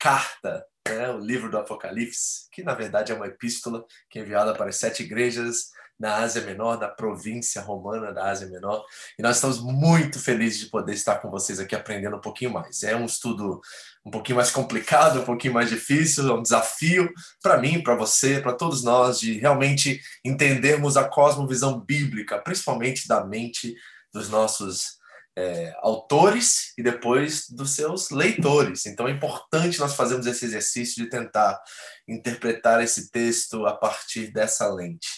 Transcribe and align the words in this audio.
carta, 0.00 0.64
né, 0.88 1.10
o 1.10 1.18
livro 1.18 1.50
do 1.50 1.58
Apocalipse, 1.58 2.48
que 2.50 2.62
na 2.62 2.74
verdade 2.74 3.12
é 3.12 3.14
uma 3.14 3.26
epístola 3.26 3.84
que 4.08 4.18
é 4.18 4.22
enviada 4.22 4.54
para 4.54 4.70
as 4.70 4.76
sete 4.76 5.02
igrejas 5.02 5.68
na 6.00 6.16
Ásia 6.16 6.40
Menor, 6.40 6.80
na 6.80 6.88
província 6.88 7.60
romana 7.60 8.10
da 8.10 8.30
Ásia 8.30 8.48
Menor. 8.48 8.82
E 9.18 9.22
nós 9.22 9.36
estamos 9.36 9.60
muito 9.60 10.18
felizes 10.18 10.60
de 10.60 10.70
poder 10.70 10.94
estar 10.94 11.16
com 11.16 11.30
vocês 11.30 11.60
aqui 11.60 11.76
aprendendo 11.76 12.16
um 12.16 12.20
pouquinho 12.20 12.50
mais. 12.50 12.82
É 12.82 12.96
um 12.96 13.04
estudo 13.04 13.60
um 14.02 14.10
pouquinho 14.10 14.36
mais 14.36 14.50
complicado, 14.50 15.20
um 15.20 15.24
pouquinho 15.26 15.52
mais 15.52 15.68
difícil, 15.68 16.26
é 16.26 16.32
um 16.32 16.42
desafio 16.42 17.12
para 17.42 17.58
mim, 17.58 17.82
para 17.82 17.94
você, 17.94 18.40
para 18.40 18.54
todos 18.54 18.82
nós, 18.82 19.20
de 19.20 19.38
realmente 19.38 20.00
entendermos 20.24 20.96
a 20.96 21.04
cosmovisão 21.04 21.78
bíblica, 21.78 22.38
principalmente 22.38 23.06
da 23.06 23.22
mente 23.22 23.74
dos 24.10 24.30
nossos 24.30 24.99
é, 25.40 25.74
autores 25.78 26.72
e 26.76 26.82
depois 26.82 27.48
dos 27.48 27.74
seus 27.74 28.10
leitores. 28.10 28.86
Então 28.86 29.08
é 29.08 29.10
importante 29.10 29.78
nós 29.78 29.94
fazermos 29.94 30.26
esse 30.26 30.44
exercício 30.44 31.02
de 31.02 31.10
tentar 31.10 31.58
interpretar 32.06 32.82
esse 32.82 33.10
texto 33.10 33.66
a 33.66 33.74
partir 33.74 34.32
dessa 34.32 34.68
lente 34.72 35.08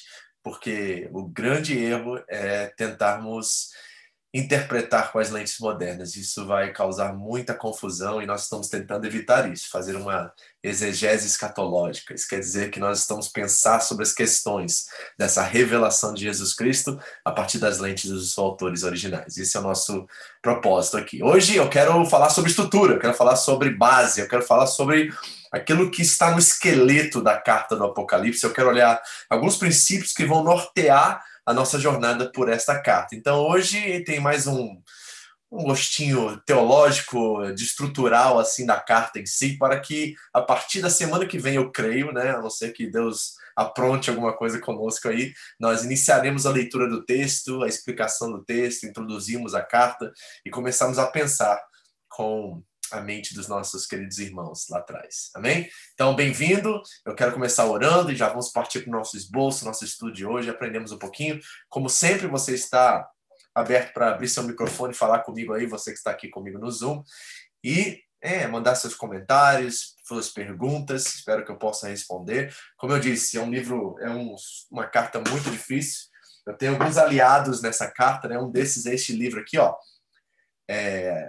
porque 0.43 1.09
o 1.13 1.27
grande 1.29 1.79
erro 1.79 2.23
é 2.29 2.67
tentarmos 2.77 3.69
interpretar 4.35 5.13
com 5.13 5.19
as 5.19 5.31
lentes 5.31 5.59
modernas. 5.59 6.17
Isso 6.17 6.47
vai 6.47 6.73
causar 6.73 7.13
muita 7.13 7.53
confusão 7.53 8.23
e 8.23 8.27
nós 8.27 8.45
estamos 8.45 8.69
tentando 8.69 9.07
evitar 9.07 9.53
isso, 9.53 9.69
fazer 9.71 9.95
uma 9.95 10.33
exegese 10.63 11.27
escatológica. 11.27 12.15
Isso 12.15 12.29
quer 12.29 12.39
dizer 12.39 12.71
que 12.71 12.81
nós 12.81 13.01
estamos 13.01 13.29
pensar 13.29 13.81
sobre 13.81 14.05
as 14.05 14.13
questões 14.13 14.87
dessa 15.19 15.43
revelação 15.43 16.15
de 16.15 16.23
Jesus 16.23 16.55
Cristo 16.55 16.99
a 17.23 17.31
partir 17.31 17.59
das 17.59 17.79
lentes 17.79 18.11
dos 18.11 18.39
autores 18.39 18.85
originais. 18.85 19.37
Esse 19.37 19.57
é 19.57 19.61
o 19.61 19.65
nosso 19.65 20.07
propósito 20.41 20.97
aqui. 20.97 21.23
Hoje 21.23 21.57
eu 21.57 21.69
quero 21.69 22.05
falar 22.07 22.31
sobre 22.31 22.51
estrutura, 22.51 22.95
eu 22.95 22.99
quero 22.99 23.15
falar 23.15 23.37
sobre 23.37 23.69
base, 23.71 24.21
eu 24.21 24.29
quero 24.29 24.43
falar 24.43 24.67
sobre 24.67 25.13
aquilo 25.53 25.91
que 25.91 26.01
está 26.01 26.31
no 26.31 26.39
esqueleto 26.39 27.23
da 27.23 27.39
carta 27.39 27.77
do 27.77 27.85
Apocalipse. 27.85 28.43
Eu 28.43 28.55
quero 28.55 28.71
olhar 28.71 28.99
alguns 29.29 29.59
princípios 29.59 30.15
que 30.15 30.25
vão 30.25 30.43
nortear 30.43 31.23
a 31.45 31.53
nossa 31.53 31.79
jornada 31.79 32.31
por 32.31 32.49
esta 32.49 32.81
carta. 32.81 33.15
Então, 33.15 33.41
hoje 33.41 34.05
tem 34.05 34.21
mais 34.21 34.47
um, 34.47 34.81
um 35.51 35.65
gostinho 35.65 36.41
teológico, 36.47 37.53
de 37.53 37.65
estrutural, 37.65 38.39
assim, 38.39 38.65
da 38.65 38.81
carta 38.81 39.19
em 39.19 39.27
si, 39.27 39.59
para 39.59 39.79
que 39.81 40.15
a 40.33 40.41
partir 40.41 40.81
da 40.81 40.89
semana 40.89 41.27
que 41.27 41.39
vem, 41.39 41.57
eu 41.57 41.71
creio, 41.71 42.13
né, 42.13 42.31
a 42.31 42.41
não 42.41 42.51
ser 42.51 42.73
que 42.73 42.91
Deus 42.91 43.35
apronte 43.55 44.09
alguma 44.09 44.35
coisa 44.35 44.59
conosco 44.59 45.09
aí, 45.09 45.33
nós 45.61 45.85
iniciaremos 45.85 46.47
a 46.47 46.51
leitura 46.51 46.89
do 46.89 47.05
texto, 47.05 47.63
a 47.63 47.69
explicação 47.69 48.33
do 48.33 48.43
texto, 48.43 48.85
introduzimos 48.85 49.55
a 49.55 49.63
carta 49.63 50.11
e 50.45 50.51
começamos 50.51 50.99
a 50.99 51.07
pensar 51.07 51.61
com 52.09 52.63
a 52.93 53.01
mente 53.01 53.35
dos 53.35 53.49
nossos 53.49 53.87
queridos 53.87 54.19
irmãos 54.19 54.67
lá 54.69 54.79
atrás. 54.79 55.31
Amém? 55.35 55.69
Então, 55.95 56.15
bem-vindo. 56.15 56.81
Eu 57.07 57.15
quero 57.15 57.33
começar 57.33 57.65
orando 57.67 58.13
e 58.13 58.17
já 58.17 58.29
vamos 58.29 58.51
partir 58.51 58.81
para 58.81 58.91
o 58.91 58.99
nosso 58.99 59.17
esboço, 59.17 59.65
nosso 59.65 59.85
estudo 59.85 60.13
de 60.13 60.27
hoje. 60.27 60.51
Aprendemos 60.51 60.93
um 60.93 60.99
pouquinho. 60.99 61.41
Como 61.69 61.89
sempre, 61.89 62.27
você 62.27 62.55
está 62.55 63.09
aberto 63.55 63.93
para 63.93 64.11
abrir 64.11 64.29
seu 64.29 64.43
microfone 64.43 64.93
e 64.93 64.97
falar 64.97 65.21
comigo 65.21 65.53
aí, 65.53 65.67
você 65.67 65.91
que 65.91 65.99
está 65.99 66.11
aqui 66.11 66.29
comigo 66.29 66.59
no 66.59 66.71
Zoom. 66.71 67.03
E 67.65 68.03
é, 68.21 68.47
mandar 68.47 68.75
seus 68.75 68.95
comentários, 68.95 69.95
suas 70.07 70.29
perguntas, 70.29 71.07
espero 71.07 71.45
que 71.45 71.51
eu 71.51 71.59
possa 71.59 71.89
responder. 71.89 72.55
Como 72.77 72.93
eu 72.93 73.01
disse, 73.01 73.37
é 73.39 73.41
um 73.41 73.51
livro, 73.51 73.97
é 74.01 74.11
um, 74.11 74.35
uma 74.71 74.87
carta 74.87 75.19
muito 75.19 75.51
difícil. 75.51 76.07
Eu 76.47 76.57
tenho 76.57 76.73
alguns 76.73 76.97
aliados 76.97 77.63
nessa 77.63 77.91
carta, 77.91 78.29
né? 78.29 78.39
Um 78.39 78.51
desses 78.51 78.87
é 78.87 78.95
este 78.95 79.13
livro 79.13 79.41
aqui, 79.41 79.59
ó. 79.59 79.75
É, 80.69 81.29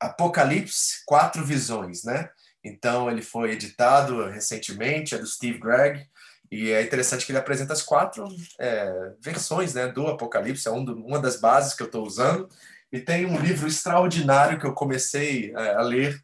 Apocalipse, 0.00 1.02
quatro 1.06 1.44
visões, 1.44 2.04
né? 2.04 2.28
Então 2.62 3.10
ele 3.10 3.22
foi 3.22 3.52
editado 3.52 4.24
recentemente, 4.26 5.14
é 5.14 5.18
do 5.18 5.26
Steve 5.26 5.58
Gregg, 5.58 6.06
e 6.50 6.70
é 6.70 6.82
interessante 6.82 7.24
que 7.24 7.32
ele 7.32 7.38
apresenta 7.38 7.72
as 7.72 7.82
quatro 7.82 8.26
é, 8.58 9.14
versões 9.20 9.74
né, 9.74 9.88
do 9.88 10.06
Apocalipse, 10.06 10.68
é 10.68 10.70
um 10.70 10.84
do, 10.84 10.94
uma 11.04 11.18
das 11.18 11.40
bases 11.40 11.74
que 11.74 11.82
eu 11.82 11.86
estou 11.86 12.06
usando. 12.06 12.48
E 12.92 13.00
tem 13.00 13.26
um 13.26 13.38
livro 13.38 13.66
extraordinário 13.66 14.58
que 14.58 14.66
eu 14.66 14.72
comecei 14.72 15.52
é, 15.54 15.74
a 15.74 15.82
ler 15.82 16.20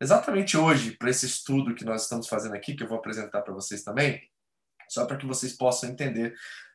exatamente 0.00 0.56
hoje, 0.56 0.96
para 0.96 1.10
esse 1.10 1.26
estudo 1.26 1.74
que 1.74 1.84
nós 1.84 2.02
estamos 2.02 2.28
fazendo 2.28 2.54
aqui, 2.54 2.74
que 2.74 2.82
eu 2.82 2.88
vou 2.88 2.98
apresentar 2.98 3.40
para 3.42 3.54
vocês 3.54 3.82
também, 3.82 4.20
só 4.88 5.06
para 5.06 5.16
que 5.16 5.24
vocês 5.24 5.52
possam 5.52 5.88
entender 5.88 6.34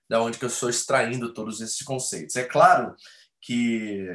da 0.09 0.21
onde 0.21 0.39
que 0.39 0.45
eu 0.45 0.49
estou 0.49 0.69
extraindo 0.69 1.33
todos 1.33 1.59
esses 1.59 1.81
conceitos. 1.81 2.35
É 2.35 2.45
claro 2.45 2.95
que 3.41 4.07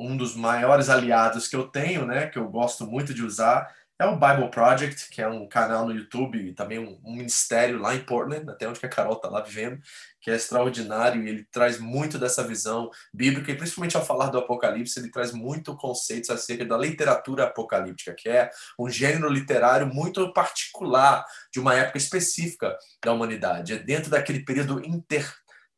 um 0.00 0.16
dos 0.16 0.34
maiores 0.34 0.88
aliados 0.88 1.46
que 1.46 1.54
eu 1.54 1.68
tenho, 1.68 2.06
né, 2.06 2.26
que 2.26 2.38
eu 2.38 2.48
gosto 2.48 2.86
muito 2.86 3.12
de 3.12 3.22
usar, 3.22 3.68
é 3.98 4.06
o 4.06 4.16
Bible 4.16 4.50
Project, 4.50 5.10
que 5.10 5.20
é 5.20 5.28
um 5.28 5.46
canal 5.46 5.84
no 5.84 5.94
YouTube 5.94 6.38
e 6.38 6.54
também 6.54 6.78
um, 6.78 6.98
um 7.04 7.16
ministério 7.16 7.78
lá 7.78 7.94
em 7.94 8.02
Portland, 8.02 8.48
até 8.48 8.66
onde 8.66 8.80
a 8.82 8.88
Carol 8.88 9.12
está 9.12 9.28
lá 9.28 9.42
vivendo, 9.42 9.78
que 10.22 10.30
é 10.30 10.36
extraordinário 10.36 11.22
e 11.22 11.28
ele 11.28 11.46
traz 11.52 11.78
muito 11.78 12.18
dessa 12.18 12.42
visão 12.42 12.90
bíblica 13.12 13.52
e 13.52 13.54
principalmente 13.54 13.98
ao 13.98 14.04
falar 14.04 14.28
do 14.28 14.38
Apocalipse, 14.38 14.98
ele 14.98 15.10
traz 15.10 15.32
muito 15.32 15.76
conceitos 15.76 16.30
acerca 16.30 16.64
da 16.64 16.78
literatura 16.78 17.44
apocalíptica, 17.44 18.14
que 18.14 18.30
é 18.30 18.50
um 18.78 18.88
gênero 18.88 19.28
literário 19.28 19.86
muito 19.86 20.32
particular 20.32 21.22
de 21.52 21.60
uma 21.60 21.74
época 21.74 21.98
específica 21.98 22.74
da 23.04 23.12
humanidade. 23.12 23.74
É 23.74 23.78
dentro 23.78 24.10
daquele 24.10 24.42
período 24.46 24.82
inter 24.82 25.30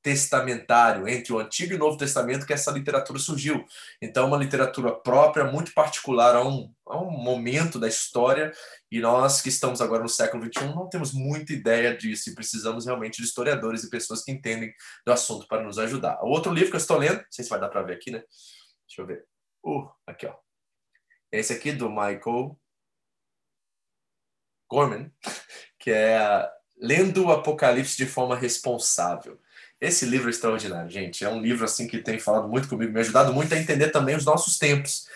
testamentário 0.03 1.09
entre 1.09 1.33
o 1.33 1.39
Antigo 1.39 1.73
e 1.73 1.77
o 1.77 1.79
Novo 1.79 1.97
Testamento 1.97 2.45
que 2.45 2.53
essa 2.53 2.73
literatura 2.73 3.19
surgiu. 3.19 3.65
Então, 4.01 4.27
uma 4.27 4.37
literatura 4.37 4.93
própria, 4.93 5.45
muito 5.45 5.73
particular 5.73 6.35
a 6.35 6.45
um, 6.47 6.75
a 6.87 6.99
um 6.99 7.11
momento 7.11 7.79
da 7.79 7.87
história, 7.87 8.53
e 8.91 9.01
nós 9.01 9.41
que 9.41 9.49
estamos 9.49 9.81
agora 9.81 10.03
no 10.03 10.09
século 10.09 10.45
XXI 10.45 10.75
não 10.75 10.89
temos 10.89 11.12
muita 11.12 11.53
ideia 11.53 11.97
disso 11.97 12.31
e 12.31 12.35
precisamos 12.35 12.85
realmente 12.85 13.23
de 13.23 13.29
historiadores 13.29 13.85
e 13.85 13.91
pessoas 13.91 14.25
que 14.25 14.33
entendem 14.33 14.75
do 15.07 15.12
assunto 15.12 15.47
para 15.47 15.62
nos 15.62 15.79
ajudar. 15.79 16.19
O 16.23 16.29
outro 16.29 16.53
livro 16.53 16.71
que 16.71 16.77
eu 16.77 16.81
estou 16.81 16.99
lendo, 16.99 17.19
não 17.19 17.27
sei 17.31 17.45
se 17.45 17.51
vai 17.51 17.61
dar 17.61 17.69
para 17.69 17.83
ver 17.83 17.95
aqui, 17.95 18.11
né? 18.11 18.23
Deixa 18.87 19.01
eu 19.01 19.07
ver. 19.07 19.25
Uh, 19.65 19.89
aqui, 20.07 20.27
ó. 20.27 20.35
Esse 21.31 21.53
aqui 21.53 21.73
do 21.73 21.89
Michael 21.89 22.59
Gorman, 24.69 25.12
que 25.79 25.91
é 25.91 26.51
Lendo 26.83 27.27
o 27.27 27.31
Apocalipse 27.31 27.97
de 27.97 28.07
forma 28.07 28.37
responsável. 28.37 29.41
Esse 29.82 30.06
livro 30.06 30.28
é 30.28 30.31
extraordinário, 30.31 30.88
gente. 30.88 31.25
É 31.25 31.28
um 31.28 31.43
livro 31.43 31.65
assim 31.65 31.88
que 31.88 31.98
tem 31.98 32.16
falado 32.16 32.48
muito 32.48 32.69
comigo, 32.69 32.93
me 32.93 33.00
ajudado 33.00 33.32
muito 33.34 33.53
a 33.53 33.59
entender 33.59 33.88
também 33.88 34.15
os 34.15 34.25
nossos 34.25 34.56
tempos. 34.56 35.09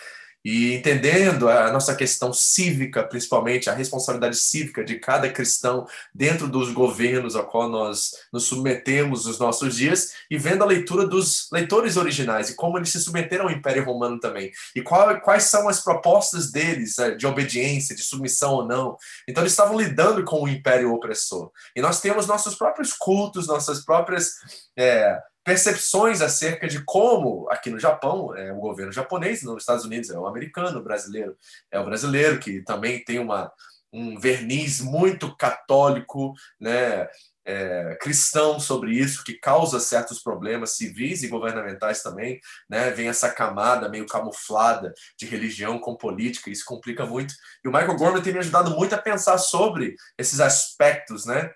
E 0.49 0.73
entendendo 0.73 1.49
a 1.49 1.69
nossa 1.73 1.93
questão 1.93 2.31
cívica, 2.31 3.03
principalmente 3.03 3.69
a 3.69 3.73
responsabilidade 3.73 4.37
cívica 4.37 4.81
de 4.81 4.97
cada 4.97 5.29
cristão 5.29 5.85
dentro 6.15 6.47
dos 6.47 6.71
governos 6.71 7.35
ao 7.35 7.45
qual 7.45 7.67
nós 7.67 8.11
nos 8.31 8.45
submetemos 8.45 9.25
nos 9.25 9.37
nossos 9.39 9.75
dias, 9.75 10.13
e 10.31 10.37
vendo 10.37 10.63
a 10.63 10.65
leitura 10.65 11.05
dos 11.05 11.49
leitores 11.51 11.97
originais 11.97 12.49
e 12.49 12.55
como 12.55 12.77
eles 12.77 12.89
se 12.89 13.01
submeteram 13.01 13.43
ao 13.43 13.51
Império 13.51 13.83
Romano 13.83 14.21
também, 14.21 14.49
e 14.73 14.81
qual, 14.81 15.19
quais 15.19 15.43
são 15.43 15.67
as 15.67 15.81
propostas 15.83 16.49
deles 16.49 16.97
eh, 16.97 17.11
de 17.15 17.27
obediência, 17.27 17.93
de 17.93 18.01
submissão 18.01 18.53
ou 18.53 18.65
não. 18.65 18.95
Então, 19.27 19.43
eles 19.43 19.51
estavam 19.51 19.77
lidando 19.77 20.23
com 20.23 20.41
o 20.41 20.47
Império 20.47 20.93
opressor. 20.93 21.51
E 21.75 21.81
nós 21.81 21.99
temos 21.99 22.25
nossos 22.25 22.55
próprios 22.55 22.93
cultos, 22.93 23.47
nossas 23.47 23.83
próprias. 23.83 24.31
É, 24.77 25.19
percepções 25.47 26.21
acerca 26.21 26.67
de 26.67 26.83
como 26.83 27.49
aqui 27.49 27.69
no 27.69 27.79
Japão 27.79 28.35
é 28.35 28.51
o 28.51 28.59
governo 28.59 28.91
japonês, 28.91 29.43
nos 29.43 29.63
Estados 29.63 29.85
Unidos 29.85 30.09
é 30.09 30.19
o 30.19 30.27
americano, 30.27 30.79
o 30.79 30.83
brasileiro 30.83 31.37
é 31.71 31.79
o 31.79 31.85
brasileiro 31.85 32.37
que 32.37 32.61
também 32.63 33.01
tem 33.01 33.17
uma 33.17 33.49
um 33.93 34.19
verniz 34.19 34.81
muito 34.81 35.33
católico, 35.37 36.33
né, 36.59 37.07
é, 37.45 37.97
cristão 38.01 38.59
sobre 38.59 38.91
isso, 38.91 39.23
que 39.23 39.35
causa 39.35 39.79
certos 39.79 40.21
problemas 40.21 40.75
civis 40.75 41.23
e 41.23 41.29
governamentais 41.29 42.03
também, 42.03 42.41
né? 42.69 42.91
Vem 42.91 43.07
essa 43.07 43.31
camada 43.31 43.87
meio 43.87 44.05
camuflada 44.05 44.93
de 45.17 45.25
religião 45.25 45.79
com 45.79 45.95
política, 45.95 46.49
isso 46.49 46.65
complica 46.65 47.05
muito. 47.05 47.33
E 47.63 47.69
o 47.69 47.71
Michael 47.71 47.95
Gorman 47.95 48.21
tem 48.21 48.33
me 48.33 48.39
ajudado 48.39 48.71
muito 48.71 48.93
a 48.93 49.01
pensar 49.01 49.37
sobre 49.37 49.95
esses 50.17 50.41
aspectos, 50.41 51.25
né? 51.25 51.49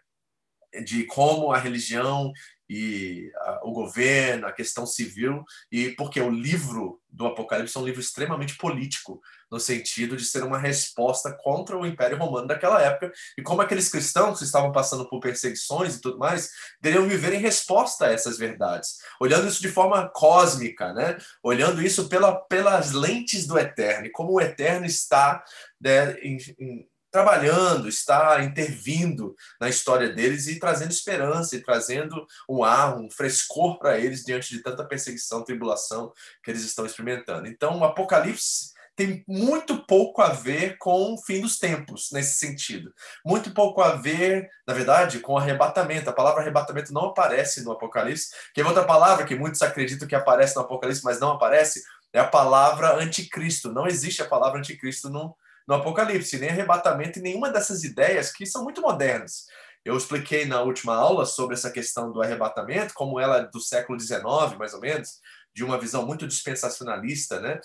De 0.85 1.03
como 1.03 1.51
a 1.51 1.57
religião 1.57 2.31
e 2.73 3.29
a, 3.35 3.59
o 3.63 3.73
governo, 3.73 4.47
a 4.47 4.51
questão 4.53 4.85
civil, 4.85 5.43
e 5.69 5.89
porque 5.89 6.21
o 6.21 6.29
livro 6.29 7.01
do 7.09 7.27
Apocalipse 7.27 7.75
é 7.75 7.81
um 7.81 7.83
livro 7.83 7.99
extremamente 7.99 8.55
político, 8.55 9.21
no 9.51 9.59
sentido 9.59 10.15
de 10.15 10.23
ser 10.23 10.41
uma 10.41 10.57
resposta 10.57 11.37
contra 11.43 11.77
o 11.77 11.85
Império 11.85 12.17
Romano 12.17 12.47
daquela 12.47 12.81
época, 12.81 13.11
e 13.37 13.41
como 13.41 13.61
aqueles 13.61 13.89
cristãos 13.89 14.39
que 14.39 14.45
estavam 14.45 14.71
passando 14.71 15.05
por 15.09 15.19
perseguições 15.19 15.95
e 15.95 16.01
tudo 16.01 16.17
mais, 16.17 16.49
deveriam 16.79 17.09
viver 17.09 17.33
em 17.33 17.41
resposta 17.41 18.05
a 18.05 18.13
essas 18.13 18.37
verdades, 18.37 18.99
olhando 19.19 19.49
isso 19.49 19.61
de 19.61 19.67
forma 19.67 20.07
cósmica, 20.07 20.93
né? 20.93 21.17
olhando 21.43 21.81
isso 21.81 22.07
pela, 22.07 22.33
pelas 22.45 22.93
lentes 22.93 23.45
do 23.45 23.59
Eterno, 23.59 24.05
e 24.05 24.11
como 24.11 24.31
o 24.31 24.39
Eterno 24.39 24.85
está 24.85 25.43
né, 25.81 26.13
em, 26.21 26.37
em 26.57 26.90
trabalhando, 27.11 27.89
está 27.89 28.41
intervindo 28.41 29.35
na 29.59 29.67
história 29.67 30.09
deles 30.09 30.47
e 30.47 30.59
trazendo 30.59 30.91
esperança 30.91 31.55
e 31.55 31.61
trazendo 31.61 32.25
um 32.49 32.63
ar, 32.63 32.97
um 32.97 33.11
frescor 33.11 33.77
para 33.77 33.99
eles 33.99 34.23
diante 34.23 34.49
de 34.49 34.63
tanta 34.63 34.85
perseguição, 34.85 35.43
tribulação 35.43 36.13
que 36.43 36.49
eles 36.49 36.63
estão 36.63 36.85
experimentando. 36.85 37.47
Então, 37.47 37.77
o 37.77 37.83
Apocalipse 37.83 38.71
tem 38.95 39.23
muito 39.27 39.85
pouco 39.85 40.21
a 40.21 40.29
ver 40.29 40.77
com 40.77 41.13
o 41.13 41.17
fim 41.17 41.41
dos 41.41 41.57
tempos, 41.57 42.09
nesse 42.11 42.37
sentido. 42.37 42.93
Muito 43.25 43.51
pouco 43.51 43.81
a 43.81 43.95
ver, 43.95 44.49
na 44.67 44.73
verdade, 44.73 45.19
com 45.19 45.37
arrebatamento. 45.37 46.09
A 46.09 46.13
palavra 46.13 46.41
arrebatamento 46.41 46.93
não 46.93 47.05
aparece 47.05 47.63
no 47.63 47.71
Apocalipse. 47.71 48.29
Que 48.53 48.61
é 48.61 48.65
outra 48.65 48.83
palavra 48.83 49.25
que 49.25 49.35
muitos 49.35 49.61
acreditam 49.61 50.07
que 50.07 50.15
aparece 50.15 50.55
no 50.55 50.61
Apocalipse, 50.61 51.03
mas 51.03 51.19
não 51.19 51.31
aparece, 51.31 51.81
é 52.13 52.19
a 52.19 52.27
palavra 52.27 52.95
anticristo. 52.95 53.71
Não 53.71 53.87
existe 53.87 54.21
a 54.21 54.27
palavra 54.27 54.59
anticristo 54.59 55.09
no, 55.09 55.35
no 55.67 55.75
Apocalipse, 55.75 56.39
nem 56.39 56.49
arrebatamento 56.49 57.19
e 57.19 57.21
nenhuma 57.21 57.49
dessas 57.49 57.83
ideias 57.83 58.31
que 58.31 58.45
são 58.45 58.63
muito 58.63 58.81
modernas. 58.81 59.45
Eu 59.83 59.97
expliquei 59.97 60.45
na 60.45 60.61
última 60.61 60.95
aula 60.95 61.25
sobre 61.25 61.55
essa 61.55 61.71
questão 61.71 62.11
do 62.11 62.21
arrebatamento, 62.21 62.93
como 62.93 63.19
ela 63.19 63.37
é 63.37 63.47
do 63.47 63.59
século 63.59 63.99
XIX, 63.99 64.23
mais 64.57 64.73
ou 64.73 64.79
menos, 64.79 65.19
de 65.53 65.63
uma 65.63 65.79
visão 65.79 66.05
muito 66.05 66.27
dispensacionalista, 66.27 67.39
né? 67.39 67.59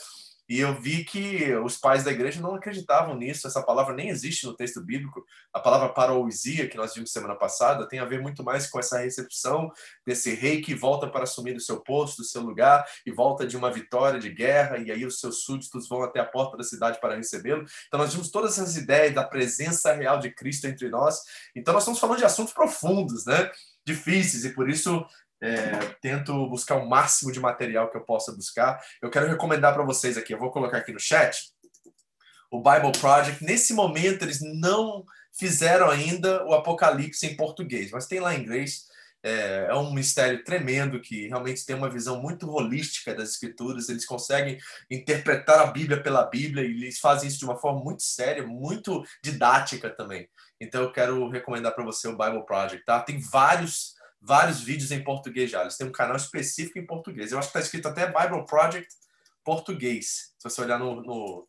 E 0.48 0.60
eu 0.60 0.75
vi 0.81 1.04
que 1.04 1.52
os 1.56 1.76
pais 1.76 2.04
da 2.04 2.12
igreja 2.12 2.40
não 2.40 2.54
acreditavam 2.54 3.16
nisso. 3.16 3.46
Essa 3.46 3.62
palavra 3.62 3.94
nem 3.94 4.08
existe 4.08 4.46
no 4.46 4.54
texto 4.54 4.81
bíblico. 4.81 5.25
A 5.52 5.58
palavra 5.58 5.88
parousia, 5.88 6.69
que 6.69 6.76
nós 6.76 6.94
vimos 6.94 7.10
semana 7.10 7.34
passada, 7.34 7.88
tem 7.88 7.98
a 7.98 8.04
ver 8.04 8.22
muito 8.22 8.44
mais 8.44 8.69
com 8.69 8.78
essa 8.78 8.98
recepção 8.98 9.70
desse 10.06 10.34
rei 10.34 10.60
que 10.60 10.75
volta 10.75 11.08
para 11.08 11.25
assumir 11.25 11.56
o 11.56 11.60
seu 11.60 11.81
posto, 11.81 12.22
o 12.22 12.25
seu 12.25 12.43
lugar, 12.43 12.87
e 13.04 13.10
volta 13.10 13.46
de 13.46 13.56
uma 13.56 13.72
vitória 13.72 14.20
de 14.20 14.31
guerra, 14.31 14.78
e 14.78 14.90
aí 14.90 15.04
os 15.04 15.19
seus 15.19 15.43
súditos 15.43 15.88
vão 15.88 16.02
até 16.02 16.20
a 16.20 16.25
porta 16.25 16.56
da 16.56 16.62
cidade 16.62 17.00
para 17.00 17.16
recebê-lo. 17.16 17.64
Então 17.88 17.99
nós 17.99 18.12
vimos 18.12 18.31
todas 18.31 18.52
essas 18.52 18.76
ideias 18.76 19.14
da 19.14 19.25
presença 19.25 19.92
real 19.92 20.19
de 20.19 20.31
Cristo 20.31 20.66
entre 20.66 20.88
nós. 20.88 21.20
Então 21.54 21.75
nós 21.75 21.82
estamos 21.82 21.99
falando 21.99 22.19
de 22.19 22.25
assuntos 22.25 22.52
profundos, 22.52 23.26
né? 23.26 23.50
Difíceis, 23.84 24.44
e 24.44 24.50
por 24.50 24.69
isso 24.69 25.06
é, 25.43 25.77
tento 26.00 26.49
buscar 26.49 26.77
o 26.77 26.88
máximo 26.88 27.31
de 27.31 27.41
material 27.41 27.91
que 27.91 27.97
eu 27.97 28.05
possa 28.05 28.33
buscar. 28.33 28.81
Eu 29.03 29.11
quero 29.11 29.29
recomendar 29.29 29.75
para 29.75 29.85
vocês 29.85 30.17
aqui, 30.17 30.33
eu 30.33 30.38
vou 30.38 30.50
colocar 30.50 30.79
aqui 30.79 30.93
no 30.93 31.00
chat, 31.00 31.50
o 32.50 32.62
Bible 32.62 32.93
Project. 32.99 33.44
Nesse 33.44 33.75
momento, 33.75 34.23
eles 34.23 34.41
não 34.41 35.05
fizeram 35.33 35.91
ainda 35.91 36.44
o 36.47 36.55
Apocalipse 36.55 37.27
em 37.27 37.37
português, 37.37 37.91
mas 37.91 38.06
tem 38.06 38.21
lá 38.21 38.35
em 38.35 38.43
inglês. 38.43 38.87
É, 39.23 39.67
é 39.71 39.75
um 39.75 39.93
mistério 39.93 40.44
tremendo 40.44 41.00
que 41.00 41.27
realmente 41.27 41.67
tem 41.67 41.75
uma 41.75 41.91
visão 41.91 42.23
muito 42.23 42.49
holística 42.49 43.12
das 43.12 43.31
escrituras. 43.31 43.88
Eles 43.88 44.06
conseguem 44.06 44.56
interpretar 44.88 45.59
a 45.61 45.67
Bíblia 45.67 46.00
pela 46.00 46.25
Bíblia 46.25 46.65
e 46.65 46.85
eles 46.85 47.00
fazem 47.00 47.29
isso 47.29 47.38
de 47.38 47.44
uma 47.44 47.56
forma 47.56 47.83
muito 47.83 48.03
séria, 48.05 48.47
muito 48.47 49.03
didática 49.23 49.91
também. 49.91 50.29
Então 50.61 50.83
eu 50.83 50.93
quero 50.93 51.29
recomendar 51.29 51.75
para 51.75 51.85
você 51.85 52.06
o 52.06 52.17
Bible 52.17 52.47
Project, 52.47 52.85
tá? 52.85 53.00
Tem 53.00 53.19
vários 53.19 53.95
vários 54.20 54.60
vídeos 54.60 54.90
em 54.90 55.02
português 55.02 55.50
já. 55.50 55.62
Eles 55.62 55.76
têm 55.76 55.86
um 55.86 55.92
canal 55.92 56.16
específico 56.16 56.78
em 56.78 56.86
português. 56.86 57.32
Eu 57.32 57.38
acho 57.38 57.50
que 57.50 57.58
está 57.58 57.60
escrito 57.60 57.88
até 57.88 58.06
Bible 58.06 58.46
Project 58.46 58.88
português, 59.44 60.34
se 60.36 60.42
você 60.42 60.60
olhar 60.60 60.76
no, 60.76 61.00
no, 61.02 61.48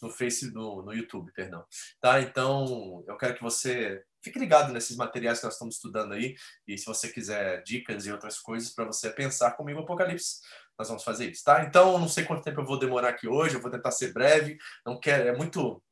no 0.00 0.10
Face, 0.10 0.52
no, 0.52 0.82
no 0.82 0.94
YouTube, 0.94 1.32
perdão. 1.32 1.64
Tá? 2.00 2.20
Então, 2.20 3.04
eu 3.08 3.16
quero 3.16 3.34
que 3.34 3.42
você 3.42 4.04
fique 4.22 4.38
ligado 4.38 4.72
nesses 4.72 4.96
materiais 4.96 5.40
que 5.40 5.44
nós 5.44 5.54
estamos 5.54 5.74
estudando 5.74 6.12
aí. 6.12 6.36
E 6.68 6.78
se 6.78 6.86
você 6.86 7.08
quiser 7.08 7.64
dicas 7.64 8.06
e 8.06 8.12
outras 8.12 8.38
coisas 8.38 8.70
para 8.70 8.84
você 8.84 9.10
pensar 9.10 9.52
comigo 9.52 9.80
Apocalipse, 9.80 10.40
nós 10.78 10.88
vamos 10.88 11.02
fazer 11.02 11.30
isso, 11.30 11.42
tá? 11.42 11.64
Então, 11.64 11.98
não 11.98 12.08
sei 12.08 12.24
quanto 12.24 12.44
tempo 12.44 12.60
eu 12.60 12.66
vou 12.66 12.78
demorar 12.78 13.08
aqui 13.08 13.26
hoje, 13.26 13.54
eu 13.54 13.60
vou 13.60 13.70
tentar 13.70 13.90
ser 13.90 14.12
breve. 14.12 14.56
Não 14.84 15.00
quero, 15.00 15.28
é 15.28 15.36
muito 15.36 15.82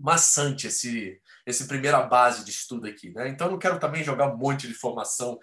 maçante 0.00 0.66
esse, 0.66 1.20
esse 1.46 1.68
primeira 1.68 2.00
base 2.02 2.42
de 2.44 2.50
estudo 2.50 2.88
aqui, 2.88 3.10
né? 3.10 3.28
Então 3.28 3.46
eu 3.46 3.52
não 3.52 3.58
quero 3.58 3.78
também 3.78 4.02
jogar 4.02 4.32
um 4.32 4.36
monte 4.36 4.66
de 4.66 4.72
informação 4.72 5.38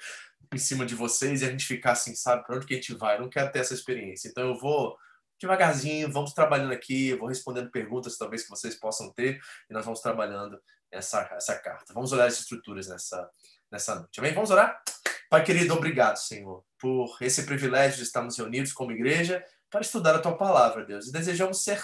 em 0.52 0.58
cima 0.58 0.86
de 0.86 0.96
vocês 0.96 1.42
e 1.42 1.46
a 1.46 1.52
gente 1.52 1.66
ficar 1.66 1.92
assim, 1.92 2.16
sabe, 2.16 2.44
para 2.44 2.56
onde 2.56 2.66
que 2.66 2.74
a 2.74 2.78
gente 2.78 2.96
vai? 2.96 3.16
Eu 3.16 3.22
não 3.22 3.30
quero 3.30 3.52
ter 3.52 3.60
essa 3.60 3.74
experiência. 3.74 4.28
Então 4.28 4.48
eu 4.48 4.58
vou 4.58 4.98
devagarzinho, 5.40 6.12
vamos 6.12 6.34
trabalhando 6.34 6.72
aqui, 6.74 7.14
vou 7.14 7.28
respondendo 7.28 7.70
perguntas 7.70 8.18
talvez 8.18 8.44
que 8.44 8.50
vocês 8.50 8.76
possam 8.76 9.14
ter 9.14 9.40
e 9.70 9.74
nós 9.74 9.86
vamos 9.86 10.02
trabalhando 10.02 10.60
essa, 10.92 11.30
essa 11.34 11.56
carta. 11.56 11.94
Vamos 11.94 12.12
olhar 12.12 12.26
as 12.26 12.40
estruturas 12.40 12.88
nessa, 12.88 13.30
nessa 13.72 13.96
noite. 13.96 14.20
Amém? 14.20 14.34
Vamos 14.34 14.50
orar? 14.50 14.82
Pai 15.30 15.44
querido, 15.44 15.74
obrigado, 15.76 16.16
Senhor, 16.16 16.64
por 16.80 17.16
esse 17.22 17.44
privilégio 17.44 17.98
de 17.98 18.04
estarmos 18.04 18.38
reunidos 18.38 18.74
como 18.74 18.92
igreja 18.92 19.44
para 19.70 19.82
estudar 19.82 20.16
a 20.16 20.20
tua 20.20 20.36
palavra, 20.36 20.86
Deus. 20.86 21.08
E 21.08 21.12
desejamos 21.12 21.64
ser, 21.64 21.84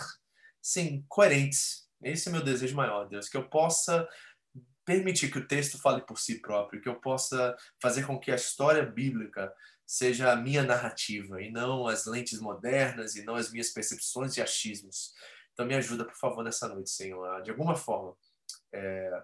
sim, 0.61 1.05
coerentes 1.07 1.82
esse 2.03 2.27
é 2.27 2.31
o 2.31 2.33
meu 2.33 2.43
desejo 2.43 2.75
maior, 2.75 3.07
Deus, 3.07 3.29
que 3.29 3.37
eu 3.37 3.47
possa 3.49 4.07
permitir 4.85 5.31
que 5.31 5.39
o 5.39 5.47
texto 5.47 5.79
fale 5.79 6.01
por 6.01 6.19
si 6.19 6.39
próprio, 6.41 6.81
que 6.81 6.89
eu 6.89 6.95
possa 6.95 7.55
fazer 7.81 8.05
com 8.05 8.19
que 8.19 8.31
a 8.31 8.35
história 8.35 8.85
bíblica 8.85 9.53
seja 9.85 10.31
a 10.31 10.35
minha 10.35 10.63
narrativa 10.63 11.41
e 11.41 11.51
não 11.51 11.87
as 11.87 12.05
lentes 12.05 12.39
modernas 12.39 13.15
e 13.15 13.23
não 13.23 13.35
as 13.35 13.51
minhas 13.51 13.69
percepções 13.69 14.35
e 14.37 14.41
achismos. 14.41 15.13
Então 15.53 15.65
me 15.65 15.75
ajuda, 15.75 16.05
por 16.05 16.15
favor, 16.15 16.43
nessa 16.43 16.67
noite, 16.67 16.89
Senhor, 16.89 17.41
de 17.43 17.51
alguma 17.51 17.75
forma 17.75 18.15
é, 18.73 19.23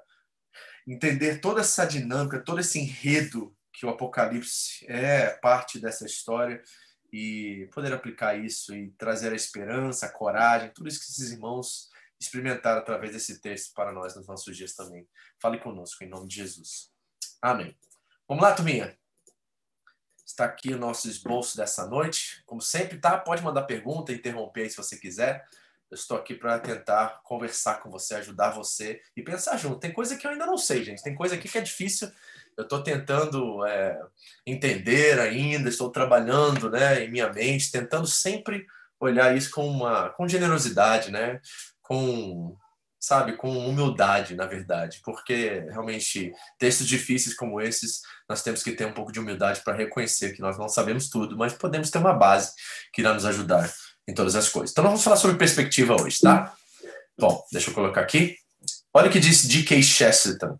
entender 0.88 1.40
toda 1.40 1.62
essa 1.62 1.86
dinâmica, 1.86 2.44
todo 2.44 2.60
esse 2.60 2.80
enredo 2.80 3.56
que 3.74 3.86
o 3.86 3.90
Apocalipse 3.90 4.86
é 4.88 5.30
parte 5.30 5.80
dessa 5.80 6.06
história 6.06 6.62
e 7.12 7.68
poder 7.74 7.92
aplicar 7.94 8.38
isso 8.38 8.76
e 8.76 8.92
trazer 8.92 9.32
a 9.32 9.36
esperança, 9.36 10.06
a 10.06 10.12
coragem, 10.12 10.72
tudo 10.74 10.88
isso 10.88 11.00
que 11.00 11.06
esses 11.06 11.32
irmãos 11.32 11.90
experimentar 12.20 12.78
através 12.78 13.14
desse 13.14 13.40
texto 13.40 13.74
para 13.74 13.92
nós 13.92 14.16
nos 14.16 14.28
nossos 14.28 14.56
dias 14.56 14.74
também. 14.74 15.08
Fale 15.40 15.60
conosco, 15.60 16.04
em 16.04 16.10
nome 16.10 16.28
de 16.28 16.36
Jesus. 16.36 16.92
Amém. 17.42 17.76
Vamos 18.28 18.44
lá, 18.44 18.54
turminha. 18.54 18.98
Está 20.26 20.46
aqui 20.46 20.74
o 20.74 20.78
nosso 20.78 21.08
esboço 21.08 21.58
dessa 21.58 21.88
noite. 21.88 22.44
Como 22.46 22.62
sempre, 22.62 22.98
tá? 23.00 23.18
Pode 23.18 23.42
mandar 23.42 23.64
pergunta, 23.64 24.14
interromper 24.14 24.64
aí 24.64 24.70
se 24.70 24.78
você 24.78 24.98
quiser. 24.98 25.48
Eu 25.90 25.96
estou 25.96 26.16
aqui 26.16 26.36
para 26.36 26.60
tentar 26.60 27.22
conversar 27.24 27.82
com 27.82 27.90
você, 27.90 28.16
ajudar 28.16 28.52
você 28.52 29.02
e 29.18 29.24
pensar 29.24 29.58
junto. 29.58 29.80
Tem 29.80 29.92
coisa 29.92 30.16
que 30.16 30.28
eu 30.28 30.32
ainda 30.32 30.46
não 30.46 30.58
sei, 30.58 30.84
gente. 30.84 31.02
Tem 31.02 31.16
coisa 31.16 31.34
aqui 31.34 31.50
que 31.50 31.58
é 31.58 31.62
difícil. 31.62 32.12
Eu 32.56 32.64
estou 32.64 32.84
tentando 32.84 33.66
é, 33.66 34.00
entender 34.46 35.20
ainda, 35.20 35.68
estou 35.68 35.90
trabalhando 35.90 36.70
né, 36.70 37.04
em 37.04 37.10
minha 37.10 37.34
mente, 37.34 37.72
tentando 37.72 38.06
sempre 38.06 38.68
olhar 39.00 39.36
isso 39.36 39.50
com 39.50 39.68
uma 39.68 40.10
com 40.10 40.28
generosidade, 40.28 41.10
né? 41.10 41.42
Com, 41.90 42.56
sabe, 43.00 43.36
com 43.36 43.50
humildade, 43.68 44.36
na 44.36 44.46
verdade, 44.46 45.02
porque 45.04 45.66
realmente 45.72 46.32
textos 46.60 46.88
difíceis 46.88 47.36
como 47.36 47.60
esses, 47.60 48.02
nós 48.30 48.44
temos 48.44 48.62
que 48.62 48.74
ter 48.74 48.86
um 48.86 48.94
pouco 48.94 49.12
de 49.12 49.20
humildade 49.20 49.62
para 49.64 49.76
reconhecer 49.76 50.34
que 50.34 50.42
nós 50.42 50.56
não 50.56 50.70
sabemos 50.70 51.10
tudo, 51.10 51.36
mas 51.36 51.52
podemos 51.52 51.90
ter 51.90 51.98
uma 51.98 52.14
base 52.14 52.54
que 52.94 53.02
irá 53.02 53.12
nos 53.12 53.26
ajudar 53.26 53.74
em 54.08 54.14
todas 54.14 54.36
as 54.36 54.48
coisas. 54.50 54.72
Então, 54.72 54.84
nós 54.84 54.92
vamos 54.92 55.04
falar 55.04 55.16
sobre 55.16 55.38
perspectiva 55.38 56.00
hoje, 56.00 56.20
tá? 56.22 56.54
Bom, 57.18 57.44
deixa 57.52 57.72
eu 57.72 57.74
colocar 57.74 58.02
aqui. 58.02 58.36
Olha 58.94 59.10
o 59.10 59.12
que 59.12 59.20
disse 59.20 59.48
D.K. 59.48 59.82
Chesterton. 59.82 60.60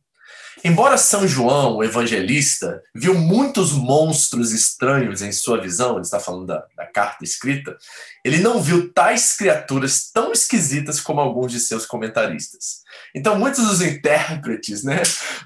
Embora 0.64 0.98
São 0.98 1.28
João, 1.28 1.78
o 1.78 1.84
evangelista, 1.84 2.82
viu 2.94 3.14
muitos 3.14 3.72
monstros 3.72 4.52
estranhos 4.52 5.22
em 5.22 5.32
sua 5.32 5.62
visão, 5.62 5.94
ele 5.94 6.02
está 6.02 6.20
falando 6.20 6.48
da, 6.48 6.66
da, 6.76 6.86
carta 6.86 7.24
escrita, 7.24 7.78
ele 8.26 8.40
não 8.40 8.62
viu 8.62 8.92
tais 8.92 9.38
criaturas 9.38 10.10
tão 10.12 10.32
esquisitas 10.32 11.00
como 11.00 11.22
alguns 11.22 11.52
de 11.52 11.60
seus 11.60 11.86
comentaristas. 11.86 12.82
Então, 13.16 13.40
muitos 13.40 13.66
dos 13.66 13.82
intérpretes 13.82 14.84
né, 14.84 15.02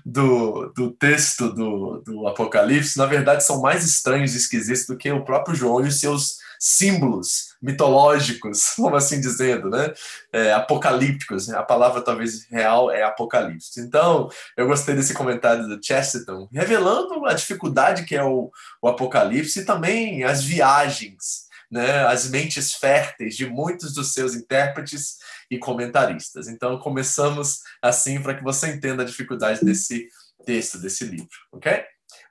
do, 0.05 0.71
do 0.75 0.91
texto 0.91 1.53
do, 1.53 2.01
do 2.05 2.27
Apocalipse, 2.27 2.97
na 2.97 3.05
verdade, 3.05 3.43
são 3.43 3.61
mais 3.61 3.85
estranhos 3.85 4.33
e 4.33 4.37
esquisitos 4.37 4.87
do 4.87 4.97
que 4.97 5.11
o 5.11 5.23
próprio 5.23 5.55
João 5.55 5.85
e 5.85 5.89
os 5.89 5.99
seus 5.99 6.42
símbolos 6.65 7.55
mitológicos, 7.61 8.69
como 8.77 8.95
assim 8.95 9.19
dizendo, 9.19 9.69
né? 9.69 9.93
É, 10.31 10.53
apocalípticos. 10.53 11.49
Né? 11.49 11.57
A 11.57 11.63
palavra 11.63 12.01
talvez 12.01 12.45
real 12.49 12.89
é 12.89 13.03
apocalipse. 13.03 13.81
Então, 13.81 14.29
eu 14.55 14.65
gostei 14.65 14.95
desse 14.95 15.13
comentário 15.13 15.67
do 15.67 15.85
Chesterton, 15.85 16.47
revelando 16.53 17.25
a 17.25 17.33
dificuldade 17.33 18.05
que 18.05 18.15
é 18.15 18.23
o, 18.23 18.49
o 18.81 18.87
apocalipse 18.87 19.59
e 19.59 19.65
também 19.65 20.23
as 20.23 20.41
viagens, 20.41 21.47
né? 21.69 22.05
As 22.07 22.29
mentes 22.29 22.73
férteis 22.73 23.35
de 23.35 23.45
muitos 23.45 23.93
dos 23.93 24.13
seus 24.13 24.33
intérpretes 24.33 25.17
e 25.51 25.57
comentaristas. 25.57 26.47
Então, 26.47 26.79
começamos 26.79 27.59
assim 27.81 28.21
para 28.21 28.35
que 28.35 28.43
você 28.43 28.69
entenda 28.69 29.03
a 29.03 29.05
dificuldade 29.05 29.65
desse 29.65 30.07
texto, 30.45 30.79
desse 30.79 31.03
livro, 31.03 31.27
ok? 31.51 31.83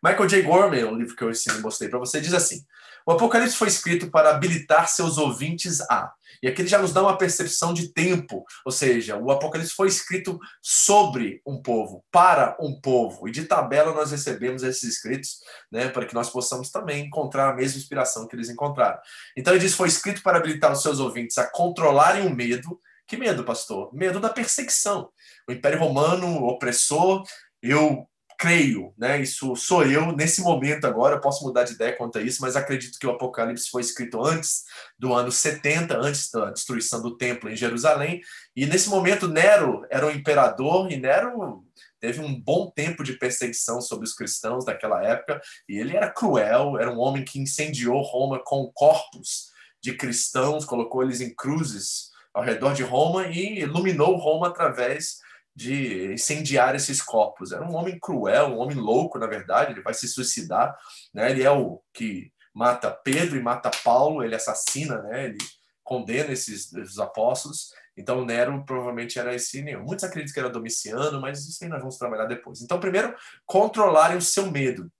Michael 0.03 0.27
J. 0.27 0.43
Gorman, 0.43 0.85
um 0.87 0.97
livro 0.97 1.15
que 1.15 1.23
eu 1.23 1.31
ensino 1.31 1.59
e 1.59 1.61
mostrei 1.61 1.91
para 1.91 1.99
você, 1.99 2.21
diz 2.21 2.33
assim: 2.33 2.65
o 3.06 3.12
Apocalipse 3.12 3.56
foi 3.56 3.68
escrito 3.68 4.11
para 4.11 4.30
habilitar 4.30 4.88
seus 4.88 5.18
ouvintes 5.18 5.80
a. 5.82 6.12
E 6.42 6.49
aqui 6.49 6.62
ele 6.62 6.68
já 6.68 6.78
nos 6.78 6.92
dá 6.92 7.02
uma 7.02 7.16
percepção 7.16 7.73
de 7.73 7.92
tempo, 7.92 8.44
ou 8.64 8.73
seja, 8.73 9.16
o 9.16 9.30
Apocalipse 9.30 9.75
foi 9.75 9.88
escrito 9.88 10.38
sobre 10.61 11.40
um 11.47 11.62
povo, 11.62 12.04
para 12.11 12.56
um 12.61 12.80
povo. 12.80 13.28
E 13.28 13.30
de 13.30 13.44
tabela 13.44 13.92
nós 13.92 14.11
recebemos 14.11 14.62
esses 14.62 14.82
escritos, 14.94 15.38
né, 15.71 15.88
para 15.88 16.04
que 16.04 16.14
nós 16.14 16.30
possamos 16.30 16.71
também 16.71 17.06
encontrar 17.06 17.50
a 17.50 17.54
mesma 17.54 17.78
inspiração 17.78 18.26
que 18.26 18.35
eles 18.35 18.49
encontraram. 18.49 18.99
Então 19.37 19.52
ele 19.52 19.61
diz: 19.61 19.75
foi 19.75 19.88
escrito 19.88 20.23
para 20.23 20.38
habilitar 20.38 20.73
os 20.73 20.82
seus 20.82 20.99
ouvintes 20.99 21.38
a 21.38 21.49
controlarem 21.49 22.26
o 22.26 22.35
medo. 22.35 22.80
Que 23.06 23.16
medo, 23.16 23.44
pastor? 23.44 23.92
Medo 23.92 24.18
da 24.18 24.28
perseguição. 24.28 25.11
O 25.49 25.52
Império 25.52 25.78
Romano 25.78 26.44
opressor, 26.44 27.23
eu 27.62 28.09
creio, 28.42 28.92
né? 28.99 29.22
Isso 29.22 29.54
sou 29.54 29.87
eu 29.87 30.11
nesse 30.11 30.40
momento 30.40 30.84
agora, 30.84 31.20
posso 31.20 31.44
mudar 31.44 31.62
de 31.62 31.75
ideia 31.75 31.96
quanto 31.96 32.18
a 32.18 32.22
isso, 32.22 32.42
mas 32.42 32.56
acredito 32.56 32.99
que 32.99 33.06
o 33.06 33.11
Apocalipse 33.11 33.70
foi 33.70 33.82
escrito 33.82 34.20
antes 34.20 34.64
do 34.99 35.14
ano 35.14 35.30
70, 35.30 35.96
antes 35.96 36.28
da 36.28 36.50
destruição 36.50 37.00
do 37.00 37.16
templo 37.16 37.49
em 37.49 37.54
Jerusalém, 37.54 38.20
e 38.56 38.66
nesse 38.66 38.88
momento 38.90 39.28
Nero 39.28 39.87
era 39.88 40.04
o 40.04 40.11
imperador 40.11 40.90
e 40.90 40.96
Nero 40.96 41.64
teve 42.00 42.20
um 42.20 42.34
bom 42.34 42.68
tempo 42.68 43.04
de 43.04 43.12
perseguição 43.12 43.80
sobre 43.80 44.06
os 44.06 44.12
cristãos 44.12 44.64
daquela 44.64 45.04
época, 45.04 45.40
e 45.68 45.78
ele 45.78 45.96
era 45.96 46.11
cruel, 46.11 46.76
era 46.76 46.90
um 46.90 46.99
homem 46.99 47.25
que 47.25 47.38
incendiou 47.38 48.02
Roma 48.02 48.42
com 48.42 48.72
corpos 48.75 49.52
de 49.80 49.94
cristãos, 49.94 50.64
colocou 50.64 51.04
eles 51.04 51.20
em 51.20 51.32
cruzes 51.32 52.11
ao 52.34 52.42
redor 52.42 52.75
de 52.75 52.82
Roma 52.82 53.28
e 53.28 53.61
iluminou 53.61 54.16
Roma 54.16 54.49
através 54.49 55.20
de 55.54 56.12
incendiar 56.12 56.75
esses 56.75 57.02
corpos. 57.02 57.52
Era 57.52 57.64
um 57.64 57.75
homem 57.75 57.99
cruel, 57.99 58.49
um 58.49 58.59
homem 58.59 58.76
louco, 58.76 59.18
na 59.18 59.26
verdade, 59.26 59.73
ele 59.73 59.82
vai 59.82 59.94
se 59.94 60.09
suicidar, 60.09 60.76
né? 61.12 61.30
Ele 61.30 61.42
é 61.42 61.50
o 61.50 61.82
que 61.92 62.32
mata 62.54 62.90
Pedro 62.90 63.37
e 63.37 63.42
mata 63.42 63.71
Paulo, 63.85 64.23
ele 64.23 64.35
assassina, 64.35 65.02
né? 65.02 65.26
Ele 65.26 65.38
condena 65.82 66.32
esses, 66.32 66.73
esses 66.73 66.99
apóstolos. 66.99 67.71
Então 67.97 68.25
Nero 68.25 68.64
provavelmente 68.64 69.18
era 69.18 69.35
esse. 69.35 69.62
Muitos 69.76 70.04
acreditam 70.04 70.32
que 70.32 70.40
era 70.40 70.50
Domiciano, 70.50 71.21
mas 71.21 71.47
isso 71.47 71.62
aí 71.62 71.68
nós 71.68 71.80
vamos 71.80 71.99
trabalhar 71.99 72.26
depois. 72.26 72.62
Então, 72.62 72.80
primeiro, 72.80 73.14
controlarem 73.44 74.16
o 74.16 74.23
seu 74.23 74.50
medo. 74.50 74.90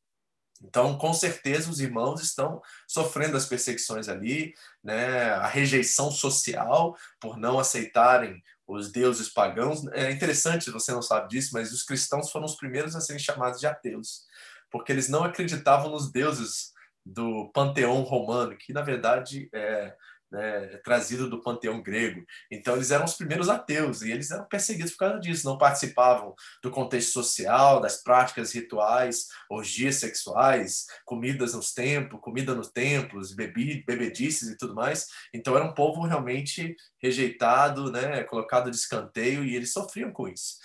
Então, 0.64 0.97
com 0.97 1.12
certeza, 1.12 1.71
os 1.71 1.80
irmãos 1.80 2.23
estão 2.23 2.62
sofrendo 2.87 3.37
as 3.37 3.47
perseguições 3.47 4.09
ali, 4.09 4.54
né? 4.82 5.30
a 5.32 5.47
rejeição 5.47 6.11
social 6.11 6.97
por 7.21 7.37
não 7.37 7.59
aceitarem 7.59 8.40
os 8.73 8.91
deuses 8.91 9.29
pagãos. 9.29 9.87
É 9.93 10.11
interessante, 10.11 10.71
você 10.71 10.93
não 10.93 11.02
sabe 11.02 11.29
disso, 11.29 11.50
mas 11.52 11.73
os 11.73 11.83
cristãos 11.83 12.31
foram 12.31 12.47
os 12.47 12.57
primeiros 12.57 12.97
a 12.97 13.00
serem 13.00 13.21
chamados 13.21 13.61
de 13.61 13.67
ateus, 13.67 14.25
porque 14.71 14.93
eles 14.93 15.09
não 15.09 15.25
acreditavam 15.25 15.91
nos 15.91 16.11
deuses 16.11 16.73
do 17.05 17.50
panteão 17.52 18.02
romano, 18.02 18.57
que 18.57 18.73
na 18.73 18.83
verdade 18.83 19.49
é, 19.52 19.95
né, 20.33 20.79
trazido 20.83 21.29
do 21.29 21.43
panteão 21.43 21.83
grego. 21.83 22.25
Então, 22.51 22.75
eles 22.75 22.91
eram 22.91 23.05
os 23.05 23.15
primeiros 23.15 23.51
ateus 23.51 24.01
e 24.01 24.11
eles 24.11 24.31
eram 24.31 24.47
perseguidos 24.47 24.93
por 24.93 25.01
causa 25.01 25.21
disso. 25.21 25.47
Não 25.47 25.59
participavam 25.59 26.35
do 26.62 26.71
contexto 26.71 27.12
social, 27.12 27.81
das 27.81 28.03
práticas 28.03 28.53
rituais, 28.53 29.27
orgias 29.51 29.97
sexuais, 29.97 30.87
comidas 31.05 31.53
nos 31.53 31.75
templos, 31.75 32.21
comida 32.23 32.55
nos 32.55 32.71
templos, 32.71 33.35
bebi, 33.35 33.85
bebedices 33.87 34.49
e 34.49 34.57
tudo 34.57 34.75
mais. 34.75 35.07
Então, 35.35 35.55
era 35.55 35.65
um 35.65 35.75
povo 35.75 36.07
realmente 36.07 36.75
rejeitado, 37.01 37.93
né, 37.93 38.25
colocado 38.25 38.71
de 38.71 38.77
escanteio 38.77 39.45
e 39.45 39.55
eles 39.55 39.73
sofriam 39.73 40.11
com 40.11 40.27
isso. 40.27 40.57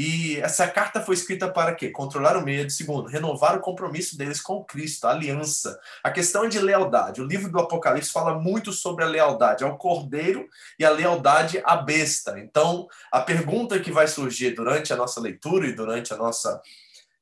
E 0.00 0.36
essa 0.36 0.68
carta 0.68 1.00
foi 1.00 1.16
escrita 1.16 1.50
para 1.50 1.74
quê? 1.74 1.90
Controlar 1.90 2.36
o 2.36 2.44
medo. 2.44 2.70
Segundo, 2.70 3.08
renovar 3.08 3.56
o 3.56 3.60
compromisso 3.60 4.16
deles 4.16 4.40
com 4.40 4.62
Cristo, 4.62 5.08
a 5.08 5.10
aliança. 5.10 5.76
A 6.04 6.10
questão 6.12 6.44
é 6.44 6.48
de 6.48 6.60
lealdade. 6.60 7.20
O 7.20 7.26
livro 7.26 7.50
do 7.50 7.58
Apocalipse 7.58 8.12
fala 8.12 8.38
muito 8.38 8.72
sobre 8.72 9.02
a 9.02 9.08
lealdade 9.08 9.64
ao 9.64 9.76
cordeiro 9.76 10.46
e 10.78 10.84
a 10.84 10.90
lealdade 10.90 11.60
à 11.64 11.74
besta. 11.74 12.38
Então, 12.38 12.86
a 13.10 13.20
pergunta 13.20 13.80
que 13.80 13.90
vai 13.90 14.06
surgir 14.06 14.52
durante 14.52 14.92
a 14.92 14.96
nossa 14.96 15.20
leitura 15.20 15.66
e 15.66 15.72
durante 15.72 16.14
a 16.14 16.16
nossa 16.16 16.62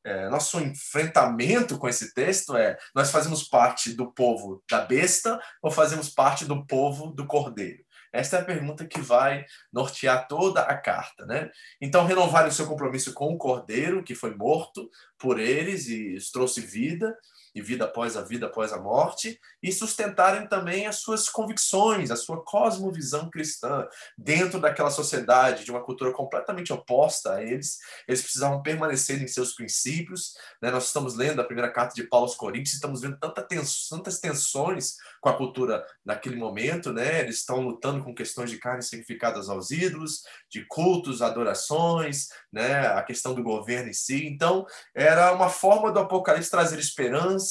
é, 0.05 0.29
nosso 0.29 0.61
enfrentamento 0.61 1.79
com 1.79 1.89
esse 1.89 2.13
texto 2.13 2.55
é: 2.59 2.77
nós 2.95 3.11
fazemos 3.11 3.43
parte 3.43 3.95
do 3.95 4.13
povo 4.13 4.63
da 4.71 4.83
besta 4.83 5.41
ou 5.63 5.71
fazemos 5.71 6.11
parte 6.11 6.45
do 6.45 6.65
povo 6.67 7.07
do 7.07 7.27
cordeiro? 7.27 7.86
Esta 8.13 8.39
é 8.39 8.41
a 8.41 8.45
pergunta 8.45 8.87
que 8.87 9.01
vai 9.01 9.45
nortear 9.73 10.27
toda 10.29 10.61
a 10.63 10.77
carta, 10.77 11.27
né? 11.27 11.51
Então, 11.81 12.07
renovar 12.07 12.47
o 12.47 12.53
seu 12.53 12.67
compromisso 12.67 13.13
com 13.13 13.33
o 13.33 13.39
Cordeiro, 13.39 14.03
que 14.03 14.15
foi 14.15 14.35
morto 14.35 14.91
por 15.19 15.39
eles 15.39 15.89
e 15.89 16.17
trouxe 16.33 16.61
vida, 16.61 17.17
e 17.57 17.63
vida 17.63 17.87
após 17.87 18.19
a 18.19 18.23
vida, 18.23 18.45
após 18.45 18.71
a 18.71 18.79
morte, 18.79 19.41
e 19.63 19.73
sustentarem 19.73 20.47
também 20.47 20.87
as 20.87 20.97
suas 20.97 21.27
convicções, 21.27 22.11
a 22.11 22.17
sua 22.17 22.45
cosmovisão 22.45 23.31
cristã 23.31 23.89
dentro 24.17 24.61
daquela 24.61 24.91
sociedade, 24.91 25.65
de 25.65 25.71
uma 25.71 25.83
cultura 25.83 26.13
completamente 26.13 26.71
oposta 26.71 27.33
a 27.33 27.43
eles. 27.43 27.79
Eles 28.07 28.21
precisavam 28.21 28.63
permanecer 28.63 29.23
em 29.23 29.27
seus 29.27 29.55
princípios. 29.55 30.35
Né? 30.61 30.71
Nós 30.71 30.89
estamos 30.89 31.15
lendo 31.15 31.41
a 31.41 31.45
primeira 31.45 31.73
carta 31.73 31.95
de 31.95 32.03
Paulo 32.03 32.27
aos 32.27 32.37
Coríntios 32.37 32.75
estamos 32.75 33.01
vendo 33.01 33.19
tanta 33.19 33.47
tantas 33.89 34.21
tensões 34.21 34.97
com 35.23 35.31
a 35.31 35.37
cultura 35.37 35.83
naquele 36.05 36.37
momento. 36.37 36.93
Né? 36.93 37.21
Eles 37.21 37.37
estão 37.37 37.61
lutando 37.61 38.05
com 38.05 38.15
questões 38.15 38.51
de 38.51 38.59
carne 38.59 38.83
sacrificadas 38.83 39.49
aos 39.49 39.71
ídolos, 39.71 40.25
de 40.51 40.63
cultos, 40.67 41.23
adorações, 41.23 42.29
né? 42.53 42.87
a 42.89 43.03
questão 43.03 43.33
do 43.33 43.43
governo 43.43 43.89
em 43.89 43.95
si. 43.95 44.27
Então, 44.27 44.67
era 44.95 45.33
uma 45.33 45.49
forma 45.49 45.91
do 45.91 46.01
Apocalipse 46.01 46.51
trazer 46.51 46.79
esperança 46.79 47.46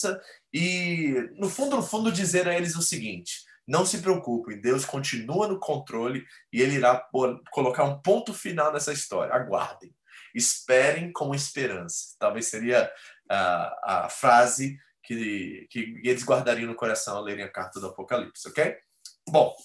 e, 0.54 1.14
no 1.38 1.50
fundo, 1.50 1.75
no 1.78 1.84
fundo, 1.84 2.12
dizer 2.12 2.48
a 2.48 2.56
eles 2.56 2.75
o 2.75 2.82
seguinte: 2.82 3.44
não 3.68 3.86
se 3.86 4.00
preocupem, 4.00 4.62
Deus 4.62 4.86
continua 4.86 5.48
no 5.48 5.60
controle 5.60 6.25
e 6.54 6.62
ele 6.62 6.75
irá 6.75 7.08
colocar 7.52 7.84
um 7.84 8.00
ponto 8.00 8.34
final 8.34 8.72
nessa 8.72 8.94
história. 8.94 9.34
Aguardem, 9.34 9.94
esperem 10.34 11.12
com 11.12 11.34
esperança. 11.34 12.16
Talvez 12.20 12.48
seria 12.48 12.92
a, 13.30 14.06
a 14.06 14.10
frase 14.10 14.78
que, 15.04 15.68
que 15.70 16.02
eles 16.04 16.24
guardariam 16.24 16.68
no 16.68 16.75
coração 16.75 17.18
ao 17.18 17.24
lerem 17.24 17.44
a 17.44 17.52
carta 17.52 17.80
do 17.80 17.88
Apocalipse, 17.88 18.48
ok? 18.48 18.75
Bom, 19.28 19.56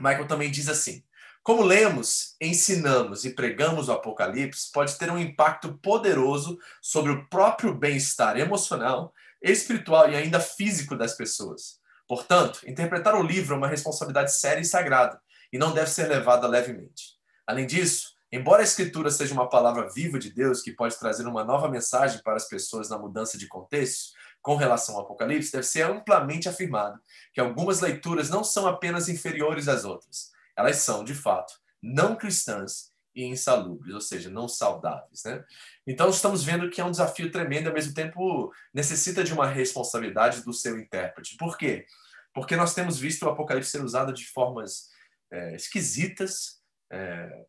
Michael 0.00 0.26
também 0.26 0.50
diz 0.50 0.68
assim: 0.68 1.04
como 1.46 1.62
lemos, 1.62 2.34
ensinamos 2.40 3.24
e 3.24 3.30
pregamos 3.30 3.88
o 3.88 3.92
Apocalipse, 3.92 4.72
pode 4.72 4.98
ter 4.98 5.12
um 5.12 5.18
impacto 5.18 5.78
poderoso 5.78 6.58
sobre 6.82 7.12
o 7.12 7.28
próprio 7.28 7.72
bem-estar 7.72 8.36
emocional 8.36 9.14
espiritual 9.42 10.10
e 10.10 10.16
ainda 10.16 10.40
físico 10.40 10.96
das 10.96 11.14
pessoas. 11.14 11.80
Portanto, 12.08 12.60
interpretar 12.66 13.14
o 13.14 13.22
livro 13.22 13.54
é 13.54 13.58
uma 13.58 13.68
responsabilidade 13.68 14.34
séria 14.34 14.60
e 14.60 14.64
sagrada 14.64 15.20
e 15.52 15.58
não 15.58 15.72
deve 15.72 15.90
ser 15.90 16.08
levada 16.08 16.46
levemente. 16.46 17.16
Além 17.46 17.66
disso, 17.66 18.14
embora 18.30 18.62
a 18.62 18.64
Escritura 18.64 19.10
seja 19.10 19.34
uma 19.34 19.48
palavra 19.48 19.88
viva 19.92 20.18
de 20.18 20.30
Deus 20.30 20.62
que 20.62 20.72
pode 20.72 20.98
trazer 20.98 21.26
uma 21.26 21.44
nova 21.44 21.68
mensagem 21.68 22.20
para 22.22 22.36
as 22.36 22.48
pessoas 22.48 22.88
na 22.88 22.98
mudança 22.98 23.36
de 23.36 23.46
contexto, 23.48 24.12
com 24.40 24.54
relação 24.54 24.94
ao 24.94 25.02
Apocalipse, 25.02 25.50
deve 25.50 25.64
ser 25.64 25.82
amplamente 25.82 26.48
afirmado 26.48 27.00
que 27.32 27.40
algumas 27.40 27.80
leituras 27.80 28.30
não 28.30 28.44
são 28.44 28.66
apenas 28.66 29.08
inferiores 29.08 29.66
às 29.66 29.84
outras. 29.84 30.30
Elas 30.56 30.76
são, 30.76 31.02
de 31.02 31.14
fato, 31.14 31.54
não 31.82 32.14
cristãs 32.14 32.92
e 33.16 33.24
insalubres, 33.24 33.94
ou 33.94 34.00
seja, 34.00 34.28
não 34.28 34.46
saudáveis. 34.46 35.24
Né? 35.24 35.42
Então, 35.86 36.10
estamos 36.10 36.44
vendo 36.44 36.68
que 36.68 36.80
é 36.80 36.84
um 36.84 36.90
desafio 36.90 37.32
tremendo 37.32 37.64
e, 37.64 37.68
ao 37.68 37.74
mesmo 37.74 37.94
tempo, 37.94 38.52
necessita 38.74 39.24
de 39.24 39.32
uma 39.32 39.46
responsabilidade 39.46 40.42
do 40.42 40.52
seu 40.52 40.78
intérprete. 40.78 41.36
Por 41.38 41.56
quê? 41.56 41.86
Porque 42.34 42.54
nós 42.54 42.74
temos 42.74 42.98
visto 42.98 43.22
o 43.22 43.30
Apocalipse 43.30 43.70
ser 43.70 43.82
usado 43.82 44.12
de 44.12 44.26
formas 44.26 44.90
é, 45.32 45.56
esquisitas, 45.56 46.60
é, 46.92 47.46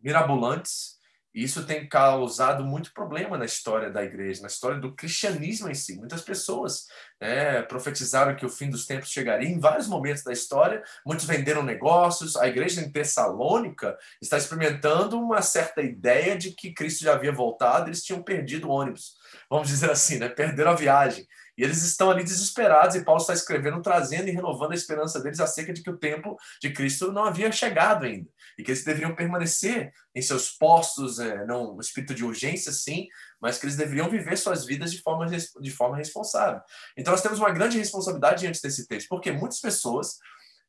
mirabolantes, 0.00 0.97
isso 1.34 1.64
tem 1.66 1.88
causado 1.88 2.64
muito 2.64 2.92
problema 2.92 3.36
na 3.36 3.44
história 3.44 3.90
da 3.90 4.02
igreja, 4.02 4.42
na 4.42 4.48
história 4.48 4.78
do 4.78 4.94
cristianismo 4.94 5.70
em 5.70 5.74
si. 5.74 5.96
Muitas 5.96 6.22
pessoas 6.22 6.86
né, 7.20 7.62
profetizaram 7.62 8.34
que 8.34 8.46
o 8.46 8.48
fim 8.48 8.70
dos 8.70 8.86
tempos 8.86 9.10
chegaria 9.10 9.48
em 9.48 9.60
vários 9.60 9.86
momentos 9.86 10.24
da 10.24 10.32
história. 10.32 10.82
Muitos 11.06 11.26
venderam 11.26 11.62
negócios. 11.62 12.34
A 12.36 12.48
igreja 12.48 12.80
em 12.80 12.90
Tessalônica 12.90 13.96
está 14.20 14.38
experimentando 14.38 15.20
uma 15.20 15.42
certa 15.42 15.82
ideia 15.82 16.36
de 16.36 16.52
que 16.52 16.72
Cristo 16.72 17.04
já 17.04 17.12
havia 17.12 17.32
voltado, 17.32 17.88
eles 17.88 18.02
tinham 18.02 18.22
perdido 18.22 18.68
o 18.68 18.72
ônibus. 18.72 19.16
Vamos 19.50 19.68
dizer 19.68 19.90
assim, 19.90 20.18
né? 20.18 20.28
perderam 20.28 20.72
a 20.72 20.76
viagem. 20.76 21.26
E 21.58 21.64
eles 21.64 21.82
estão 21.82 22.08
ali 22.08 22.22
desesperados, 22.22 22.94
e 22.94 23.04
Paulo 23.04 23.20
está 23.20 23.34
escrevendo, 23.34 23.82
trazendo 23.82 24.28
e 24.28 24.30
renovando 24.30 24.70
a 24.70 24.76
esperança 24.76 25.20
deles 25.20 25.40
acerca 25.40 25.72
de 25.72 25.82
que 25.82 25.90
o 25.90 25.98
tempo 25.98 26.36
de 26.62 26.72
Cristo 26.72 27.10
não 27.10 27.24
havia 27.24 27.50
chegado 27.50 28.04
ainda, 28.04 28.30
e 28.56 28.62
que 28.62 28.70
eles 28.70 28.84
deveriam 28.84 29.12
permanecer 29.12 29.92
em 30.14 30.22
seus 30.22 30.52
postos, 30.52 31.18
é, 31.18 31.44
não 31.44 31.74
no 31.74 31.80
espírito 31.80 32.14
de 32.14 32.24
urgência, 32.24 32.70
sim, 32.70 33.08
mas 33.40 33.58
que 33.58 33.66
eles 33.66 33.76
deveriam 33.76 34.08
viver 34.08 34.38
suas 34.38 34.64
vidas 34.64 34.92
de 34.92 35.02
forma, 35.02 35.26
de 35.26 35.70
forma 35.72 35.96
responsável. 35.96 36.60
Então 36.96 37.10
nós 37.10 37.22
temos 37.22 37.40
uma 37.40 37.50
grande 37.50 37.76
responsabilidade 37.76 38.40
diante 38.40 38.62
desse 38.62 38.86
texto, 38.86 39.08
porque 39.08 39.32
muitas 39.32 39.60
pessoas 39.60 40.18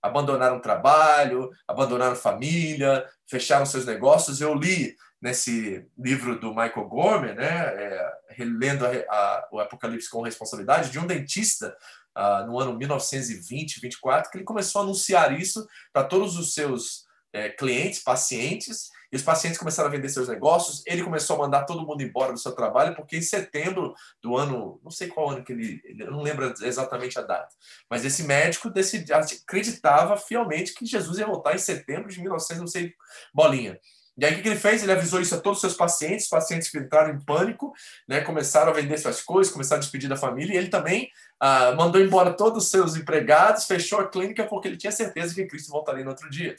abandonaram 0.02 0.62
trabalho, 0.62 1.50
abandonaram 1.68 2.16
família, 2.16 3.06
fecharam 3.30 3.66
seus 3.66 3.86
negócios. 3.86 4.42
Eu 4.42 4.56
li 4.56 4.96
nesse 5.22 5.86
livro 5.98 6.40
do 6.40 6.50
Michael 6.50 6.88
Gorman, 6.88 7.34
né, 7.34 7.48
é, 7.48 8.12
relendo 8.30 8.86
a, 8.86 8.90
a, 8.90 9.50
o 9.52 9.60
Apocalipse 9.60 10.10
com 10.10 10.22
responsabilidade, 10.22 10.92
de 10.92 11.00
um 11.00 11.06
dentista 11.06 11.76
uh, 12.18 12.46
no 12.48 12.60
ano 12.60 12.78
1920, 12.78 13.82
24, 13.82 14.32
que 14.32 14.38
ele 14.38 14.46
começou 14.46 14.82
a 14.82 14.84
anunciar 14.84 15.38
isso 15.38 15.68
para 15.92 16.06
todos 16.06 16.38
os 16.38 16.54
seus 16.54 17.06
é, 17.34 17.50
clientes, 17.50 18.00
pacientes, 18.02 18.90
e 19.12 19.16
os 19.16 19.24
pacientes 19.24 19.58
começaram 19.58 19.90
a 19.90 19.92
vender 19.92 20.10
seus 20.10 20.28
negócios. 20.28 20.84
Ele 20.86 21.04
começou 21.04 21.36
a 21.36 21.40
mandar 21.40 21.66
todo 21.66 21.86
mundo 21.86 22.02
embora 22.02 22.32
do 22.32 22.40
seu 22.40 22.52
trabalho, 22.52 22.96
porque 22.96 23.18
em 23.18 23.22
setembro 23.22 23.94
do 24.22 24.38
ano, 24.38 24.80
não 24.84 24.92
sei 24.92 25.08
qual 25.08 25.32
ano 25.32 25.44
que 25.44 25.52
ele, 25.52 25.82
eu 25.98 26.12
não 26.12 26.22
lembro 26.22 26.54
exatamente 26.62 27.18
a 27.18 27.24
data, 27.24 27.50
mas 27.90 28.06
esse 28.06 28.24
médico 28.24 28.70
decidia, 28.70 29.18
acreditava 29.18 30.16
fielmente 30.16 30.74
que 30.74 30.86
Jesus 30.86 31.18
ia 31.18 31.26
voltar 31.26 31.56
em 31.56 31.60
setembro 31.60 32.10
de 32.10 32.22
1900, 32.22 32.60
não 32.60 32.68
sei, 32.68 32.94
bolinha. 33.34 33.80
E 34.20 34.26
aí, 34.26 34.34
o 34.34 34.42
que 34.42 34.50
ele 34.50 34.60
fez? 34.60 34.84
Ele 34.84 34.92
avisou 34.92 35.22
isso 35.22 35.34
a 35.34 35.40
todos 35.40 35.60
os 35.60 35.62
seus 35.62 35.74
pacientes, 35.76 36.28
pacientes 36.28 36.74
entraram 36.76 37.14
em 37.16 37.22
pânico, 37.22 37.74
né, 38.08 38.20
começaram 38.20 38.72
a 38.72 38.76
vender 38.76 38.98
suas 38.98 39.22
coisas, 39.22 39.54
começaram 39.54 39.78
a 39.78 39.82
despedir 39.82 40.10
da 40.10 40.18
família, 40.18 40.54
e 40.54 40.58
ele 40.58 40.68
também 40.68 41.10
ah, 41.40 41.72
mandou 41.72 42.02
embora 42.02 42.34
todos 42.34 42.66
os 42.66 42.70
seus 42.70 42.98
empregados, 42.98 43.66
fechou 43.66 44.00
a 44.00 44.08
clínica 44.10 44.46
porque 44.46 44.68
ele 44.68 44.78
tinha 44.78 44.92
certeza 44.92 45.34
que 45.34 45.46
Cristo 45.46 45.72
voltaria 45.72 46.04
no 46.04 46.10
outro 46.10 46.30
dia. 46.30 46.54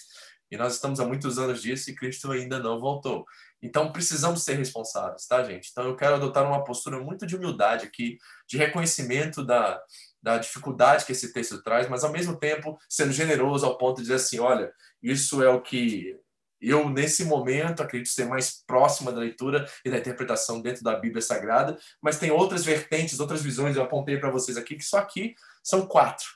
E 0.51 0.57
nós 0.57 0.75
estamos 0.75 0.99
há 0.99 1.05
muitos 1.05 1.39
anos 1.39 1.63
disso 1.63 1.91
e 1.91 1.95
Cristo 1.95 2.33
ainda 2.33 2.59
não 2.59 2.81
voltou. 2.81 3.25
Então 3.63 3.93
precisamos 3.93 4.43
ser 4.43 4.55
responsáveis, 4.55 5.27
tá, 5.27 5.45
gente? 5.45 5.69
Então 5.71 5.85
eu 5.85 5.95
quero 5.95 6.17
adotar 6.17 6.47
uma 6.47 6.65
postura 6.65 6.99
muito 6.99 7.27
de 7.27 7.37
humildade 7.37 7.87
aqui, 7.87 8.19
de 8.49 8.57
reconhecimento 8.57 9.45
da, 9.45 9.81
da 10.21 10.39
dificuldade 10.39 11.05
que 11.05 11.13
esse 11.13 11.33
texto 11.33 11.63
traz, 11.63 11.89
mas 11.89 12.03
ao 12.03 12.11
mesmo 12.11 12.37
tempo 12.37 12.79
sendo 12.89 13.13
generoso 13.13 13.67
ao 13.67 13.79
ponto 13.79 13.99
de 13.99 14.03
dizer 14.05 14.15
assim: 14.15 14.41
olha, 14.41 14.73
isso 15.03 15.43
é 15.43 15.49
o 15.49 15.61
que 15.61 16.19
eu, 16.61 16.89
nesse 16.89 17.25
momento, 17.25 17.83
acredito 17.83 18.13
ser 18.13 18.27
mais 18.27 18.63
próxima 18.67 19.11
da 19.11 19.21
leitura 19.21 19.67
e 19.85 19.91
da 19.91 19.99
interpretação 19.99 20.61
dentro 20.61 20.83
da 20.83 20.97
Bíblia 20.97 21.23
Sagrada, 21.23 21.79
mas 22.03 22.19
tem 22.19 22.31
outras 22.31 22.65
vertentes, 22.65 23.19
outras 23.19 23.43
visões, 23.43 23.77
eu 23.77 23.83
apontei 23.83 24.19
para 24.19 24.31
vocês 24.31 24.57
aqui, 24.57 24.77
que 24.77 24.85
só 24.85 24.99
aqui 24.99 25.35
são 25.63 25.87
quatro. 25.87 26.27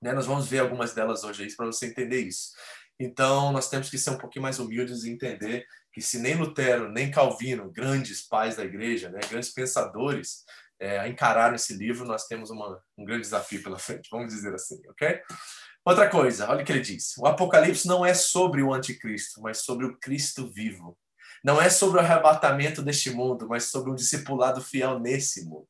Né? 0.00 0.12
Nós 0.12 0.26
vamos 0.26 0.48
ver 0.48 0.60
algumas 0.60 0.94
delas 0.94 1.22
hoje 1.22 1.54
para 1.54 1.66
você 1.66 1.86
entender 1.86 2.20
isso. 2.20 2.50
Então, 2.98 3.52
nós 3.52 3.68
temos 3.68 3.90
que 3.90 3.98
ser 3.98 4.10
um 4.10 4.18
pouquinho 4.18 4.42
mais 4.42 4.58
humildes 4.58 5.04
e 5.04 5.10
entender 5.10 5.66
que 5.92 6.00
se 6.00 6.18
nem 6.18 6.36
Lutero, 6.36 6.90
nem 6.90 7.10
Calvino, 7.10 7.70
grandes 7.70 8.26
pais 8.26 8.56
da 8.56 8.64
igreja, 8.64 9.10
né, 9.10 9.20
grandes 9.28 9.50
pensadores, 9.50 10.44
é, 10.80 11.06
encararam 11.08 11.54
esse 11.54 11.74
livro, 11.74 12.04
nós 12.04 12.26
temos 12.26 12.50
uma, 12.50 12.82
um 12.98 13.04
grande 13.04 13.22
desafio 13.22 13.62
pela 13.62 13.78
frente, 13.78 14.08
vamos 14.10 14.32
dizer 14.32 14.52
assim, 14.54 14.80
ok? 14.88 15.20
Outra 15.84 16.08
coisa, 16.08 16.48
olha 16.48 16.62
o 16.62 16.64
que 16.64 16.70
ele 16.70 16.80
diz. 16.80 17.16
O 17.18 17.26
Apocalipse 17.26 17.88
não 17.88 18.06
é 18.06 18.14
sobre 18.14 18.62
o 18.62 18.72
anticristo, 18.72 19.40
mas 19.42 19.58
sobre 19.58 19.84
o 19.86 19.96
Cristo 19.98 20.46
vivo. 20.46 20.96
Não 21.42 21.60
é 21.60 21.68
sobre 21.68 21.98
o 21.98 22.00
arrebatamento 22.00 22.82
deste 22.82 23.10
mundo, 23.10 23.48
mas 23.48 23.64
sobre 23.64 23.90
um 23.90 23.94
discipulado 23.94 24.62
fiel 24.62 25.00
nesse 25.00 25.44
mundo. 25.44 25.66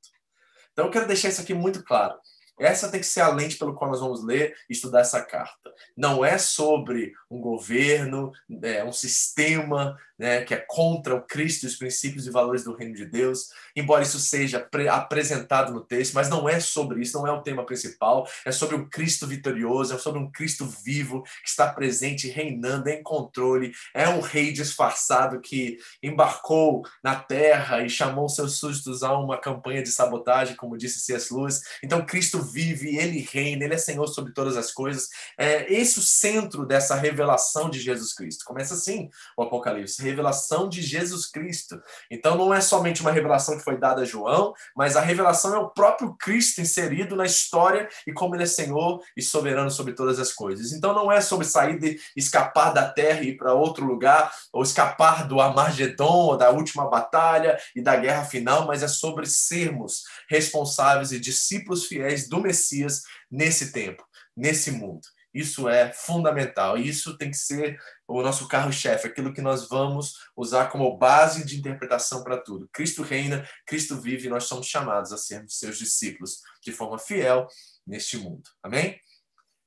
Então 0.72 0.84
eu 0.84 0.90
quero 0.90 1.06
deixar 1.06 1.30
isso 1.30 1.40
aqui 1.40 1.54
muito 1.54 1.82
claro. 1.82 2.14
Essa 2.60 2.90
tem 2.90 3.00
que 3.00 3.06
ser 3.06 3.22
a 3.22 3.28
lente 3.28 3.56
pelo 3.56 3.74
qual 3.74 3.90
nós 3.90 4.00
vamos 4.00 4.22
ler 4.22 4.54
e 4.68 4.74
estudar 4.74 5.00
essa 5.00 5.22
carta. 5.22 5.72
Não 5.96 6.22
é 6.22 6.36
sobre 6.36 7.14
um 7.30 7.40
governo, 7.40 8.30
é, 8.62 8.84
um 8.84 8.92
sistema 8.92 9.96
né, 10.22 10.42
que 10.42 10.54
é 10.54 10.64
contra 10.68 11.16
o 11.16 11.22
Cristo 11.22 11.64
e 11.64 11.66
os 11.66 11.74
princípios 11.74 12.28
e 12.28 12.30
valores 12.30 12.62
do 12.62 12.76
reino 12.76 12.94
de 12.94 13.04
Deus, 13.04 13.48
embora 13.74 14.04
isso 14.04 14.20
seja 14.20 14.68
apresentado 14.88 15.72
no 15.72 15.80
texto, 15.80 16.14
mas 16.14 16.28
não 16.28 16.48
é 16.48 16.60
sobre 16.60 17.02
isso, 17.02 17.18
não 17.18 17.26
é 17.26 17.32
o 17.32 17.42
tema 17.42 17.66
principal. 17.66 18.28
É 18.44 18.52
sobre 18.52 18.76
um 18.76 18.88
Cristo 18.88 19.26
vitorioso, 19.26 19.92
é 19.92 19.98
sobre 19.98 20.20
um 20.20 20.30
Cristo 20.30 20.64
vivo 20.64 21.22
que 21.22 21.48
está 21.48 21.72
presente, 21.72 22.28
reinando, 22.28 22.88
em 22.88 23.02
controle. 23.02 23.72
É 23.92 24.08
um 24.08 24.20
rei 24.20 24.52
disfarçado 24.52 25.40
que 25.40 25.78
embarcou 26.00 26.86
na 27.02 27.16
terra 27.16 27.82
e 27.82 27.90
chamou 27.90 28.28
seus 28.28 28.58
súditos 28.58 29.02
a 29.02 29.18
uma 29.18 29.36
campanha 29.36 29.82
de 29.82 29.90
sabotagem, 29.90 30.54
como 30.54 30.78
disse 30.78 31.00
C.S. 31.00 31.34
Lewis. 31.34 31.62
Então, 31.82 32.06
Cristo 32.06 32.40
vive, 32.40 32.96
ele 32.96 33.26
reina, 33.28 33.64
ele 33.64 33.74
é 33.74 33.78
Senhor 33.78 34.06
sobre 34.06 34.32
todas 34.32 34.56
as 34.56 34.70
coisas. 34.70 35.08
É 35.36 35.72
esse 35.72 35.98
o 35.98 36.02
centro 36.02 36.64
dessa 36.64 36.94
revelação 36.94 37.68
de 37.68 37.80
Jesus 37.80 38.14
Cristo. 38.14 38.44
Começa 38.44 38.74
assim 38.74 39.10
o 39.36 39.42
Apocalipse, 39.42 40.11
revelação 40.12 40.68
de 40.68 40.82
Jesus 40.82 41.26
Cristo. 41.26 41.80
Então 42.10 42.36
não 42.36 42.52
é 42.52 42.60
somente 42.60 43.00
uma 43.00 43.10
revelação 43.10 43.56
que 43.56 43.64
foi 43.64 43.78
dada 43.78 44.02
a 44.02 44.04
João, 44.04 44.52
mas 44.76 44.96
a 44.96 45.00
revelação 45.00 45.54
é 45.54 45.58
o 45.58 45.70
próprio 45.70 46.14
Cristo 46.14 46.60
inserido 46.60 47.16
na 47.16 47.24
história 47.24 47.88
e 48.06 48.12
como 48.12 48.36
ele 48.36 48.44
é 48.44 48.46
Senhor 48.46 49.02
e 49.16 49.22
soberano 49.22 49.70
sobre 49.70 49.94
todas 49.94 50.18
as 50.18 50.32
coisas. 50.32 50.72
Então 50.72 50.94
não 50.94 51.10
é 51.10 51.20
sobre 51.20 51.46
sair 51.46 51.78
de 51.78 51.98
escapar 52.16 52.72
da 52.72 52.88
terra 52.88 53.22
e 53.22 53.30
ir 53.30 53.36
para 53.36 53.54
outro 53.54 53.84
lugar, 53.84 54.32
ou 54.52 54.62
escapar 54.62 55.26
do 55.26 55.40
Armagedon, 55.40 56.36
da 56.36 56.50
última 56.50 56.88
batalha 56.88 57.58
e 57.74 57.82
da 57.82 57.96
guerra 57.96 58.24
final, 58.24 58.66
mas 58.66 58.82
é 58.82 58.88
sobre 58.88 59.26
sermos 59.26 60.02
responsáveis 60.28 61.12
e 61.12 61.18
discípulos 61.18 61.86
fiéis 61.86 62.28
do 62.28 62.40
Messias 62.40 63.02
nesse 63.30 63.72
tempo, 63.72 64.04
nesse 64.36 64.70
mundo. 64.70 65.02
Isso 65.32 65.68
é 65.68 65.92
fundamental. 65.92 66.76
Isso 66.76 67.16
tem 67.16 67.30
que 67.30 67.36
ser 67.36 67.78
o 68.06 68.22
nosso 68.22 68.46
carro-chefe, 68.48 69.06
aquilo 69.06 69.32
que 69.32 69.40
nós 69.40 69.68
vamos 69.68 70.14
usar 70.36 70.66
como 70.66 70.96
base 70.96 71.44
de 71.44 71.58
interpretação 71.58 72.22
para 72.22 72.36
tudo. 72.36 72.68
Cristo 72.72 73.02
reina, 73.02 73.48
Cristo 73.66 74.00
vive 74.00 74.26
e 74.26 74.30
nós 74.30 74.44
somos 74.44 74.66
chamados 74.66 75.12
a 75.12 75.16
sermos 75.16 75.58
seus 75.58 75.78
discípulos 75.78 76.40
de 76.62 76.72
forma 76.72 76.98
fiel 76.98 77.46
neste 77.86 78.16
mundo. 78.16 78.50
Amém? 78.62 79.00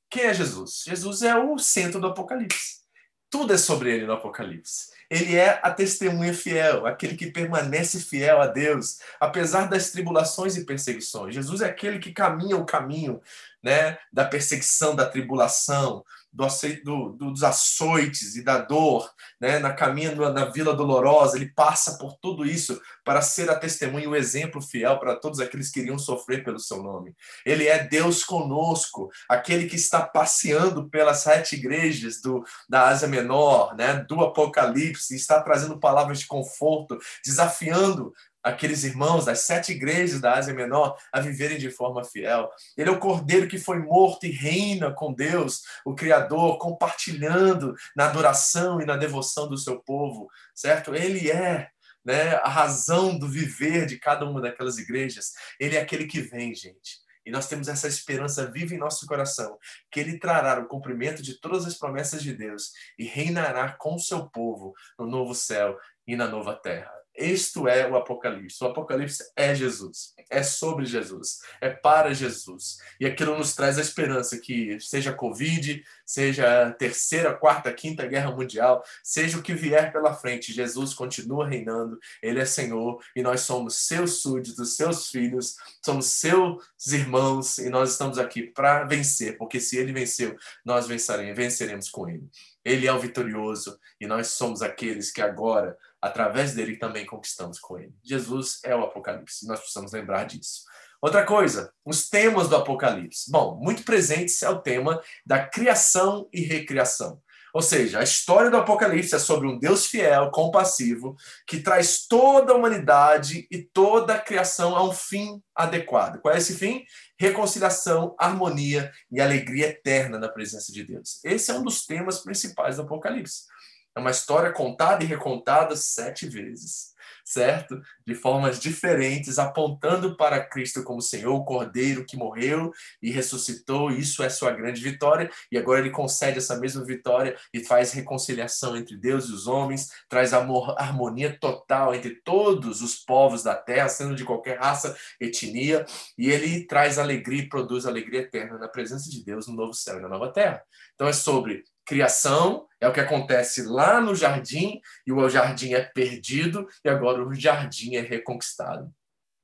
Quem 0.09 0.23
é 0.23 0.33
Jesus? 0.33 0.83
Jesus 0.85 1.21
é 1.23 1.35
o 1.35 1.57
centro 1.57 1.99
do 1.99 2.07
Apocalipse. 2.07 2.85
Tudo 3.29 3.53
é 3.53 3.57
sobre 3.57 3.93
ele 3.93 4.05
no 4.05 4.13
Apocalipse. 4.13 4.93
Ele 5.09 5.35
é 5.35 5.59
a 5.61 5.71
testemunha 5.71 6.33
fiel, 6.33 6.85
aquele 6.85 7.15
que 7.15 7.31
permanece 7.31 7.99
fiel 7.99 8.41
a 8.41 8.47
Deus, 8.47 8.99
apesar 9.19 9.67
das 9.67 9.91
tribulações 9.91 10.55
e 10.55 10.65
perseguições. 10.65 11.35
Jesus 11.35 11.61
é 11.61 11.65
aquele 11.65 11.99
que 11.99 12.13
caminha 12.13 12.55
o 12.55 12.65
caminho 12.65 13.21
né, 13.65 13.97
da 14.13 14.23
perseguição, 14.23 14.95
da 14.95 15.07
tribulação, 15.07 16.05
do, 16.31 16.47
do, 16.83 17.31
dos 17.31 17.43
açoites 17.43 18.35
e 18.35 18.43
da 18.43 18.59
dor, 18.59 19.09
né, 19.41 19.57
na 19.57 19.73
caminho 19.73 20.15
na 20.31 20.45
Vila 20.45 20.75
Dolorosa, 20.75 21.35
ele 21.35 21.51
passa 21.51 21.97
por 21.97 22.15
tudo 22.21 22.45
isso 22.45 22.79
para 23.03 23.21
ser 23.23 23.49
a 23.49 23.55
testemunha, 23.55 24.07
o 24.07 24.15
exemplo 24.15 24.61
fiel 24.61 24.99
para 24.99 25.15
todos 25.15 25.39
aqueles 25.39 25.71
que 25.71 25.79
iriam 25.79 25.97
sofrer 25.97 26.43
pelo 26.43 26.59
seu 26.59 26.83
nome. 26.83 27.15
Ele 27.43 27.67
é 27.67 27.83
Deus 27.83 28.23
conosco, 28.23 29.09
aquele 29.27 29.67
que 29.67 29.77
está 29.77 30.01
passeando 30.01 30.87
pelas 30.87 31.19
sete 31.19 31.55
igrejas 31.55 32.21
do, 32.21 32.43
da 32.69 32.89
Ásia 32.89 33.07
Menor, 33.07 33.75
né, 33.75 34.05
do 34.07 34.21
Apocalipse, 34.21 35.15
está 35.15 35.41
trazendo 35.41 35.79
palavras 35.79 36.19
de 36.19 36.27
conforto, 36.27 36.99
desafiando 37.23 38.13
aqueles 38.45 38.83
irmãos 38.83 39.25
das 39.25 39.39
sete 39.39 39.71
igrejas 39.71 40.21
da 40.21 40.35
Ásia 40.35 40.53
Menor 40.53 40.95
a 41.11 41.19
viverem 41.19 41.57
de 41.57 41.71
forma 41.71 42.03
fiel. 42.03 42.47
Ele 42.77 42.89
é 42.89 42.93
o 42.93 42.99
cordeiro 42.99 43.47
que 43.47 43.57
foi 43.57 43.79
morto 43.79 44.27
e 44.27 44.29
reina 44.29 44.93
com 44.93 45.11
Deus, 45.11 45.63
o 45.83 45.95
Criador, 45.95 46.59
compartilhando 46.59 47.73
na 47.95 48.05
adoração 48.05 48.79
e 48.79 48.85
na 48.85 48.95
devoção 48.95 49.49
do 49.49 49.57
seu 49.57 49.79
povo, 49.79 50.29
certo? 50.53 50.93
Ele 50.93 51.31
é 51.31 51.69
né, 52.05 52.35
a 52.35 52.47
razão 52.47 53.17
do 53.17 53.27
viver 53.27 53.87
de 53.87 53.97
cada 53.97 54.25
uma 54.25 54.39
daquelas 54.39 54.77
igrejas. 54.77 55.33
Ele 55.59 55.75
é 55.75 55.81
aquele 55.81 56.05
que 56.05 56.21
vem, 56.21 56.53
gente. 56.53 57.03
E 57.25 57.31
nós 57.31 57.47
temos 57.47 57.67
essa 57.67 57.87
esperança 57.87 58.45
viva 58.45 58.75
em 58.75 58.77
nosso 58.77 59.07
coração, 59.07 59.57
que 59.89 59.99
ele 59.99 60.19
trará 60.19 60.59
o 60.59 60.67
cumprimento 60.67 61.23
de 61.23 61.41
todas 61.41 61.65
as 61.65 61.73
promessas 61.73 62.21
de 62.21 62.31
Deus 62.31 62.71
e 62.99 63.05
reinará 63.05 63.71
com 63.71 63.95
o 63.95 63.99
seu 63.99 64.29
povo 64.29 64.75
no 64.99 65.07
novo 65.07 65.33
céu 65.33 65.75
e 66.05 66.15
na 66.15 66.27
nova 66.27 66.53
terra. 66.53 67.04
Isto 67.17 67.67
é 67.67 67.89
o 67.89 67.95
Apocalipse. 67.95 68.63
O 68.63 68.67
Apocalipse 68.67 69.23
é 69.35 69.55
Jesus, 69.55 70.13
é 70.29 70.43
sobre 70.43 70.85
Jesus, 70.85 71.39
é 71.61 71.69
para 71.69 72.13
Jesus. 72.13 72.77
E 72.99 73.05
aquilo 73.05 73.37
nos 73.37 73.55
traz 73.55 73.77
a 73.77 73.81
esperança 73.81 74.37
que 74.37 74.77
seja 74.79 75.13
Covid, 75.13 75.83
seja 76.05 76.67
a 76.67 76.71
terceira, 76.71 77.33
quarta, 77.33 77.71
quinta 77.73 78.05
guerra 78.05 78.31
mundial, 78.31 78.83
seja 79.03 79.37
o 79.37 79.41
que 79.41 79.53
vier 79.53 79.93
pela 79.93 80.13
frente, 80.13 80.53
Jesus 80.53 80.93
continua 80.93 81.47
reinando, 81.47 81.97
ele 82.21 82.39
é 82.39 82.45
Senhor 82.45 83.01
e 83.15 83.21
nós 83.21 83.41
somos 83.41 83.75
seus 83.87 84.21
súditos, 84.21 84.75
seus 84.75 85.09
filhos, 85.09 85.55
somos 85.83 86.07
seus 86.07 86.61
irmãos 86.91 87.57
e 87.57 87.69
nós 87.69 87.91
estamos 87.91 88.17
aqui 88.17 88.43
para 88.43 88.83
vencer, 88.83 89.37
porque 89.37 89.59
se 89.59 89.77
ele 89.77 89.93
venceu, 89.93 90.35
nós 90.65 90.87
venceremos, 90.87 91.35
venceremos 91.35 91.89
com 91.89 92.09
ele. 92.09 92.29
Ele 92.63 92.87
é 92.87 92.93
o 92.93 92.99
vitorioso 92.99 93.79
e 94.01 94.07
nós 94.07 94.27
somos 94.29 94.61
aqueles 94.63 95.11
que 95.11 95.21
agora 95.21 95.77
através 96.05 96.53
dele 96.53 96.77
também 96.77 97.03
conquistamos 97.03 97.59
com 97.59 97.79
ele. 97.79 97.93
Jesus 98.03 98.59
é 98.63 98.75
o 98.75 98.83
Apocalipse, 98.83 99.47
nós 99.47 99.59
precisamos 99.59 99.91
lembrar 99.91 100.25
disso. 100.25 100.61
Outra 101.01 101.25
coisa, 101.25 101.73
os 101.83 102.07
temas 102.07 102.47
do 102.47 102.55
Apocalipse. 102.55 103.31
Bom, 103.31 103.59
muito 103.59 103.83
presentes 103.83 104.41
é 104.43 104.49
o 104.49 104.61
tema 104.61 105.01
da 105.25 105.47
criação 105.47 106.29
e 106.31 106.41
recriação. 106.41 107.21
Ou 107.55 107.61
seja, 107.61 107.99
a 107.99 108.03
história 108.03 108.51
do 108.51 108.57
Apocalipse 108.57 109.15
é 109.15 109.19
sobre 109.19 109.47
um 109.47 109.57
Deus 109.57 109.85
fiel, 109.85 110.29
compassivo, 110.29 111.15
que 111.47 111.61
traz 111.61 112.05
toda 112.05 112.51
a 112.51 112.55
humanidade 112.55 113.47
e 113.49 113.63
toda 113.63 114.13
a 114.13 114.19
criação 114.19 114.75
a 114.75 114.83
um 114.83 114.91
fim 114.91 115.41
adequado. 115.55 116.19
Qual 116.19 116.35
é 116.35 116.37
esse 116.37 116.55
fim? 116.55 116.83
Reconciliação, 117.17 118.13
harmonia 118.19 118.91
e 119.09 119.21
alegria 119.21 119.67
eterna 119.67 120.19
na 120.19 120.27
presença 120.27 120.71
de 120.71 120.83
Deus. 120.83 121.19
Esse 121.23 121.49
é 121.49 121.53
um 121.53 121.63
dos 121.63 121.85
temas 121.85 122.19
principais 122.19 122.75
do 122.75 122.81
Apocalipse. 122.81 123.45
É 123.95 124.01
uma 124.01 124.11
história 124.11 124.51
contada 124.51 125.05
e 125.05 125.07
recontada 125.07 125.73
sete 125.73 126.27
vezes, 126.27 126.93
certo? 127.23 127.81
De 128.05 128.13
formas 128.13 128.59
diferentes, 128.59 129.39
apontando 129.39 130.17
para 130.17 130.45
Cristo 130.45 130.83
como 130.83 131.01
Senhor, 131.01 131.33
o 131.33 131.45
Cordeiro 131.45 132.05
que 132.05 132.17
morreu 132.17 132.73
e 133.01 133.09
ressuscitou. 133.09 133.89
Isso 133.89 134.21
é 134.21 134.27
sua 134.29 134.51
grande 134.51 134.81
vitória. 134.81 135.31
E 135.49 135.57
agora 135.57 135.79
ele 135.79 135.91
concede 135.91 136.39
essa 136.39 136.57
mesma 136.57 136.83
vitória 136.83 137.37
e 137.53 137.63
faz 137.63 137.93
reconciliação 137.93 138.75
entre 138.75 138.97
Deus 138.97 139.29
e 139.29 139.31
os 139.31 139.47
homens, 139.47 139.89
traz 140.09 140.33
amor, 140.33 140.75
harmonia 140.77 141.37
total 141.39 141.95
entre 141.95 142.15
todos 142.21 142.81
os 142.81 142.97
povos 142.97 143.43
da 143.43 143.55
terra, 143.55 143.87
sendo 143.87 144.13
de 144.13 144.25
qualquer 144.25 144.59
raça, 144.59 144.93
etnia. 145.21 145.85
E 146.17 146.29
ele 146.29 146.67
traz 146.67 146.99
alegria 146.99 147.43
e 147.43 147.49
produz 147.49 147.85
alegria 147.85 148.19
eterna 148.19 148.57
na 148.57 148.67
presença 148.67 149.09
de 149.09 149.23
Deus 149.23 149.47
no 149.47 149.55
novo 149.55 149.73
céu 149.73 149.99
e 149.99 150.01
na 150.01 150.09
nova 150.09 150.33
terra. 150.33 150.61
Então 150.95 151.07
é 151.07 151.13
sobre 151.13 151.63
Criação 151.85 152.67
é 152.79 152.87
o 152.87 152.93
que 152.93 152.99
acontece 152.99 153.63
lá 153.63 154.01
no 154.01 154.15
jardim, 154.15 154.81
e 155.05 155.11
o 155.11 155.29
jardim 155.29 155.73
é 155.73 155.81
perdido, 155.81 156.67
e 156.83 156.89
agora 156.89 157.23
o 157.23 157.33
jardim 157.33 157.95
é 157.95 158.01
reconquistado. 158.01 158.91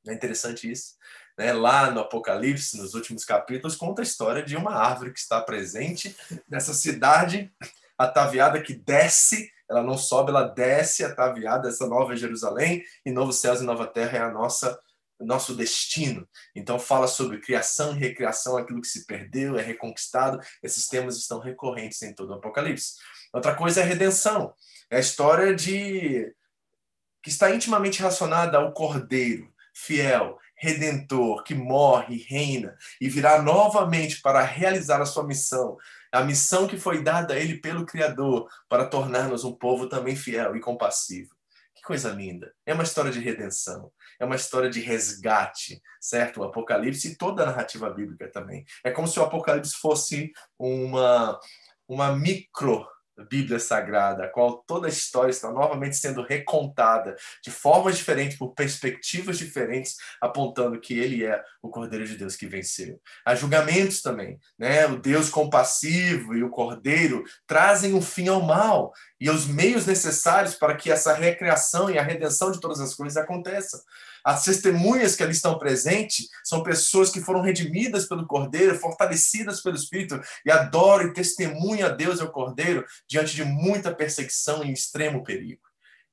É 0.08 0.14
interessante 0.14 0.70
isso. 0.70 0.96
Né? 1.38 1.54
Lá 1.54 1.92
no 1.92 2.02
Apocalipse, 2.02 2.78
nos 2.78 2.94
últimos 2.94 3.24
capítulos, 3.24 3.76
conta 3.76 4.02
a 4.02 4.04
história 4.04 4.44
de 4.44 4.56
uma 4.56 4.74
árvore 4.74 5.14
que 5.14 5.20
está 5.20 5.42
presente 5.42 6.16
nessa 6.50 6.74
cidade 6.74 7.52
ataviada 7.98 8.62
que 8.62 8.74
desce, 8.74 9.52
ela 9.70 9.84
não 9.84 9.98
sobe, 9.98 10.32
ela 10.32 10.44
desce 10.44 11.06
ataviada, 11.06 11.70
essa 11.70 11.88
nova 11.88 12.16
Jerusalém, 12.16 12.84
e 13.06 13.12
novos 13.12 13.38
céus 13.38 13.62
e 13.62 13.64
nova 13.64 13.86
terra 13.86 14.18
é 14.18 14.22
a 14.22 14.32
nossa 14.32 14.80
nosso 15.26 15.56
destino. 15.56 16.28
Então 16.56 16.80
fala 16.80 17.08
sobre 17.08 17.40
criação 17.40 17.96
e 17.96 18.00
recriação, 18.00 18.58
aquilo 18.58 18.82
que 18.82 18.88
se 18.88 19.06
perdeu, 19.06 19.58
é 19.58 19.62
reconquistado. 19.62 20.40
Esses 20.62 20.88
temas 20.88 21.18
estão 21.18 21.40
recorrentes 21.40 22.02
em 22.02 22.14
todo 22.14 22.32
o 22.32 22.34
Apocalipse. 22.34 22.96
Outra 23.34 23.56
coisa 23.56 23.82
é 23.82 23.84
a 23.84 23.88
redenção. 23.88 24.54
É 24.90 24.98
a 24.98 25.00
história 25.02 25.56
de 25.56 26.34
que 27.24 27.30
está 27.30 27.54
intimamente 27.54 28.00
relacionada 28.00 28.58
ao 28.58 28.74
Cordeiro, 28.74 29.54
fiel, 29.74 30.40
redentor, 30.56 31.44
que 31.44 31.56
morre, 31.56 32.26
reina 32.28 32.78
e 33.00 33.10
virá 33.10 33.42
novamente 33.42 34.22
para 34.22 34.44
realizar 34.44 35.02
a 35.02 35.06
sua 35.06 35.26
missão, 35.26 35.78
a 36.12 36.24
missão 36.24 36.68
que 36.68 36.78
foi 36.78 37.04
dada 37.04 37.34
a 37.34 37.38
ele 37.38 37.60
pelo 37.60 37.86
Criador, 37.86 38.48
para 38.68 38.86
tornar-nos 38.86 39.44
um 39.44 39.54
povo 39.54 39.88
também 39.88 40.16
fiel 40.16 40.56
e 40.56 40.60
compassivo. 40.60 41.36
Que 41.82 41.88
coisa 41.88 42.12
linda! 42.12 42.54
É 42.64 42.74
uma 42.74 42.84
história 42.84 43.12
de 43.12 43.20
redenção 43.20 43.92
é 44.22 44.26
uma 44.26 44.36
história 44.36 44.70
de 44.70 44.80
resgate, 44.80 45.82
certo? 46.00 46.42
O 46.42 46.44
Apocalipse 46.44 47.08
e 47.08 47.18
toda 47.18 47.42
a 47.42 47.48
narrativa 47.48 47.90
bíblica 47.90 48.30
também. 48.32 48.64
É 48.84 48.92
como 48.92 49.08
se 49.08 49.20
o 49.20 49.24
Apocalipse 49.24 49.74
fosse 49.82 50.32
uma, 50.60 51.40
uma 51.88 52.16
micro 52.16 52.88
Bíblia 53.30 53.60
Sagrada, 53.60 54.24
a 54.24 54.28
qual 54.28 54.64
toda 54.66 54.88
a 54.88 54.90
história 54.90 55.32
está 55.32 55.52
novamente 55.52 55.98
sendo 55.98 56.24
recontada 56.24 57.16
de 57.44 57.52
formas 57.52 57.98
diferentes, 57.98 58.38
por 58.38 58.54
perspectivas 58.54 59.38
diferentes, 59.38 59.96
apontando 60.20 60.80
que 60.80 60.98
ele 60.98 61.26
é 61.26 61.42
o 61.62 61.70
Cordeiro 61.70 62.06
de 62.06 62.18
Deus 62.18 62.36
que 62.36 62.48
venceu. 62.48 63.00
Há 63.26 63.36
julgamentos 63.36 64.02
também, 64.02 64.40
né? 64.58 64.88
O 64.88 64.98
Deus 64.98 65.30
compassivo 65.30 66.36
e 66.36 66.44
o 66.44 66.50
Cordeiro 66.50 67.24
trazem 67.46 67.94
um 67.94 68.02
fim 68.02 68.28
ao 68.28 68.42
mal 68.42 68.94
e 69.20 69.30
os 69.30 69.46
meios 69.46 69.86
necessários 69.86 70.56
para 70.56 70.76
que 70.76 70.92
essa 70.92 71.14
recriação 71.14 71.90
e 71.90 71.98
a 71.98 72.04
redenção 72.04 72.52
de 72.52 72.60
todas 72.60 72.80
as 72.80 72.94
coisas 72.94 73.18
aconteçam. 73.18 73.80
As 74.24 74.44
testemunhas 74.44 75.16
que 75.16 75.24
ali 75.24 75.32
estão 75.32 75.58
presentes 75.58 76.28
são 76.44 76.64
pessoas 76.64 77.10
que 77.10 77.22
foram 77.22 77.42
redimidas 77.42 78.08
pelo 78.08 78.28
Cordeiro, 78.28 78.78
fortalecidas 78.78 79.62
pelo 79.62 79.76
Espírito 79.76 80.20
e 80.46 80.52
adoram 80.52 81.08
e 81.08 81.14
testemunham 81.14 81.90
a 81.90 81.92
Deus 81.92 82.20
e 82.20 82.22
ao 82.22 82.32
Cordeiro 82.32 82.86
diante 83.08 83.36
de 83.36 83.44
muita 83.44 83.94
perseguição 83.94 84.64
e 84.64 84.72
extremo 84.72 85.24
perigo. 85.24 85.62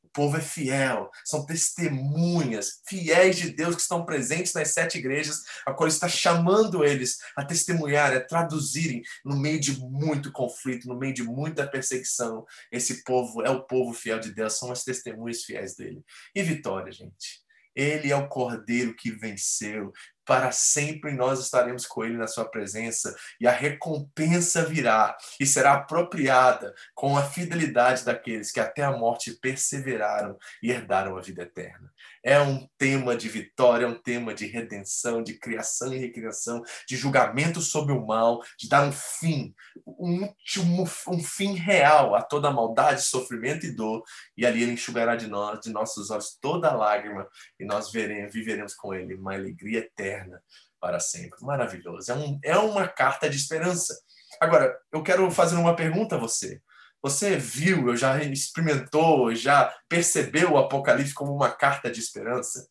O 0.03 0.11
povo 0.11 0.39
é 0.39 0.41
fiel, 0.41 1.11
são 1.23 1.45
testemunhas 1.45 2.81
fiéis 2.89 3.37
de 3.37 3.51
Deus 3.51 3.77
que 3.77 3.83
estão 3.83 4.07
presentes 4.07 4.55
nas 4.55 4.69
sete 4.69 4.97
igrejas, 4.99 5.43
a 5.67 5.73
qual 5.73 5.87
está 5.87 6.09
chamando 6.09 6.83
eles 6.83 7.19
a 7.37 7.45
testemunhar, 7.45 8.17
a 8.17 8.21
traduzirem 8.21 9.03
no 9.23 9.37
meio 9.37 9.61
de 9.61 9.79
muito 9.79 10.33
conflito, 10.33 10.89
no 10.89 10.99
meio 10.99 11.13
de 11.13 11.23
muita 11.23 11.67
perseguição. 11.67 12.45
Esse 12.73 13.05
povo 13.05 13.43
é 13.43 13.51
o 13.51 13.65
povo 13.65 13.93
fiel 13.93 14.19
de 14.19 14.33
Deus, 14.33 14.59
são 14.59 14.73
as 14.73 14.83
testemunhas 14.83 15.45
fiéis 15.45 15.77
dele. 15.77 16.03
E 16.35 16.43
vitória, 16.43 16.91
gente. 16.91 17.47
Ele 17.79 18.11
é 18.11 18.17
o 18.17 18.27
cordeiro 18.27 18.93
que 18.93 19.13
venceu. 19.13 19.93
Para 20.25 20.51
sempre 20.51 21.13
nós 21.13 21.39
estaremos 21.39 21.87
com 21.87 22.05
ele 22.05 22.17
na 22.17 22.27
sua 22.27 22.45
presença 22.45 23.17
e 23.41 23.47
a 23.47 23.53
recompensa 23.53 24.65
virá 24.65 25.17
e 25.39 25.47
será 25.47 25.75
apropriada 25.75 26.75
com 26.93 27.17
a 27.17 27.23
fidelidade 27.23 28.05
daqueles 28.05 28.51
que 28.51 28.59
até 28.59 28.83
a 28.83 28.91
morte 28.91 29.39
perseveraram 29.41 30.37
e 30.61 30.73
herdaram 30.73 31.17
a 31.17 31.23
vida 31.23 31.43
eterna. 31.45 31.89
É 32.25 32.41
um 32.41 32.67
tema 32.77 33.17
de 33.17 33.29
vitória, 33.29 33.85
é 33.85 33.89
um 33.89 34.01
tema 34.01 34.35
de 34.35 34.47
redenção, 34.47 35.23
de 35.23 35.39
criação 35.39 35.93
e 35.93 35.99
recriação, 35.99 36.63
de 36.87 36.97
julgamento 36.97 37.61
sobre 37.61 37.93
o 37.93 38.07
mal, 38.07 38.41
de 38.59 38.69
dar 38.69 38.87
um 38.87 38.93
fim, 38.93 39.55
um 39.87 40.25
último, 40.25 40.89
um 41.09 41.23
fim 41.23 41.55
real 41.55 42.15
a 42.15 42.23
toda 42.23 42.51
maldade, 42.51 43.03
sofrimento 43.03 43.67
e 43.67 43.75
dor. 43.75 44.03
E 44.37 44.45
ali 44.45 44.63
ele 44.63 44.73
enxugará 44.73 45.17
de 45.17 45.27
nós, 45.27 45.61
de 45.61 45.71
nossos 45.71 46.11
olhos, 46.11 46.37
toda 46.41 46.75
lágrima 46.75 47.27
e 47.59 47.65
nós 47.65 47.91
veremos, 47.91 48.33
viveremos 48.33 48.75
com 48.75 48.95
ele 48.95 49.15
uma 49.15 49.35
alegria 49.35 49.81
eterna 49.81 50.43
para 50.81 51.01
sempre. 51.01 51.39
Maravilhoso. 51.43 52.11
É, 52.11 52.15
um, 52.15 52.41
é 52.43 52.57
uma 52.57 52.87
carta 52.87 53.29
de 53.29 53.37
esperança. 53.37 53.95
Agora, 54.41 54.77
eu 54.93 55.03
quero 55.03 55.31
fazer 55.31 55.57
uma 55.57 55.75
pergunta 55.75 56.17
a 56.17 56.19
você. 56.19 56.61
Você 57.03 57.37
viu, 57.37 57.97
já 57.97 58.23
experimentou, 58.23 59.35
já 59.35 59.73
percebeu 59.89 60.53
o 60.53 60.59
Apocalipse 60.59 61.15
como 61.15 61.35
uma 61.35 61.51
carta 61.51 61.91
de 61.91 62.01
esperança? 62.01 62.67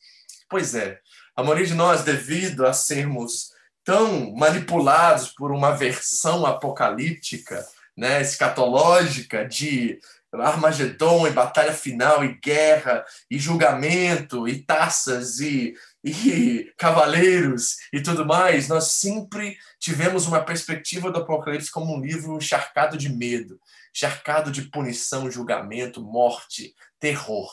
Pois 0.50 0.76
é, 0.76 1.00
a 1.36 1.44
maioria 1.44 1.68
de 1.68 1.74
nós, 1.74 2.04
devido 2.04 2.66
a 2.66 2.74
sermos 2.74 3.52
tão 3.84 4.34
manipulados 4.36 5.30
por 5.30 5.52
uma 5.52 5.72
versão 5.72 6.46
apocalíptica, 6.46 7.66
né, 7.96 8.22
escatológica 8.22 9.46
de 9.46 10.00
Armagedon 10.34 11.26
e 11.26 11.32
batalha 11.32 11.74
final 11.74 12.24
e 12.24 12.38
guerra 12.40 13.06
e 13.32 13.40
julgamento 13.40 14.48
e 14.48 14.62
taças 14.62 15.40
e, 15.40 15.74
e 16.04 16.72
cavaleiros 16.78 17.78
e 17.94 18.02
tudo 18.02 18.26
mais, 18.26 18.68
nós 18.68 18.92
sempre 18.92 19.58
tivemos 19.80 20.28
uma 20.28 20.44
perspectiva 20.44 21.12
do 21.12 21.20
Apocalipse 21.20 21.72
como 21.72 21.96
um 21.96 22.02
livro 22.02 22.36
encharcado 22.36 22.98
de 22.98 23.10
medo, 23.10 23.60
encharcado 23.98 24.52
de 24.52 24.70
punição, 24.70 25.30
julgamento, 25.32 26.04
morte, 26.04 26.76
terror. 27.00 27.50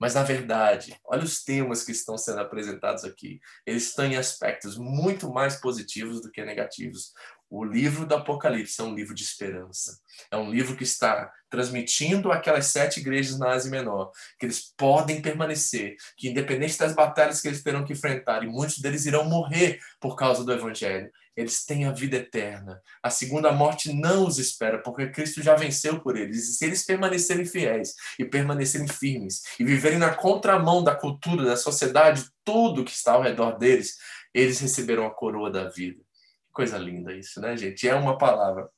Mas, 0.00 0.14
na 0.14 0.22
verdade, 0.22 0.98
olha 1.04 1.22
os 1.22 1.44
temas 1.44 1.84
que 1.84 1.92
estão 1.92 2.16
sendo 2.16 2.40
apresentados 2.40 3.04
aqui. 3.04 3.38
Eles 3.64 3.84
estão 3.84 4.06
em 4.06 4.16
aspectos 4.16 4.76
muito 4.76 5.30
mais 5.30 5.60
positivos 5.60 6.20
do 6.20 6.30
que 6.30 6.44
negativos. 6.44 7.12
O 7.48 7.62
livro 7.62 8.06
do 8.06 8.14
Apocalipse 8.14 8.80
é 8.80 8.84
um 8.84 8.94
livro 8.94 9.14
de 9.14 9.22
esperança. 9.22 10.00
É 10.30 10.36
um 10.36 10.50
livro 10.50 10.74
que 10.74 10.82
está 10.82 11.30
transmitindo 11.50 12.32
aquelas 12.32 12.66
sete 12.66 12.98
igrejas 12.98 13.38
na 13.38 13.50
Ásia 13.50 13.70
Menor 13.70 14.10
que 14.40 14.46
eles 14.46 14.72
podem 14.76 15.20
permanecer, 15.20 15.94
que 16.16 16.30
independente 16.30 16.78
das 16.78 16.94
batalhas 16.94 17.40
que 17.40 17.48
eles 17.48 17.62
terão 17.62 17.84
que 17.84 17.92
enfrentar, 17.92 18.42
e 18.42 18.48
muitos 18.48 18.78
deles 18.78 19.04
irão 19.04 19.26
morrer 19.26 19.78
por 20.00 20.16
causa 20.16 20.42
do 20.42 20.52
Evangelho, 20.52 21.12
eles 21.36 21.64
têm 21.64 21.86
a 21.86 21.92
vida 21.92 22.16
eterna. 22.16 22.80
A 23.02 23.10
segunda 23.10 23.52
morte 23.52 23.92
não 23.92 24.26
os 24.26 24.38
espera, 24.38 24.78
porque 24.82 25.08
Cristo 25.08 25.42
já 25.42 25.54
venceu 25.54 26.00
por 26.00 26.16
eles. 26.16 26.48
E 26.48 26.52
se 26.54 26.64
eles 26.64 26.84
permanecerem 26.84 27.44
fiéis 27.44 27.94
e 28.18 28.24
permanecerem 28.24 28.88
firmes 28.88 29.42
e 29.58 29.64
viverem 29.64 29.98
na 29.98 30.14
contramão 30.14 30.84
da 30.84 30.94
cultura, 30.94 31.44
da 31.44 31.56
sociedade, 31.56 32.24
tudo 32.44 32.84
que 32.84 32.92
está 32.92 33.12
ao 33.12 33.22
redor 33.22 33.58
deles, 33.58 33.96
eles 34.34 34.60
receberão 34.60 35.06
a 35.06 35.14
coroa 35.14 35.50
da 35.50 35.68
vida. 35.68 36.02
Coisa 36.52 36.76
linda 36.76 37.14
isso, 37.14 37.40
né, 37.40 37.56
gente? 37.56 37.88
É 37.88 37.94
uma 37.94 38.18
palavra 38.18 38.68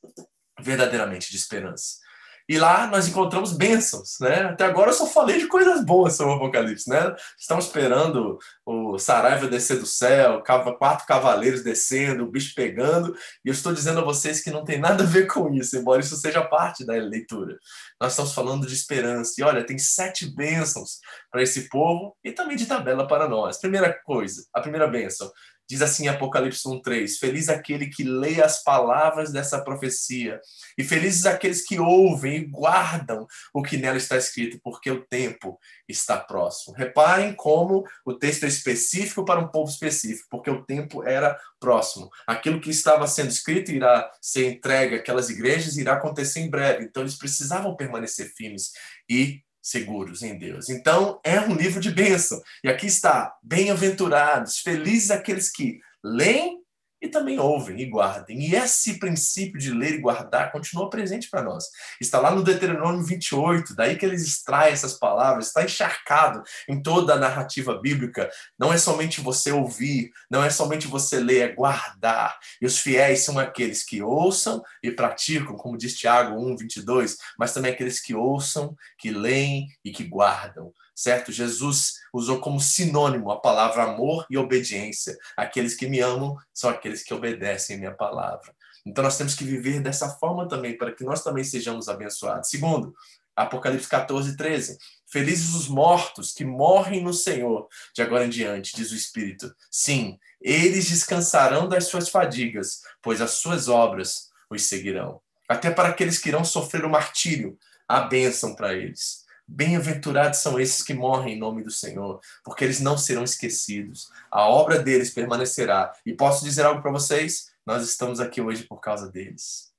verdadeiramente 0.60 1.30
de 1.30 1.36
esperança. 1.36 2.04
E 2.46 2.58
lá 2.58 2.86
nós 2.86 3.08
encontramos 3.08 3.52
bênçãos, 3.52 4.18
né? 4.20 4.42
Até 4.42 4.64
agora 4.64 4.90
eu 4.90 4.94
só 4.94 5.06
falei 5.06 5.38
de 5.38 5.46
coisas 5.46 5.82
boas 5.82 6.14
sobre 6.14 6.34
o 6.34 6.36
Apocalipse, 6.36 6.90
né? 6.90 7.14
Estamos 7.38 7.64
esperando 7.66 8.38
o 8.66 8.98
Saraiva 8.98 9.48
descer 9.48 9.78
do 9.78 9.86
céu, 9.86 10.42
quatro 10.78 11.06
cavaleiros 11.06 11.62
descendo, 11.62 12.24
o 12.24 12.30
bicho 12.30 12.54
pegando, 12.54 13.16
e 13.42 13.48
eu 13.48 13.52
estou 13.52 13.72
dizendo 13.72 14.00
a 14.00 14.04
vocês 14.04 14.42
que 14.42 14.50
não 14.50 14.62
tem 14.62 14.78
nada 14.78 15.04
a 15.04 15.06
ver 15.06 15.26
com 15.32 15.52
isso, 15.54 15.76
embora 15.76 16.00
isso 16.00 16.16
seja 16.16 16.42
parte 16.42 16.84
da 16.84 16.92
leitura. 16.92 17.56
Nós 17.98 18.12
estamos 18.12 18.34
falando 18.34 18.66
de 18.66 18.74
esperança, 18.74 19.34
e 19.38 19.42
olha, 19.42 19.64
tem 19.64 19.78
sete 19.78 20.26
bênçãos 20.26 20.98
para 21.30 21.42
esse 21.42 21.68
povo 21.70 22.14
e 22.22 22.30
também 22.30 22.56
de 22.56 22.66
tabela 22.66 23.06
para 23.06 23.26
nós. 23.26 23.58
Primeira 23.58 23.92
coisa, 24.04 24.44
a 24.52 24.60
primeira 24.60 24.86
bênção, 24.86 25.30
Diz 25.68 25.80
assim 25.80 26.08
Apocalipse 26.08 26.66
1:3: 26.68 27.18
Feliz 27.18 27.48
aquele 27.48 27.86
que 27.86 28.04
lê 28.04 28.42
as 28.42 28.62
palavras 28.62 29.32
dessa 29.32 29.62
profecia, 29.62 30.40
e 30.76 30.84
felizes 30.84 31.26
aqueles 31.26 31.64
que 31.64 31.78
ouvem 31.78 32.36
e 32.36 32.44
guardam 32.46 33.26
o 33.52 33.62
que 33.62 33.76
nela 33.76 33.96
está 33.96 34.16
escrito, 34.16 34.60
porque 34.62 34.90
o 34.90 35.04
tempo 35.06 35.58
está 35.88 36.18
próximo. 36.18 36.76
Reparem 36.76 37.34
como 37.34 37.84
o 38.04 38.14
texto 38.14 38.44
é 38.44 38.48
específico 38.48 39.24
para 39.24 39.40
um 39.40 39.48
povo 39.48 39.70
específico, 39.70 40.28
porque 40.30 40.50
o 40.50 40.64
tempo 40.64 41.02
era 41.06 41.38
próximo. 41.58 42.10
Aquilo 42.26 42.60
que 42.60 42.70
estava 42.70 43.06
sendo 43.06 43.30
escrito 43.30 43.70
irá 43.70 44.10
ser 44.20 44.50
entregue 44.50 44.96
àquelas 44.96 45.30
igrejas 45.30 45.76
irá 45.76 45.94
acontecer 45.94 46.40
em 46.40 46.50
breve. 46.50 46.84
Então 46.84 47.02
eles 47.02 47.16
precisavam 47.16 47.74
permanecer 47.76 48.32
firmes 48.34 48.72
e 49.08 49.43
seguros 49.64 50.22
em 50.22 50.38
Deus. 50.38 50.68
Então, 50.68 51.18
é 51.24 51.40
um 51.40 51.54
livro 51.54 51.80
de 51.80 51.90
bênção. 51.90 52.42
E 52.62 52.68
aqui 52.68 52.86
está: 52.86 53.34
bem-aventurados, 53.42 54.58
felizes 54.58 55.10
aqueles 55.10 55.50
que 55.50 55.80
leem 56.04 56.60
e 57.04 57.08
também 57.08 57.38
ouvem 57.38 57.78
e 57.80 57.84
guardem. 57.84 58.40
E 58.40 58.54
esse 58.54 58.98
princípio 58.98 59.60
de 59.60 59.70
ler 59.70 59.94
e 59.94 59.98
guardar 59.98 60.50
continua 60.50 60.88
presente 60.88 61.28
para 61.28 61.42
nós. 61.42 61.66
Está 62.00 62.18
lá 62.18 62.30
no 62.30 62.42
Deuteronômio 62.42 63.04
28, 63.04 63.76
daí 63.76 63.96
que 63.96 64.06
eles 64.06 64.26
extraem 64.26 64.72
essas 64.72 64.94
palavras, 64.94 65.48
está 65.48 65.62
encharcado 65.62 66.42
em 66.66 66.82
toda 66.82 67.12
a 67.12 67.18
narrativa 67.18 67.78
bíblica. 67.78 68.30
Não 68.58 68.72
é 68.72 68.78
somente 68.78 69.20
você 69.20 69.52
ouvir, 69.52 70.10
não 70.30 70.42
é 70.42 70.48
somente 70.48 70.86
você 70.86 71.20
ler, 71.20 71.50
é 71.50 71.52
guardar. 71.52 72.38
E 72.60 72.64
os 72.64 72.78
fiéis 72.78 73.20
são 73.20 73.38
aqueles 73.38 73.84
que 73.84 74.02
ouçam 74.02 74.62
e 74.82 74.90
praticam, 74.90 75.56
como 75.56 75.76
diz 75.76 75.94
Tiago 75.94 76.34
1, 76.34 76.56
22, 76.56 77.18
mas 77.38 77.52
também 77.52 77.70
aqueles 77.70 78.00
que 78.00 78.14
ouçam, 78.14 78.74
que 78.98 79.10
leem 79.10 79.68
e 79.84 79.92
que 79.92 80.04
guardam 80.04 80.72
certo? 80.94 81.32
Jesus 81.32 81.94
usou 82.12 82.40
como 82.40 82.60
sinônimo 82.60 83.30
a 83.30 83.40
palavra 83.40 83.84
amor 83.84 84.26
e 84.30 84.38
obediência. 84.38 85.16
Aqueles 85.36 85.74
que 85.74 85.86
me 85.86 86.00
amam 86.00 86.36
são 86.52 86.70
aqueles 86.70 87.02
que 87.02 87.12
obedecem 87.12 87.76
a 87.76 87.78
minha 87.78 87.94
palavra. 87.94 88.54
Então 88.86 89.02
nós 89.02 89.16
temos 89.16 89.34
que 89.34 89.44
viver 89.44 89.80
dessa 89.80 90.10
forma 90.10 90.46
também, 90.46 90.76
para 90.76 90.92
que 90.92 91.04
nós 91.04 91.22
também 91.22 91.42
sejamos 91.42 91.88
abençoados. 91.88 92.50
Segundo, 92.50 92.94
Apocalipse 93.34 93.88
14, 93.88 94.36
13. 94.36 94.78
Felizes 95.06 95.54
os 95.54 95.68
mortos 95.68 96.32
que 96.32 96.44
morrem 96.44 97.02
no 97.02 97.12
Senhor, 97.12 97.68
de 97.94 98.02
agora 98.02 98.26
em 98.26 98.30
diante, 98.30 98.76
diz 98.76 98.92
o 98.92 98.96
Espírito. 98.96 99.54
Sim, 99.70 100.18
eles 100.40 100.88
descansarão 100.88 101.68
das 101.68 101.86
suas 101.86 102.08
fadigas, 102.08 102.82
pois 103.02 103.20
as 103.20 103.32
suas 103.32 103.68
obras 103.68 104.30
os 104.50 104.64
seguirão. 104.64 105.20
Até 105.48 105.70
para 105.70 105.88
aqueles 105.88 106.18
que 106.18 106.28
irão 106.28 106.44
sofrer 106.44 106.84
o 106.84 106.90
martírio, 106.90 107.58
a 107.88 108.00
bênção 108.00 108.54
para 108.54 108.74
eles. 108.74 109.23
Bem-aventurados 109.46 110.38
são 110.40 110.58
esses 110.58 110.82
que 110.82 110.94
morrem 110.94 111.34
em 111.34 111.38
nome 111.38 111.62
do 111.62 111.70
Senhor, 111.70 112.20
porque 112.42 112.64
eles 112.64 112.80
não 112.80 112.96
serão 112.96 113.24
esquecidos. 113.24 114.10
A 114.30 114.48
obra 114.48 114.78
deles 114.78 115.10
permanecerá. 115.10 115.92
E 116.04 116.14
posso 116.14 116.44
dizer 116.44 116.64
algo 116.64 116.80
para 116.80 116.90
vocês? 116.90 117.52
Nós 117.66 117.86
estamos 117.86 118.20
aqui 118.20 118.40
hoje 118.40 118.64
por 118.64 118.80
causa 118.80 119.10
deles. 119.10 119.74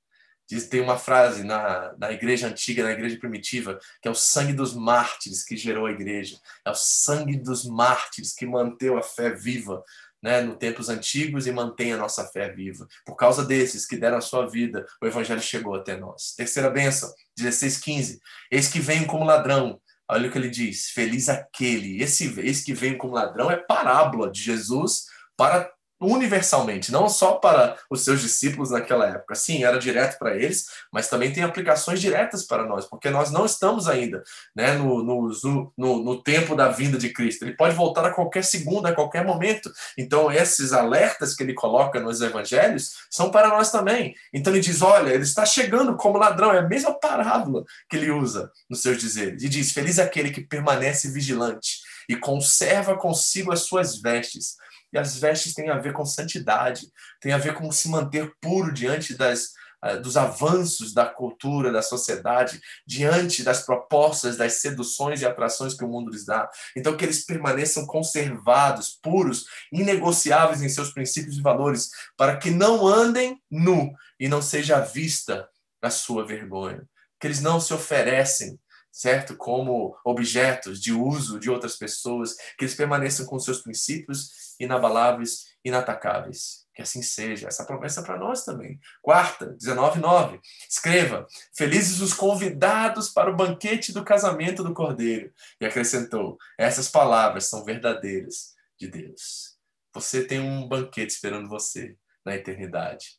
Diz, 0.48 0.68
tem 0.68 0.80
uma 0.80 0.96
frase 0.96 1.42
na, 1.42 1.92
na 1.98 2.12
igreja 2.12 2.46
antiga, 2.46 2.84
na 2.84 2.92
igreja 2.92 3.18
primitiva, 3.18 3.80
que 4.00 4.06
é 4.06 4.10
o 4.10 4.14
sangue 4.14 4.52
dos 4.52 4.74
mártires 4.74 5.44
que 5.44 5.56
gerou 5.56 5.86
a 5.86 5.90
igreja. 5.90 6.38
É 6.64 6.70
o 6.70 6.74
sangue 6.74 7.36
dos 7.36 7.64
mártires 7.64 8.32
que 8.32 8.46
manteve 8.46 8.96
a 8.96 9.02
fé 9.02 9.30
viva 9.30 9.82
né, 10.26 10.40
no 10.40 10.56
tempos 10.56 10.88
antigos 10.88 11.46
e 11.46 11.52
mantém 11.52 11.92
a 11.92 11.96
nossa 11.96 12.26
fé 12.26 12.52
viva. 12.52 12.84
Por 13.04 13.14
causa 13.14 13.44
desses 13.44 13.86
que 13.86 13.96
deram 13.96 14.18
a 14.18 14.20
sua 14.20 14.44
vida, 14.44 14.84
o 15.00 15.06
evangelho 15.06 15.40
chegou 15.40 15.76
até 15.76 15.96
nós. 15.96 16.34
Terceira 16.36 16.68
bênção, 16.68 17.08
16, 17.36 17.78
15. 17.78 18.20
Eis 18.50 18.66
que 18.66 18.80
vem 18.80 19.06
como 19.06 19.24
ladrão. 19.24 19.80
Olha 20.10 20.28
o 20.28 20.32
que 20.32 20.36
ele 20.36 20.50
diz: 20.50 20.90
Feliz 20.90 21.28
aquele. 21.28 22.02
Esse, 22.02 22.40
esse 22.40 22.64
que 22.64 22.74
vem 22.74 22.98
como 22.98 23.14
ladrão 23.14 23.48
é 23.52 23.56
parábola 23.56 24.28
de 24.28 24.42
Jesus 24.42 25.04
para 25.36 25.70
universalmente, 26.00 26.92
não 26.92 27.08
só 27.08 27.34
para 27.34 27.76
os 27.90 28.04
seus 28.04 28.20
discípulos 28.20 28.70
naquela 28.70 29.06
época. 29.06 29.34
Sim, 29.34 29.64
era 29.64 29.78
direto 29.78 30.18
para 30.18 30.34
eles, 30.34 30.66
mas 30.92 31.08
também 31.08 31.32
tem 31.32 31.42
aplicações 31.42 32.00
diretas 32.00 32.46
para 32.46 32.66
nós, 32.66 32.84
porque 32.84 33.08
nós 33.08 33.30
não 33.30 33.46
estamos 33.46 33.88
ainda 33.88 34.22
né, 34.54 34.74
no, 34.74 35.02
no, 35.02 35.30
no, 35.76 36.04
no, 36.04 36.22
tempo 36.22 36.54
da 36.54 36.68
vinda 36.68 36.98
de 36.98 37.10
Cristo. 37.10 37.44
Ele 37.44 37.56
pode 37.56 37.74
voltar 37.74 38.04
a 38.04 38.12
qualquer 38.12 38.44
segundo, 38.44 38.86
a 38.86 38.94
qualquer 38.94 39.24
momento. 39.24 39.70
Então, 39.96 40.30
esses 40.30 40.72
alertas 40.72 41.34
que 41.34 41.42
ele 41.42 41.54
coloca 41.54 41.98
nos 42.00 42.20
evangelhos 42.20 42.92
são 43.10 43.30
para 43.30 43.48
nós 43.48 43.70
também. 43.70 44.14
Então, 44.32 44.52
ele 44.52 44.60
diz: 44.60 44.82
olha, 44.82 45.10
ele 45.10 45.22
está 45.22 45.46
chegando 45.46 45.96
como 45.96 46.18
ladrão. 46.18 46.52
É 46.52 46.58
a 46.58 46.68
mesma 46.68 46.92
parábola 46.98 47.64
que 47.88 47.96
ele 47.96 48.10
usa 48.10 48.50
nos 48.68 48.82
seus 48.82 48.98
dizeres. 48.98 49.42
E 49.42 49.48
diz: 49.48 49.72
Feliz 49.72 49.98
aquele 49.98 50.30
que 50.30 50.40
permanece 50.40 51.10
vigilante 51.10 51.80
e 52.08 52.16
conserva 52.16 52.96
consigo 52.96 53.52
as 53.52 53.60
suas 53.60 54.00
vestes 54.00 54.56
e 54.92 54.98
as 54.98 55.16
vestes 55.16 55.54
têm 55.54 55.68
a 55.68 55.78
ver 55.78 55.92
com 55.92 56.04
santidade, 56.04 56.88
tem 57.20 57.32
a 57.32 57.38
ver 57.38 57.54
com 57.54 57.70
se 57.70 57.88
manter 57.88 58.32
puro 58.40 58.72
diante 58.72 59.14
das, 59.14 59.52
uh, 59.84 60.00
dos 60.00 60.16
avanços 60.16 60.92
da 60.94 61.06
cultura, 61.06 61.72
da 61.72 61.82
sociedade, 61.82 62.60
diante 62.86 63.42
das 63.42 63.64
propostas, 63.64 64.36
das 64.36 64.54
seduções 64.54 65.20
e 65.20 65.26
atrações 65.26 65.74
que 65.74 65.84
o 65.84 65.88
mundo 65.88 66.10
lhes 66.10 66.24
dá. 66.24 66.48
Então, 66.76 66.96
que 66.96 67.04
eles 67.04 67.24
permaneçam 67.24 67.86
conservados, 67.86 68.98
puros, 69.02 69.46
inegociáveis 69.72 70.62
em 70.62 70.68
seus 70.68 70.92
princípios 70.92 71.36
e 71.36 71.42
valores, 71.42 71.90
para 72.16 72.36
que 72.36 72.50
não 72.50 72.86
andem 72.86 73.40
nu 73.50 73.92
e 74.18 74.28
não 74.28 74.40
seja 74.40 74.80
vista 74.80 75.48
a 75.82 75.90
sua 75.90 76.26
vergonha. 76.26 76.84
Que 77.20 77.26
eles 77.26 77.40
não 77.40 77.60
se 77.60 77.72
oferecem 77.72 78.58
certo? 78.96 79.36
Como 79.36 79.94
objetos 80.02 80.80
de 80.80 80.90
uso 80.90 81.38
de 81.38 81.50
outras 81.50 81.76
pessoas, 81.76 82.34
que 82.56 82.64
eles 82.64 82.74
permaneçam 82.74 83.26
com 83.26 83.38
seus 83.38 83.60
princípios 83.60 84.45
inabaláveis, 84.58 85.46
inatacáveis. 85.64 86.66
Que 86.74 86.82
assim 86.82 87.02
seja. 87.02 87.48
Essa 87.48 87.64
promessa 87.64 88.00
é 88.00 88.04
para 88.04 88.18
nós 88.18 88.44
também. 88.44 88.78
Quarta, 89.00 89.46
19, 89.46 89.98
9. 89.98 90.40
Escreva: 90.68 91.26
Felizes 91.56 92.00
os 92.00 92.12
convidados 92.12 93.08
para 93.08 93.30
o 93.30 93.36
banquete 93.36 93.92
do 93.92 94.04
casamento 94.04 94.62
do 94.62 94.74
Cordeiro. 94.74 95.32
E 95.60 95.64
acrescentou: 95.64 96.36
Essas 96.58 96.88
palavras 96.88 97.46
são 97.46 97.64
verdadeiras 97.64 98.54
de 98.78 98.88
Deus. 98.88 99.56
Você 99.94 100.26
tem 100.26 100.38
um 100.40 100.68
banquete 100.68 101.14
esperando 101.14 101.48
você 101.48 101.96
na 102.24 102.34
eternidade. 102.34 103.16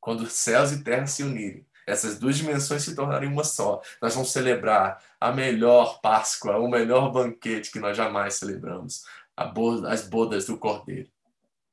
Quando 0.00 0.28
céus 0.28 0.72
e 0.72 0.82
terra 0.82 1.06
se 1.06 1.22
unirem, 1.22 1.64
essas 1.86 2.18
duas 2.18 2.36
dimensões 2.36 2.82
se 2.82 2.94
tornarem 2.94 3.28
uma 3.28 3.44
só. 3.44 3.80
Nós 4.00 4.14
vamos 4.14 4.32
celebrar 4.32 5.02
a 5.20 5.32
melhor 5.32 6.00
Páscoa, 6.00 6.58
o 6.58 6.68
melhor 6.68 7.10
banquete 7.12 7.70
que 7.70 7.80
nós 7.80 7.96
jamais 7.96 8.34
celebramos, 8.34 9.02
as 9.86 10.08
bodas 10.08 10.46
do 10.46 10.58
Cordeiro. 10.58 11.08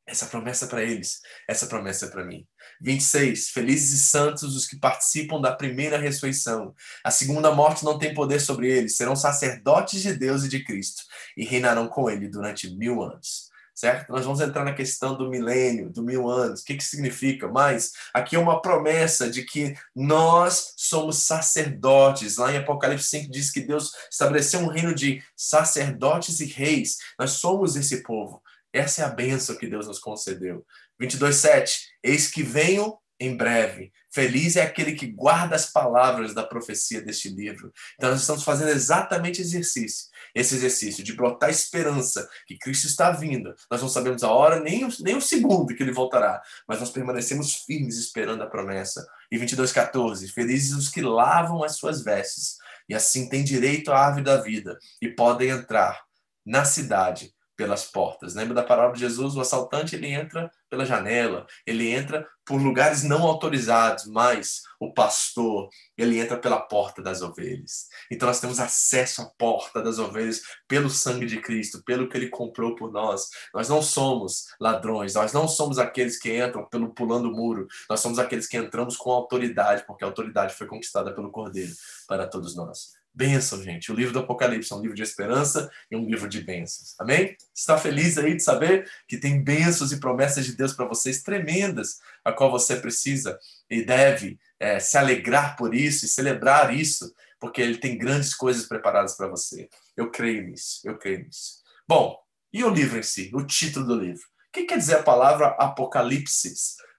Essa 0.05 0.25
promessa 0.25 0.63
é 0.63 0.67
para 0.69 0.83
eles, 0.83 1.19
essa 1.49 1.67
promessa 1.67 2.05
é 2.05 2.09
para 2.09 2.23
mim. 2.23 2.47
26. 2.79 3.49
Felizes 3.49 3.91
e 3.91 4.03
santos 4.05 4.55
os 4.55 4.65
que 4.65 4.79
participam 4.79 5.41
da 5.41 5.53
primeira 5.53 5.97
ressurreição. 5.97 6.73
A 7.03 7.11
segunda 7.11 7.53
morte 7.53 7.83
não 7.83 7.99
tem 7.99 8.13
poder 8.13 8.39
sobre 8.39 8.71
eles, 8.71 8.95
serão 8.95 9.17
sacerdotes 9.17 10.01
de 10.01 10.13
Deus 10.13 10.45
e 10.45 10.49
de 10.49 10.63
Cristo 10.63 11.03
e 11.35 11.43
reinarão 11.43 11.89
com 11.89 12.09
ele 12.09 12.29
durante 12.29 12.73
mil 12.73 13.03
anos 13.03 13.46
certo? 13.77 14.09
Nós 14.11 14.25
vamos 14.25 14.41
entrar 14.41 14.65
na 14.65 14.73
questão 14.73 15.15
do 15.15 15.29
milênio, 15.29 15.91
do 15.91 16.01
mil 16.01 16.27
anos, 16.27 16.61
o 16.61 16.65
que, 16.65 16.75
que 16.75 16.83
significa, 16.83 17.47
mas 17.47 17.91
aqui 18.11 18.35
é 18.35 18.39
uma 18.39 18.59
promessa 18.59 19.29
de 19.29 19.43
que 19.43 19.75
nós 19.95 20.73
somos 20.75 21.19
sacerdotes. 21.19 22.37
Lá 22.37 22.51
em 22.51 22.57
Apocalipse 22.57 23.07
5 23.07 23.31
diz 23.31 23.51
que 23.51 23.61
Deus 23.61 23.91
estabeleceu 24.11 24.61
um 24.61 24.67
reino 24.67 24.95
de 24.95 25.23
sacerdotes 25.35 26.39
e 26.39 26.45
reis. 26.45 26.97
Nós 27.19 27.33
somos 27.33 27.75
esse 27.75 28.01
povo. 28.01 28.41
Essa 28.73 29.03
é 29.03 29.05
a 29.05 29.09
bênção 29.09 29.55
que 29.55 29.67
Deus 29.67 29.85
nos 29.85 29.99
concedeu. 29.99 30.65
22:7 30.99 31.81
Eis 32.03 32.31
que 32.31 32.41
venho 32.41 32.97
em 33.19 33.35
breve. 33.35 33.91
Feliz 34.11 34.55
é 34.55 34.61
aquele 34.61 34.93
que 34.93 35.07
guarda 35.07 35.55
as 35.55 35.67
palavras 35.67 36.33
da 36.33 36.43
profecia 36.43 37.01
deste 37.01 37.29
livro. 37.29 37.71
Então, 37.95 38.11
nós 38.11 38.21
estamos 38.21 38.43
fazendo 38.43 38.69
exatamente 38.69 39.41
exercício, 39.41 40.07
esse 40.33 40.55
exercício 40.55 41.03
de 41.03 41.13
brotar 41.13 41.49
esperança 41.49 42.27
que 42.45 42.57
Cristo 42.57 42.87
está 42.87 43.11
vindo. 43.11 43.55
Nós 43.69 43.81
não 43.81 43.89
sabemos 43.89 44.23
a 44.23 44.31
hora 44.31 44.59
nem 44.59 44.85
o, 44.85 44.89
nem 44.99 45.15
o 45.15 45.21
segundo 45.21 45.75
que 45.75 45.83
ele 45.83 45.91
voltará, 45.91 46.41
mas 46.67 46.79
nós 46.79 46.91
permanecemos 46.91 47.55
firmes 47.55 47.97
esperando 47.97 48.43
a 48.43 48.47
promessa. 48.47 49.05
E 49.31 49.37
22,14: 49.37 50.31
Felizes 50.31 50.73
os 50.73 50.89
que 50.89 51.01
lavam 51.01 51.63
as 51.63 51.75
suas 51.75 52.03
vestes, 52.03 52.57
e 52.87 52.95
assim 52.95 53.27
têm 53.29 53.43
direito 53.43 53.91
à 53.91 53.99
árvore 53.99 54.23
da 54.23 54.37
vida, 54.37 54.77
e 55.01 55.09
podem 55.09 55.49
entrar 55.49 56.03
na 56.45 56.63
cidade 56.63 57.33
pelas 57.57 57.83
portas. 57.85 58.35
Lembra 58.35 58.53
da 58.53 58.63
palavra 58.63 58.93
de 58.93 58.99
Jesus? 58.99 59.35
O 59.35 59.41
assaltante 59.41 59.95
ele 59.95 60.07
entra 60.07 60.49
pela 60.69 60.85
janela, 60.85 61.47
ele 61.65 61.89
entra 61.89 62.25
por 62.47 62.61
lugares 62.61 63.03
não 63.03 63.23
autorizados, 63.23 64.05
mas 64.05 64.61
o 64.79 64.93
pastor, 64.93 65.69
ele 65.97 66.17
entra 66.17 66.37
pela 66.37 66.61
porta 66.61 67.01
das 67.01 67.21
ovelhas. 67.21 67.87
Então 68.09 68.27
nós 68.27 68.39
temos 68.39 68.59
acesso 68.59 69.21
à 69.21 69.25
porta 69.25 69.81
das 69.81 69.99
ovelhas 69.99 70.41
pelo 70.67 70.89
sangue 70.89 71.25
de 71.25 71.41
Cristo, 71.41 71.83
pelo 71.83 72.07
que 72.07 72.15
ele 72.15 72.29
comprou 72.29 72.75
por 72.75 72.91
nós. 72.91 73.27
Nós 73.53 73.67
não 73.67 73.81
somos 73.81 74.45
ladrões, 74.59 75.15
nós 75.15 75.33
não 75.33 75.47
somos 75.47 75.77
aqueles 75.77 76.17
que 76.17 76.37
entram 76.41 76.65
pelo 76.65 76.93
pulando 76.93 77.29
o 77.29 77.35
muro, 77.35 77.67
nós 77.89 77.99
somos 77.99 78.17
aqueles 78.17 78.47
que 78.47 78.57
entramos 78.57 78.95
com 78.95 79.11
autoridade, 79.11 79.85
porque 79.85 80.05
a 80.05 80.07
autoridade 80.07 80.53
foi 80.53 80.67
conquistada 80.67 81.13
pelo 81.13 81.31
Cordeiro 81.31 81.73
para 82.07 82.27
todos 82.27 82.55
nós. 82.55 82.96
Bênção, 83.17 83.63
gente. 83.63 83.91
O 83.91 83.95
livro 83.95 84.13
do 84.13 84.19
Apocalipse 84.19 84.71
é 84.71 84.75
um 84.75 84.79
livro 84.79 84.95
de 84.95 85.01
esperança 85.01 85.71
e 85.89 85.95
um 85.95 86.05
livro 86.05 86.29
de 86.29 86.39
bênçãos. 86.39 86.93
Amém? 86.99 87.35
Está 87.51 87.75
feliz 87.75 88.15
aí 88.15 88.35
de 88.35 88.43
saber 88.43 88.87
que 89.07 89.17
tem 89.17 89.43
bênçãos 89.43 89.91
e 89.91 89.99
promessas 89.99 90.45
de 90.45 90.55
Deus 90.55 90.71
para 90.71 90.85
vocês 90.85 91.23
tremendas, 91.23 91.97
a 92.23 92.31
qual 92.31 92.51
você 92.51 92.75
precisa 92.75 93.39
e 93.67 93.83
deve 93.83 94.39
é, 94.59 94.79
se 94.79 94.99
alegrar 94.99 95.57
por 95.57 95.73
isso 95.73 96.05
e 96.05 96.07
celebrar 96.07 96.71
isso, 96.71 97.11
porque 97.39 97.59
Ele 97.59 97.79
tem 97.79 97.97
grandes 97.97 98.35
coisas 98.35 98.67
preparadas 98.67 99.17
para 99.17 99.27
você. 99.27 99.67
Eu 99.95 100.11
creio 100.11 100.43
nisso, 100.43 100.81
eu 100.85 100.95
creio 100.95 101.25
nisso. 101.25 101.63
Bom, 101.87 102.19
e 102.53 102.63
o 102.63 102.69
livro 102.69 102.99
em 102.99 103.03
si, 103.03 103.31
o 103.33 103.43
título 103.43 103.87
do 103.87 103.95
livro? 103.95 104.21
O 104.49 104.51
que 104.53 104.65
quer 104.65 104.77
dizer 104.77 104.97
a 104.97 105.01
palavra 105.03 105.55
Apocalipse? 105.57 106.53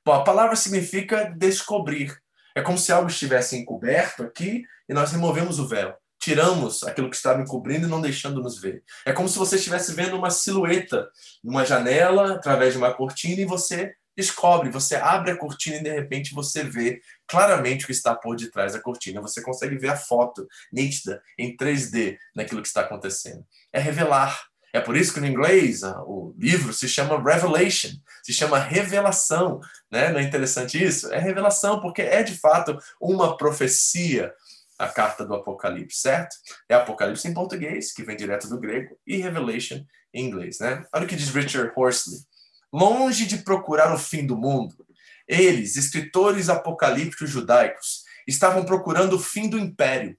Bom, 0.05 0.15
a 0.15 0.25
palavra 0.25 0.57
significa 0.57 1.33
descobrir. 1.39 2.21
É 2.57 2.61
como 2.61 2.77
se 2.77 2.91
algo 2.91 3.09
estivesse 3.09 3.57
encoberto 3.57 4.25
aqui 4.25 4.65
e 4.89 4.93
nós 4.93 5.13
removemos 5.13 5.61
o 5.61 5.69
véu 5.69 5.97
tiramos 6.29 6.85
aquilo 6.85 7.09
que 7.09 7.17
estava 7.17 7.41
encobrindo 7.41 7.87
e 7.87 7.91
não 7.91 8.03
deixando 8.03 8.43
nos 8.43 8.61
ver. 8.61 8.83
É 9.07 9.13
como 9.13 9.29
se 9.29 9.39
você 9.39 9.57
estivesse 9.57 9.95
vendo 9.95 10.15
uma 10.15 10.31
silhueta 10.31 11.09
numa 11.43 11.65
janela 11.65 12.35
através 12.35 12.75
de 12.75 12.79
uma 12.79 12.93
cortina 12.93 13.41
e 13.41 13.47
você 13.47 13.95
descobre, 14.15 14.69
você 14.69 14.97
abre 14.97 15.31
a 15.31 15.37
cortina 15.39 15.77
e 15.77 15.83
de 15.83 15.91
repente 15.91 16.35
você 16.35 16.65
vê 16.65 17.01
claramente 17.27 17.85
o 17.85 17.87
que 17.87 17.93
está 17.93 18.15
por 18.15 18.37
detrás 18.37 18.75
da 18.75 18.81
cortina. 18.81 19.23
Você 19.23 19.41
consegue 19.41 19.79
ver 19.79 19.89
a 19.89 19.97
foto 19.97 20.47
nítida 20.71 21.23
em 21.39 21.57
3D 21.57 22.19
naquilo 22.35 22.61
que 22.61 22.69
está 22.69 22.83
acontecendo. 22.83 23.43
É 23.73 23.81
revelar. 23.81 24.39
É 24.71 24.81
por 24.81 24.99
isso 24.99 25.15
que 25.15 25.21
no 25.21 25.27
inglês 25.27 25.83
o 25.83 26.35
livro 26.37 26.75
se 26.75 26.87
chama 26.87 27.17
Revelation, 27.23 27.93
se 28.23 28.35
chama 28.35 28.59
revelação, 28.59 29.61
né? 29.91 30.11
Não 30.11 30.21
é 30.21 30.23
interessante 30.23 30.83
isso? 30.83 31.11
É 31.11 31.19
revelação 31.19 31.81
porque 31.81 32.03
é 32.03 32.23
de 32.23 32.37
fato 32.37 32.77
uma 33.01 33.35
profecia 33.39 34.31
a 34.79 34.89
carta 34.89 35.25
do 35.25 35.35
Apocalipse, 35.35 36.01
certo? 36.01 36.37
É 36.69 36.75
Apocalipse 36.75 37.27
em 37.27 37.35
português, 37.35 37.93
que 37.93 38.05
vem 38.05 38.17
direto 38.17 38.49
do 38.49 38.61
grego, 38.61 38.97
e 39.07 39.17
Revelation 39.17 39.85
em 40.15 40.27
inglês, 40.27 40.61
né? 40.61 40.87
Olha 40.93 41.05
o 41.05 41.09
que 41.09 41.17
diz 41.17 41.31
Richard 41.31 41.73
Horsley. 41.77 42.21
Longe 42.73 43.27
de 43.27 43.39
procurar 43.39 43.93
o 43.93 43.99
fim 43.99 44.27
do 44.27 44.37
mundo, 44.37 44.87
eles, 45.27 45.77
escritores 45.77 46.49
apocalípticos 46.49 47.29
judaicos, 47.29 48.05
estavam 48.27 48.65
procurando 48.65 49.17
o 49.17 49.19
fim 49.19 49.49
do 49.49 49.59
império. 49.59 50.17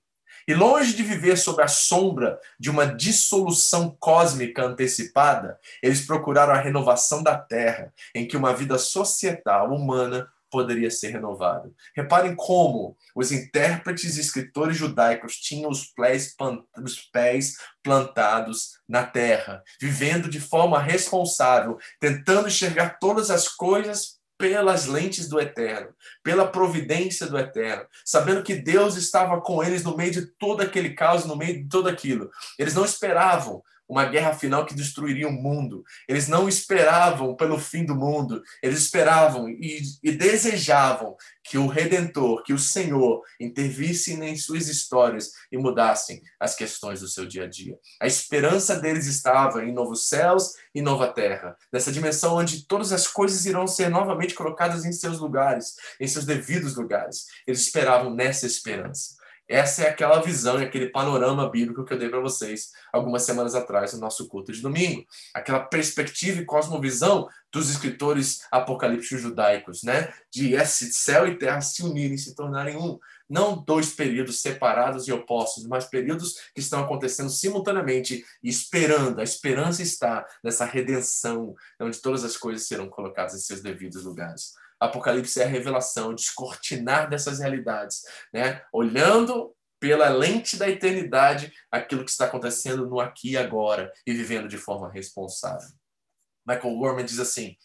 E 0.48 0.54
longe 0.56 0.96
de 0.96 1.04
viver 1.04 1.38
sob 1.38 1.62
a 1.62 1.68
sombra 1.68 2.40
de 2.60 2.72
uma 2.72 2.86
dissolução 2.86 3.96
cósmica 4.00 4.64
antecipada, 4.64 5.60
eles 5.82 6.06
procuraram 6.06 6.54
a 6.54 6.60
renovação 6.60 7.22
da 7.22 7.38
terra, 7.38 7.94
em 8.16 8.28
que 8.28 8.36
uma 8.36 8.54
vida 8.54 8.78
societal 8.80 9.72
humana 9.72 10.28
poderia 10.50 10.92
ser 10.92 11.10
renovado. 11.10 11.74
Reparem 11.96 12.36
como 12.36 12.98
os 13.16 13.32
intérpretes 13.32 14.18
e 14.18 14.22
escritores 14.22 14.78
judaicos 14.78 15.36
tinham 15.36 15.70
os 15.70 15.86
pés, 15.86 16.36
os 16.84 16.96
pés 17.12 17.56
plantados 17.84 18.80
na 18.88 19.06
terra, 19.06 19.64
vivendo 19.80 20.30
de 20.30 20.40
forma 20.40 20.82
responsável, 20.82 21.78
tentando 22.00 22.48
enxergar 22.48 22.98
todas 23.00 23.30
as 23.30 23.48
coisas 23.48 24.20
pelas 24.40 24.86
lentes 24.86 25.28
do 25.28 25.38
eterno, 25.38 25.94
pela 26.24 26.48
providência 26.48 27.28
do 27.28 27.38
eterno, 27.38 27.86
sabendo 28.06 28.42
que 28.42 28.56
Deus 28.56 28.96
estava 28.96 29.42
com 29.42 29.62
eles 29.62 29.84
no 29.84 29.98
meio 29.98 30.12
de 30.12 30.26
todo 30.38 30.62
aquele 30.62 30.92
caos, 30.92 31.26
no 31.26 31.36
meio 31.36 31.62
de 31.62 31.68
tudo 31.68 31.90
aquilo. 31.90 32.32
Eles 32.58 32.74
não 32.74 32.86
esperavam 32.86 33.62
uma 33.90 34.06
guerra 34.06 34.34
final 34.34 34.66
que 34.66 34.76
destruiria 34.76 35.28
o 35.28 35.32
mundo. 35.34 35.84
Eles 36.08 36.28
não 36.28 36.48
esperavam 36.48 37.36
pelo 37.36 37.58
fim 37.58 37.84
do 37.84 37.96
mundo, 37.96 38.44
eles 38.62 38.80
esperavam 38.80 39.50
e, 39.50 39.82
e 40.04 40.12
desejavam 40.12 41.18
que 41.44 41.58
o 41.58 41.66
Redentor, 41.66 42.44
que 42.44 42.54
o 42.54 42.60
Senhor 42.60 43.24
intervisse 43.40 44.14
em 44.14 44.38
suas 44.38 44.68
histórias 44.68 45.32
e 45.52 45.58
mudassem 45.58 46.22
as 46.40 46.54
questões 46.54 47.00
do 47.00 47.08
seu 47.08 47.26
dia 47.26 47.46
a 47.46 47.48
dia. 47.48 47.76
A 48.00 48.06
esperança 48.06 48.76
deles 48.76 49.08
estava 49.08 49.66
em 49.66 49.74
novos 49.74 50.08
céus 50.08 50.54
e 50.76 50.82
nova 50.82 51.08
terra, 51.08 51.58
nessa 51.74 51.92
dimensão 51.92 52.36
onde 52.36 52.68
todas 52.68 52.92
as 52.92 53.08
coisas 53.08 53.48
irão 53.48 53.66
ser 53.66 53.90
novamente 53.90 54.36
colocadas 54.36 54.86
em 54.86 54.92
seus 54.92 55.18
lugares, 55.18 55.74
em 56.00 56.08
seus 56.08 56.26
devidos 56.26 56.76
lugares. 56.76 57.26
Eles 57.48 57.62
esperavam 57.62 58.14
nessa 58.14 58.46
esperança. 58.46 59.19
Essa 59.50 59.86
é 59.86 59.90
aquela 59.90 60.22
visão 60.22 60.62
e 60.62 60.64
aquele 60.64 60.90
panorama 60.90 61.50
bíblico 61.50 61.84
que 61.84 61.92
eu 61.92 61.98
dei 61.98 62.08
para 62.08 62.20
vocês 62.20 62.70
algumas 62.94 63.24
semanas 63.24 63.56
atrás 63.56 63.94
no 63.94 64.00
nosso 64.00 64.28
culto 64.28 64.54
de 64.54 64.62
domingo. 64.62 65.04
Aquela 65.34 65.60
perspectiva 65.60 66.40
e 66.40 66.46
cosmovisão 66.46 67.28
dos 67.52 67.68
escritores 67.72 68.46
apocalípticos 68.52 69.20
judaicos, 69.20 69.82
né? 69.82 70.14
De 70.32 70.54
esse 70.54 70.94
céu 70.94 71.28
e 71.28 71.36
terra 71.36 71.62
se 71.62 71.82
unirem, 71.82 72.16
se 72.16 72.36
tornarem 72.36 72.78
um. 72.78 73.00
Não 73.28 73.58
dois 73.64 73.92
períodos 73.92 74.40
separados 74.40 75.08
e 75.08 75.12
opostos, 75.12 75.66
mas 75.66 75.86
períodos 75.86 76.36
que 76.54 76.60
estão 76.60 76.84
acontecendo 76.84 77.32
simultaneamente 77.32 78.24
e 78.44 78.50
esperando. 78.50 79.20
A 79.20 79.24
esperança 79.24 79.82
está 79.82 80.28
nessa 80.44 80.64
redenção, 80.64 81.56
onde 81.80 82.00
todas 82.00 82.24
as 82.24 82.38
coisas 82.38 82.68
serão 82.68 82.88
colocadas 82.88 83.34
em 83.34 83.40
seus 83.40 83.62
devidos 83.62 84.04
lugares. 84.04 84.54
Apocalipse 84.80 85.42
é 85.42 85.44
a 85.44 85.48
revelação, 85.48 86.16
descortinar 86.16 87.10
dessas 87.10 87.40
realidades, 87.40 88.04
né? 88.34 88.62
Olhando 88.72 89.54
pela 89.80 90.10
lente 90.10 90.58
da 90.58 90.70
eternidade 90.70 91.54
aquilo 91.72 92.04
que 92.04 92.12
está 92.12 92.26
acontecendo 92.26 92.88
no 92.88 93.00
aqui 93.00 93.32
e 93.32 93.38
agora 93.38 93.92
e 94.06 94.14
vivendo 94.14 94.48
de 94.48 94.58
forma 94.58 94.92
responsável. 94.92 95.70
Michael 96.46 96.80
Warman 96.80 97.06
diz 97.06 97.20
assim: 97.20 97.56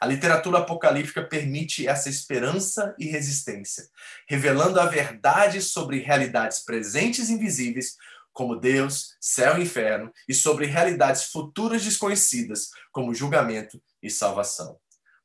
a 0.00 0.06
literatura 0.06 0.58
apocalíptica 0.58 1.22
permite 1.22 1.86
essa 1.86 2.08
esperança 2.08 2.94
e 2.98 3.06
resistência, 3.06 3.88
revelando 4.28 4.78
a 4.78 4.86
verdade 4.86 5.62
sobre 5.62 5.98
realidades 5.98 6.58
presentes 6.58 7.28
e 7.28 7.32
invisíveis, 7.32 7.96
como 8.32 8.56
Deus, 8.56 9.16
céu 9.20 9.56
e 9.56 9.62
inferno, 9.62 10.12
e 10.28 10.34
sobre 10.34 10.66
realidades 10.66 11.24
futuras 11.30 11.84
desconhecidas, 11.84 12.68
como 12.92 13.14
julgamento 13.14 13.80
e 14.02 14.10
salvação. 14.10 14.78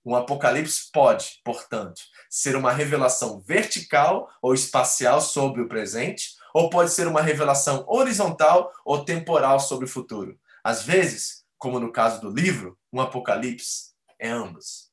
Um 0.06 0.16
apocalipse 0.16 0.90
pode, 0.92 1.40
portanto, 1.44 2.02
ser 2.30 2.56
uma 2.56 2.72
revelação 2.72 3.40
vertical 3.42 4.30
ou 4.42 4.54
espacial 4.54 5.22
sobre 5.22 5.62
o 5.62 5.68
presente, 5.68 6.36
ou 6.54 6.70
pode 6.70 6.92
ser 6.92 7.08
uma 7.08 7.22
revelação 7.22 7.86
horizontal 7.88 8.72
ou 8.86 9.04
temporal 9.04 9.60
sobre 9.60 9.86
o 9.86 9.90
futuro. 9.90 10.40
Às 10.64 10.84
vezes, 10.84 11.44
como 11.58 11.80
no 11.80 11.92
caso 11.92 12.22
do 12.22 12.30
livro, 12.30 12.78
um 12.92 13.02
apocalipse 13.02 13.92
é 14.18 14.30
ambos. 14.30 14.90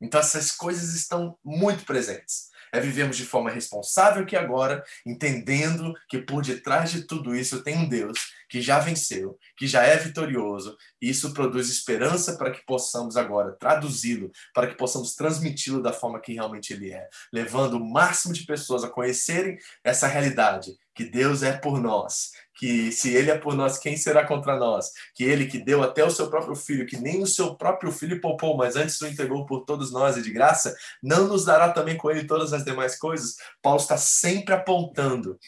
Então 0.00 0.20
essas 0.20 0.50
coisas 0.50 0.94
estão 0.94 1.38
muito 1.44 1.84
presentes 1.84 2.51
é 2.72 2.80
vivermos 2.80 3.16
de 3.16 3.26
forma 3.26 3.50
responsável 3.50 4.24
que 4.24 4.34
agora, 4.34 4.82
entendendo 5.04 5.94
que 6.08 6.18
por 6.18 6.42
detrás 6.42 6.90
de 6.90 7.02
tudo 7.02 7.36
isso 7.36 7.62
tem 7.62 7.76
um 7.76 7.88
Deus 7.88 8.18
que 8.48 8.60
já 8.60 8.78
venceu, 8.78 9.38
que 9.56 9.66
já 9.66 9.82
é 9.82 9.96
vitorioso, 9.96 10.76
e 11.00 11.08
isso 11.08 11.32
produz 11.32 11.70
esperança 11.70 12.36
para 12.36 12.50
que 12.50 12.64
possamos 12.66 13.16
agora 13.16 13.56
traduzi-lo, 13.58 14.30
para 14.52 14.66
que 14.66 14.74
possamos 14.74 15.14
transmiti-lo 15.14 15.82
da 15.82 15.92
forma 15.92 16.20
que 16.20 16.34
realmente 16.34 16.74
ele 16.74 16.92
é, 16.92 17.08
levando 17.32 17.78
o 17.78 17.92
máximo 17.92 18.34
de 18.34 18.44
pessoas 18.44 18.84
a 18.84 18.90
conhecerem 18.90 19.56
essa 19.82 20.06
realidade, 20.06 20.76
que 20.94 21.04
Deus 21.04 21.42
é 21.42 21.52
por 21.56 21.80
nós, 21.80 22.32
que 22.54 22.92
se 22.92 23.14
ele 23.14 23.30
é 23.30 23.38
por 23.38 23.54
nós, 23.54 23.78
quem 23.78 23.96
será 23.96 24.26
contra 24.26 24.56
nós? 24.56 24.90
Que 25.14 25.24
ele 25.24 25.46
que 25.46 25.58
deu 25.58 25.82
até 25.82 26.04
o 26.04 26.10
seu 26.10 26.28
próprio 26.28 26.54
filho, 26.54 26.86
que 26.86 26.96
nem 26.96 27.22
o 27.22 27.26
seu 27.26 27.54
próprio 27.54 27.90
filho 27.90 28.20
poupou, 28.20 28.56
mas 28.56 28.76
antes 28.76 29.00
o 29.00 29.06
entregou 29.06 29.46
por 29.46 29.64
todos 29.64 29.90
nós 29.90 30.16
e 30.16 30.22
de 30.22 30.32
graça, 30.32 30.76
não 31.02 31.26
nos 31.28 31.44
dará 31.44 31.70
também 31.72 31.96
com 31.96 32.10
ele 32.10 32.26
todas 32.26 32.52
as 32.52 32.64
demais 32.64 32.98
coisas? 32.98 33.36
Paulo 33.62 33.80
está 33.80 33.96
sempre 33.96 34.54
apontando 34.54 35.38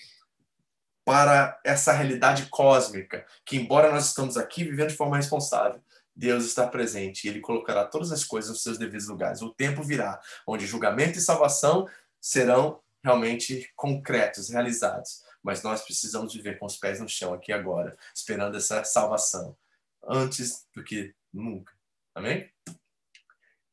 para 1.04 1.60
essa 1.62 1.92
realidade 1.92 2.46
cósmica, 2.50 3.26
que 3.44 3.56
embora 3.56 3.92
nós 3.92 4.06
estamos 4.06 4.38
aqui 4.38 4.64
vivendo 4.64 4.88
de 4.88 4.96
forma 4.96 5.16
responsável, 5.16 5.80
Deus 6.16 6.44
está 6.44 6.66
presente 6.66 7.24
e 7.24 7.28
ele 7.28 7.40
colocará 7.40 7.84
todas 7.84 8.10
as 8.12 8.24
coisas 8.24 8.50
nos 8.50 8.62
seus 8.62 8.78
devidos 8.78 9.08
lugares. 9.08 9.42
O 9.42 9.52
tempo 9.52 9.82
virá 9.82 10.18
onde 10.46 10.66
julgamento 10.66 11.18
e 11.18 11.20
salvação 11.20 11.86
serão 12.20 12.80
realmente 13.02 13.70
concretos, 13.76 14.48
realizados 14.48 15.23
mas 15.44 15.62
nós 15.62 15.82
precisamos 15.82 16.32
viver 16.32 16.58
com 16.58 16.64
os 16.64 16.76
pés 16.78 16.98
no 16.98 17.08
chão 17.08 17.34
aqui 17.34 17.52
agora, 17.52 17.96
esperando 18.14 18.56
essa 18.56 18.82
salvação, 18.82 19.56
antes 20.02 20.66
do 20.74 20.82
que 20.82 21.14
nunca. 21.30 21.72
Amém? 22.14 22.50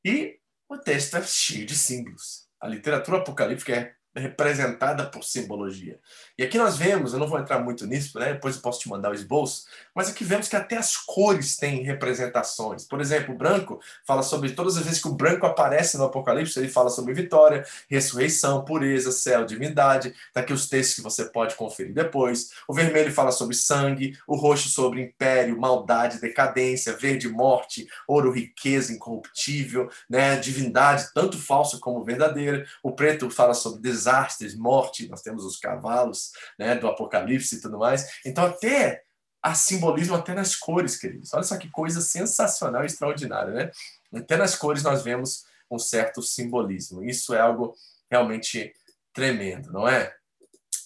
E 0.03 0.39
o 0.67 0.77
texto 0.77 1.15
é 1.15 1.23
cheio 1.23 1.65
de 1.65 1.77
símbolos. 1.77 2.47
A 2.60 2.67
literatura 2.67 3.19
apocalíptica 3.19 3.73
é 3.73 3.95
representada 4.15 5.06
por 5.06 5.24
simbologia. 5.24 5.97
E 6.38 6.43
aqui 6.43 6.58
nós 6.58 6.78
vemos, 6.78 7.13
eu 7.13 7.19
não 7.19 7.28
vou 7.28 7.39
entrar 7.39 7.60
muito 7.60 7.88
nisso, 7.88 8.19
né? 8.19 8.34
depois 8.34 8.56
eu 8.56 8.62
posso 8.62 8.80
te 8.82 8.89
mandar 8.89 9.12
o 9.12 9.13
esboço, 9.13 9.65
mas 9.95 10.10
aqui 10.10 10.24
vemos 10.24 10.47
que 10.47 10.56
até 10.56 10.78
as 10.78 10.97
cores 10.97 11.56
têm 11.56 11.84
representações. 11.84 12.84
Por 12.84 13.00
exemplo, 13.00 13.34
o 13.34 13.38
branco 13.38 13.80
fala 14.06 14.21
sobre 14.21 14.52
todas 14.52 14.76
as 14.78 14.84
vezes 14.84 15.02
que 15.02 15.08
o 15.08 15.13
branco 15.13 15.45
aparece 15.45 15.97
no 15.97 16.06
Apocalipse, 16.06 16.60
ele 16.60 16.67
fala 16.67 16.89
sobre 16.89 17.13
vitória, 17.13 17.65
ressurreição, 17.89 18.65
pureza, 18.65 19.12
céu, 19.12 19.45
divindade. 19.45 20.13
Está 20.28 20.41
aqui 20.41 20.52
os 20.52 20.67
textos 20.67 20.95
que 20.95 21.02
você 21.02 21.26
pode 21.26 21.56
conferir 21.56 21.93
depois. 21.93 22.52
O 22.67 22.74
vermelho 22.74 23.13
fala 23.13 23.32
sobre 23.32 23.56
sangue, 23.56 24.17
o 24.28 24.36
roxo 24.36 24.69
sobre 24.69 25.02
império, 25.02 25.60
maldade, 25.60 26.19
decadência, 26.19 26.97
verde, 26.97 27.30
morte, 27.30 27.88
ouro, 28.08 28.32
riqueza, 28.32 28.91
incorruptível, 28.91 29.89
né? 30.10 30.36
divindade, 30.38 31.13
tanto 31.13 31.38
falsa 31.38 31.78
como 31.80 32.04
verdadeira. 32.04 32.65
O 32.84 32.91
preto 32.91 33.30
fala 33.30 33.54
sobre 33.54 33.82
desastres, 34.02 34.56
morte, 34.56 35.08
nós 35.08 35.22
temos 35.22 35.46
os 35.46 35.58
cavalos 35.58 36.32
né, 36.58 36.76
do 36.76 36.88
Apocalipse 36.88 37.56
e 37.56 37.62
tudo 37.62 37.78
mais. 37.78 38.20
Então, 38.26 38.46
até 38.46 39.04
há 39.42 39.56
simbolismo 39.56 40.16
até 40.16 40.34
nas 40.34 40.56
cores, 40.56 40.98
queridos. 40.98 41.34
Olha 41.34 41.44
só 41.44 41.58
que 41.58 41.70
coisa 41.70 42.02
sensacional 42.02 42.84
e 42.84 42.86
extraordinária, 42.86 43.54
né? 43.54 43.72
Até 44.14 44.38
nas 44.38 44.56
cores 44.56 44.84
nós 44.84 45.04
vemos 45.04 45.46
um 45.70 45.80
certo 45.80 46.22
simbolismo. 46.22 47.04
Isso 47.04 47.34
é 47.34 47.40
algo 47.40 47.76
realmente 48.10 48.74
tremendo, 49.14 49.72
não 49.72 49.88
é? 49.88 50.14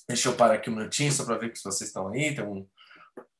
Deixa 0.07 0.29
eu 0.29 0.35
parar 0.35 0.55
aqui 0.55 0.69
um 0.69 0.75
minutinho 0.75 1.11
só 1.11 1.25
para 1.25 1.37
ver 1.37 1.55
se 1.55 1.63
vocês 1.63 1.89
estão 1.89 2.07
aí. 2.09 2.35
Tem 2.35 2.45
um, 2.45 2.67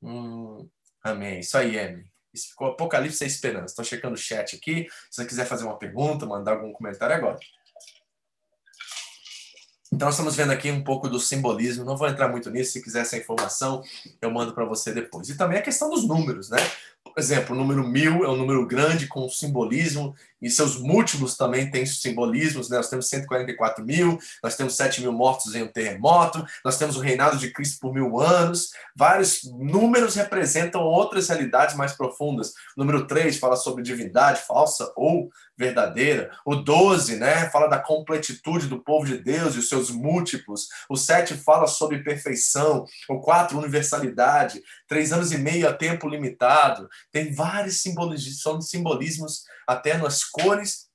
um... 0.01 0.69
Amém. 1.03 1.39
Isso 1.39 1.57
aí, 1.57 1.77
Emily. 1.77 2.11
Isso 2.33 2.49
ficou 2.49 2.67
Apocalipse 2.67 3.23
e 3.23 3.27
Esperança. 3.27 3.67
Estou 3.67 3.85
checando 3.85 4.15
o 4.15 4.17
chat 4.17 4.55
aqui. 4.55 4.87
Se 5.09 5.21
você 5.21 5.25
quiser 5.25 5.45
fazer 5.45 5.63
uma 5.63 5.77
pergunta, 5.77 6.25
mandar 6.25 6.53
algum 6.53 6.73
comentário 6.73 7.15
agora. 7.15 7.39
Então, 9.93 10.09
estamos 10.09 10.35
vendo 10.35 10.51
aqui 10.51 10.71
um 10.71 10.83
pouco 10.83 11.07
do 11.07 11.19
simbolismo. 11.19 11.85
Não 11.85 11.95
vou 11.95 12.07
entrar 12.07 12.27
muito 12.27 12.49
nisso. 12.49 12.73
Se 12.73 12.81
quiser 12.81 13.01
essa 13.01 13.17
informação, 13.17 13.83
eu 14.21 14.31
mando 14.31 14.53
para 14.53 14.65
você 14.65 14.91
depois. 14.91 15.29
E 15.29 15.37
também 15.37 15.59
a 15.59 15.61
questão 15.61 15.89
dos 15.89 16.07
números, 16.07 16.49
né? 16.49 16.57
Por 17.03 17.21
exemplo, 17.21 17.55
o 17.55 17.57
número 17.57 17.87
mil 17.87 18.25
é 18.25 18.29
um 18.29 18.35
número 18.35 18.65
grande 18.67 19.07
com 19.07 19.29
simbolismo 19.29 20.13
e 20.41 20.49
seus 20.49 20.77
múltiplos 20.77 21.37
também 21.37 21.71
têm 21.71 21.85
simbolismos. 21.85 22.69
Né? 22.69 22.75
Nós 22.77 22.89
temos 22.89 23.07
144 23.07 23.85
mil, 23.85 24.19
nós 24.43 24.57
temos 24.57 24.75
7 24.75 25.01
mil 25.01 25.13
mortos 25.13 25.55
em 25.55 25.63
um 25.63 25.67
terremoto, 25.67 26.45
nós 26.63 26.77
temos 26.77 26.97
o 26.97 26.99
reinado 26.99 27.37
de 27.37 27.51
Cristo 27.51 27.79
por 27.79 27.93
mil 27.93 28.19
anos. 28.19 28.71
Vários 28.93 29.43
números 29.43 30.15
representam 30.15 30.81
outras 30.81 31.29
realidades 31.29 31.75
mais 31.75 31.93
profundas. 31.93 32.49
O 32.75 32.81
número 32.81 33.07
3 33.07 33.37
fala 33.37 33.55
sobre 33.55 33.81
divindade 33.81 34.41
falsa 34.41 34.91
ou 34.95 35.29
verdadeira. 35.57 36.31
O 36.45 36.55
12 36.55 37.17
né, 37.17 37.49
fala 37.49 37.67
da 37.67 37.79
completitude 37.79 38.67
do 38.67 38.83
povo 38.83 39.05
de 39.05 39.17
Deus 39.17 39.55
e 39.55 39.59
os 39.59 39.69
seus 39.69 39.89
múltiplos. 39.89 40.67
O 40.89 40.95
7 40.95 41.35
fala 41.35 41.67
sobre 41.67 42.03
perfeição. 42.03 42.85
O 43.09 43.19
4, 43.19 43.57
universalidade. 43.57 44.61
Três 44.87 45.11
anos 45.11 45.31
e 45.31 45.37
meio 45.37 45.67
a 45.67 45.73
tempo 45.73 46.07
limitado. 46.07 46.89
Tem 47.11 47.33
vários 47.33 47.81
simbolismos, 47.81 48.69
simbolismos 48.69 49.45
até 49.67 49.97
nas 49.97 50.23
cores 50.23 50.89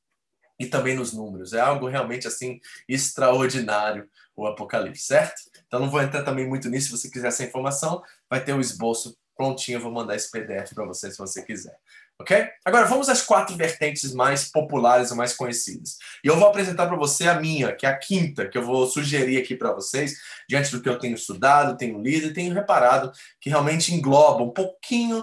e 0.58 0.66
também 0.66 0.94
nos 0.94 1.12
números. 1.12 1.52
É 1.52 1.60
algo 1.60 1.88
realmente 1.88 2.28
assim 2.28 2.60
extraordinário 2.88 4.08
o 4.36 4.46
Apocalipse, 4.46 5.04
certo? 5.04 5.40
Então 5.66 5.80
não 5.80 5.90
vou 5.90 6.02
entrar 6.02 6.22
também 6.22 6.46
muito 6.46 6.68
nisso. 6.68 6.86
Se 6.86 6.98
você 6.98 7.10
quiser 7.10 7.28
essa 7.28 7.44
informação, 7.44 8.02
vai 8.28 8.42
ter 8.42 8.54
o 8.54 8.60
esboço 8.60 9.16
prontinho. 9.36 9.76
Eu 9.76 9.82
vou 9.82 9.92
mandar 9.92 10.16
esse 10.16 10.30
PDF 10.30 10.74
para 10.74 10.84
você 10.84 11.10
se 11.10 11.18
você 11.18 11.42
quiser. 11.42 11.78
Ok? 12.20 12.36
Agora 12.66 12.84
vamos 12.84 13.08
às 13.08 13.22
quatro 13.22 13.56
vertentes 13.56 14.12
mais 14.12 14.44
populares 14.44 15.10
e 15.10 15.14
mais 15.14 15.32
conhecidas. 15.32 15.96
E 16.22 16.28
eu 16.28 16.36
vou 16.36 16.46
apresentar 16.46 16.86
para 16.86 16.96
você 16.96 17.26
a 17.26 17.40
minha, 17.40 17.72
que 17.72 17.86
é 17.86 17.88
a 17.88 17.96
quinta, 17.96 18.46
que 18.46 18.58
eu 18.58 18.62
vou 18.62 18.86
sugerir 18.86 19.38
aqui 19.38 19.56
para 19.56 19.72
vocês, 19.72 20.18
diante 20.50 20.72
do 20.72 20.82
que 20.82 20.88
eu 20.88 20.98
tenho 20.98 21.14
estudado, 21.14 21.76
tenho 21.76 22.02
lido 22.02 22.26
e 22.26 22.32
tenho 22.32 22.52
reparado, 22.52 23.12
que 23.40 23.48
realmente 23.48 23.94
engloba 23.94 24.42
um 24.42 24.50
pouquinho, 24.50 25.22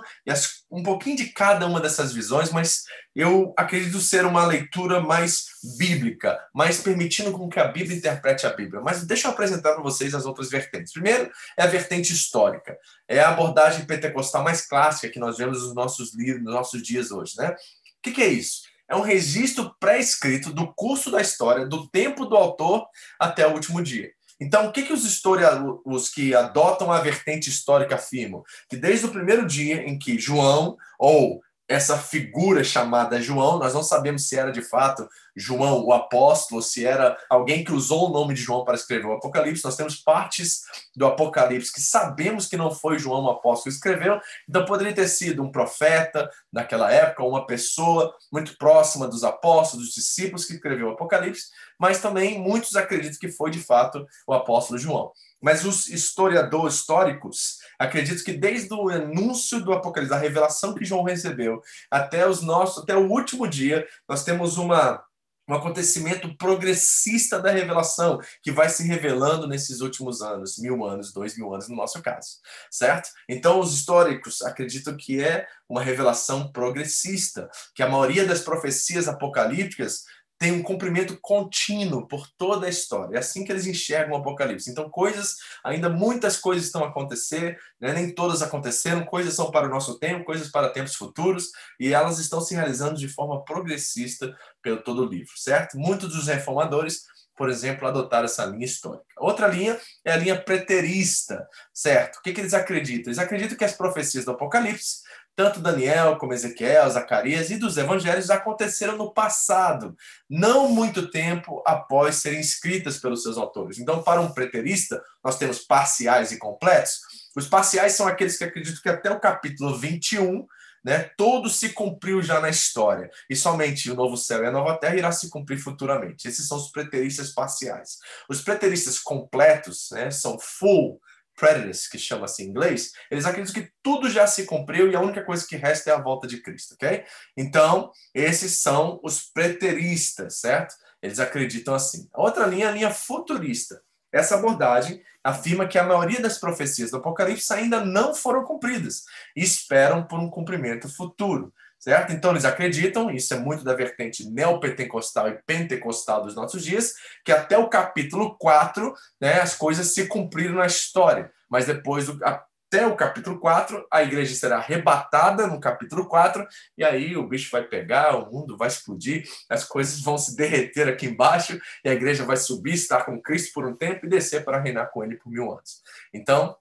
um 0.71 0.81
pouquinho 0.81 1.17
de 1.17 1.25
cada 1.25 1.67
uma 1.67 1.81
dessas 1.81 2.13
visões, 2.13 2.49
mas 2.49 2.85
eu 3.13 3.53
acredito 3.57 3.99
ser 3.99 4.25
uma 4.25 4.45
leitura 4.45 5.01
mais 5.01 5.47
bíblica, 5.77 6.39
mais 6.55 6.79
permitindo 6.79 7.33
com 7.33 7.49
que 7.49 7.59
a 7.59 7.67
Bíblia 7.67 7.97
interprete 7.97 8.47
a 8.47 8.53
Bíblia. 8.53 8.79
Mas 8.79 9.05
deixa 9.05 9.27
eu 9.27 9.31
apresentar 9.31 9.73
para 9.73 9.83
vocês 9.83 10.15
as 10.15 10.25
outras 10.25 10.49
vertentes. 10.49 10.93
Primeiro 10.93 11.29
é 11.57 11.63
a 11.63 11.67
vertente 11.67 12.13
histórica. 12.13 12.77
É 13.05 13.19
a 13.19 13.27
abordagem 13.27 13.85
pentecostal 13.85 14.45
mais 14.45 14.65
clássica 14.65 15.11
que 15.11 15.19
nós 15.19 15.37
vemos 15.37 15.61
nos 15.61 15.75
nossos 15.75 16.15
livros, 16.15 16.41
nos 16.41 16.53
nossos 16.53 16.81
dias 16.81 17.11
hoje, 17.11 17.33
né? 17.37 17.49
O 17.49 17.55
que, 18.01 18.11
que 18.11 18.23
é 18.23 18.27
isso? 18.27 18.61
É 18.89 18.95
um 18.95 19.01
registro 19.01 19.75
pré-escrito 19.77 20.53
do 20.53 20.73
curso 20.73 21.11
da 21.11 21.19
história, 21.19 21.65
do 21.65 21.89
tempo 21.89 22.25
do 22.25 22.37
autor 22.37 22.87
até 23.19 23.45
o 23.45 23.51
último 23.51 23.83
dia. 23.83 24.09
Então, 24.39 24.67
o 24.67 24.71
que, 24.71 24.83
que 24.83 24.93
os 24.93 25.03
historiadores 25.03 26.09
que 26.09 26.35
adotam 26.35 26.91
a 26.91 27.01
vertente 27.01 27.49
histórica 27.49 27.95
afirmam? 27.95 28.43
Que 28.69 28.77
desde 28.77 29.05
o 29.05 29.11
primeiro 29.11 29.45
dia 29.45 29.83
em 29.87 29.97
que 29.97 30.19
João, 30.19 30.77
ou 30.99 31.41
essa 31.67 31.97
figura 31.97 32.63
chamada 32.63 33.21
João, 33.21 33.59
nós 33.59 33.73
não 33.73 33.83
sabemos 33.83 34.27
se 34.27 34.37
era 34.37 34.51
de 34.51 34.61
fato 34.61 35.07
João 35.35 35.83
o 35.83 35.91
apóstolo, 35.91 36.61
se 36.61 36.85
era 36.85 37.17
alguém 37.29 37.63
que 37.63 37.73
usou 37.73 38.07
o 38.07 38.13
nome 38.13 38.33
de 38.33 38.41
João 38.41 38.63
para 38.63 38.75
escrever 38.75 39.05
o 39.05 39.13
Apocalipse. 39.13 39.63
Nós 39.65 39.75
temos 39.75 39.97
partes 39.97 40.61
do 40.95 41.05
Apocalipse 41.05 41.71
que 41.71 41.81
sabemos 41.81 42.47
que 42.47 42.55
não 42.55 42.71
foi 42.71 42.97
João 42.97 43.25
o 43.25 43.29
apóstolo 43.29 43.71
que 43.71 43.77
escreveu, 43.77 44.19
então 44.47 44.65
poderia 44.65 44.95
ter 44.95 45.07
sido 45.09 45.43
um 45.43 45.51
profeta 45.51 46.29
naquela 46.51 46.91
época, 46.91 47.23
uma 47.23 47.45
pessoa 47.45 48.15
muito 48.31 48.57
próxima 48.57 49.07
dos 49.07 49.23
apóstolos, 49.23 49.87
dos 49.87 49.95
discípulos 49.95 50.45
que 50.45 50.53
escreveu 50.53 50.87
o 50.87 50.91
Apocalipse, 50.91 51.47
mas 51.77 52.01
também 52.01 52.39
muitos 52.39 52.75
acreditam 52.75 53.19
que 53.19 53.29
foi 53.29 53.51
de 53.51 53.59
fato 53.59 54.05
o 54.25 54.33
apóstolo 54.33 54.79
João. 54.79 55.11
Mas 55.41 55.65
os 55.65 55.87
historiadores 55.87 56.75
históricos 56.75 57.57
acreditam 57.77 58.23
que 58.23 58.33
desde 58.33 58.73
o 58.73 58.89
anúncio 58.89 59.63
do 59.63 59.71
Apocalipse, 59.73 60.09
da 60.13 60.19
revelação 60.19 60.73
que 60.73 60.85
João 60.85 61.03
recebeu, 61.03 61.61
até 61.91 62.27
os 62.27 62.41
nossos, 62.41 62.83
até 62.83 62.95
o 62.95 63.09
último 63.09 63.47
dia, 63.47 63.87
nós 64.07 64.23
temos 64.23 64.57
uma 64.57 65.03
um 65.49 65.53
acontecimento 65.53 66.35
progressista 66.35 67.39
da 67.39 67.51
revelação 67.51 68.19
que 68.43 68.51
vai 68.51 68.67
se 68.67 68.83
revelando 68.83 69.47
nesses 69.47 69.79
últimos 69.79 70.21
anos, 70.21 70.57
mil 70.57 70.85
anos, 70.85 71.13
dois 71.13 71.37
mil 71.37 71.53
anos 71.53 71.69
no 71.69 71.75
nosso 71.75 72.01
caso, 72.01 72.39
certo? 72.69 73.09
Então 73.29 73.59
os 73.59 73.73
históricos 73.73 74.41
acreditam 74.41 74.97
que 74.97 75.23
é 75.23 75.47
uma 75.69 75.81
revelação 75.81 76.51
progressista, 76.51 77.49
que 77.73 77.81
a 77.81 77.89
maioria 77.89 78.25
das 78.25 78.41
profecias 78.41 79.07
apocalípticas 79.07 80.03
tem 80.37 80.51
um 80.51 80.61
cumprimento 80.61 81.17
contínuo 81.19 82.07
por 82.07 82.27
toda 82.37 82.67
a 82.67 82.69
história. 82.69 83.15
É 83.15 83.19
assim 83.19 83.43
que 83.43 83.51
eles 83.51 83.65
enxergam 83.65 84.15
o 84.15 84.19
Apocalipse. 84.19 84.69
Então, 84.69 84.89
coisas, 84.89 85.37
ainda 85.63 85.89
muitas 85.89 86.37
coisas 86.37 86.65
estão 86.65 86.83
a 86.83 86.89
acontecer, 86.89 87.57
né? 87.79 87.93
nem 87.93 88.13
todas 88.13 88.41
aconteceram, 88.41 89.03
coisas 89.03 89.33
são 89.33 89.49
para 89.49 89.67
o 89.67 89.69
nosso 89.69 89.97
tempo, 89.97 90.25
coisas 90.25 90.49
para 90.49 90.69
tempos 90.69 90.95
futuros, 90.95 91.49
e 91.79 91.93
elas 91.93 92.19
estão 92.19 92.39
se 92.39 92.53
realizando 92.53 92.99
de 92.99 93.07
forma 93.07 93.43
progressista 93.43 94.35
pelo 94.61 94.83
todo 94.83 95.03
o 95.03 95.09
livro, 95.09 95.31
certo? 95.35 95.77
Muitos 95.77 96.09
dos 96.09 96.27
reformadores, 96.27 97.03
por 97.37 97.49
exemplo, 97.49 97.87
adotaram 97.87 98.25
essa 98.25 98.43
linha 98.45 98.65
histórica. 98.65 99.05
Outra 99.17 99.47
linha 99.47 99.79
é 100.03 100.11
a 100.11 100.17
linha 100.17 100.41
preterista, 100.41 101.47
certo? 101.73 102.17
O 102.17 102.21
que, 102.21 102.33
que 102.33 102.41
eles 102.41 102.53
acreditam? 102.53 103.09
Eles 103.09 103.19
acreditam 103.19 103.57
que 103.57 103.63
as 103.63 103.73
profecias 103.73 104.25
do 104.25 104.31
Apocalipse 104.31 105.03
tanto 105.37 105.59
Daniel 105.59 106.17
como 106.17 106.33
Ezequiel, 106.33 106.89
Zacarias 106.89 107.51
e 107.51 107.57
dos 107.57 107.77
evangelhos 107.77 108.31
aconteceram 108.31 108.97
no 108.97 109.13
passado, 109.13 109.95
não 110.27 110.67
muito 110.67 111.11
tempo 111.11 111.61
após 111.63 112.15
serem 112.15 112.39
escritas 112.39 112.97
pelos 112.97 113.21
seus 113.21 113.37
autores. 113.37 113.77
Então, 113.77 114.01
para 114.01 114.19
um 114.19 114.33
preterista, 114.33 114.99
nós 115.23 115.37
temos 115.37 115.59
parciais 115.59 116.31
e 116.31 116.39
completos. 116.39 117.01
Os 117.35 117.47
parciais 117.47 117.93
são 117.93 118.07
aqueles 118.07 118.35
que 118.35 118.45
acreditam 118.45 118.81
que 118.81 118.89
até 118.89 119.11
o 119.11 119.19
capítulo 119.19 119.77
21, 119.77 120.43
né, 120.87 121.11
todo 121.17 121.49
se 121.49 121.73
cumpriu 121.73 122.21
já 122.21 122.39
na 122.39 122.47
história, 122.47 123.11
e 123.29 123.35
somente 123.35 123.91
o 123.91 123.93
novo 123.93 124.15
céu 124.15 124.41
e 124.41 124.47
a 124.47 124.51
nova 124.51 124.77
terra 124.77 124.95
irá 124.95 125.11
se 125.11 125.29
cumprir 125.29 125.57
futuramente. 125.57 126.29
Esses 126.29 126.47
são 126.47 126.55
os 126.55 126.71
preteristas 126.71 127.33
parciais. 127.33 127.97
Os 128.29 128.41
preteristas 128.41 128.97
completos 128.97 129.89
né, 129.91 130.09
são 130.09 130.39
full, 130.39 131.01
preterists, 131.35 131.89
que 131.89 131.99
chama 131.99 132.23
assim 132.23 132.45
em 132.45 132.47
inglês, 132.47 132.93
eles 133.11 133.25
acreditam 133.25 133.61
que 133.61 133.69
tudo 133.83 134.09
já 134.09 134.25
se 134.25 134.45
cumpriu 134.45 134.89
e 134.89 134.95
a 134.95 135.01
única 135.01 135.25
coisa 135.25 135.45
que 135.45 135.57
resta 135.57 135.89
é 135.89 135.93
a 135.93 136.01
volta 136.01 136.25
de 136.25 136.41
Cristo, 136.41 136.75
ok? 136.75 137.03
Então, 137.35 137.91
esses 138.15 138.61
são 138.61 138.97
os 139.03 139.29
preteristas, 139.29 140.39
certo? 140.39 140.73
Eles 141.01 141.19
acreditam 141.19 141.75
assim. 141.75 142.07
A 142.13 142.21
outra 142.21 142.47
linha 142.47 142.69
a 142.69 142.71
linha 142.71 142.91
futurista. 142.91 143.81
Essa 144.09 144.35
abordagem 144.35 145.01
afirma 145.29 145.67
que 145.67 145.77
a 145.77 145.83
maioria 145.83 146.21
das 146.21 146.37
profecias 146.37 146.91
do 146.91 146.97
Apocalipse 146.97 147.53
ainda 147.53 147.83
não 147.83 148.13
foram 148.13 148.43
cumpridas 148.43 149.03
e 149.35 149.43
esperam 149.43 150.03
por 150.03 150.19
um 150.19 150.29
cumprimento 150.29 150.87
futuro 150.87 151.53
certo? 151.79 152.11
Então 152.11 152.31
eles 152.31 152.45
acreditam, 152.45 153.11
isso 153.11 153.33
é 153.33 153.39
muito 153.39 153.63
da 153.63 153.73
vertente 153.73 154.29
neopentecostal 154.29 155.29
e 155.29 155.39
pentecostal 155.45 156.23
dos 156.23 156.35
nossos 156.35 156.63
dias, 156.63 156.93
que 157.23 157.31
até 157.31 157.57
o 157.57 157.69
capítulo 157.69 158.35
4, 158.37 158.93
né, 159.21 159.39
as 159.39 159.55
coisas 159.55 159.93
se 159.93 160.07
cumpriram 160.07 160.55
na 160.55 160.65
história, 160.65 161.31
mas 161.49 161.65
depois 161.65 162.07
do, 162.07 162.19
até 162.67 162.85
o 162.85 162.97
capítulo 162.97 163.39
4, 163.39 163.87
a 163.91 164.03
igreja 164.03 164.35
será 164.35 164.57
arrebatada 164.57 165.47
no 165.47 165.59
capítulo 165.59 166.05
4, 166.05 166.45
e 166.77 166.83
aí 166.83 167.15
o 167.15 167.25
bicho 167.25 167.49
vai 167.49 167.63
pegar, 167.63 168.17
o 168.17 168.29
mundo 168.29 168.57
vai 168.57 168.67
explodir, 168.67 169.25
as 169.49 169.63
coisas 169.63 170.01
vão 170.01 170.17
se 170.17 170.35
derreter 170.35 170.89
aqui 170.89 171.05
embaixo, 171.05 171.59
e 171.83 171.89
a 171.89 171.93
igreja 171.93 172.25
vai 172.25 172.35
subir, 172.35 172.73
estar 172.73 173.05
com 173.05 173.21
Cristo 173.21 173.53
por 173.53 173.65
um 173.65 173.75
tempo 173.75 174.05
e 174.05 174.09
descer 174.09 174.43
para 174.43 174.59
reinar 174.59 174.91
com 174.91 175.01
ele 175.01 175.15
por 175.15 175.29
mil 175.29 175.49
anos. 175.49 175.81
Então, 176.13 176.57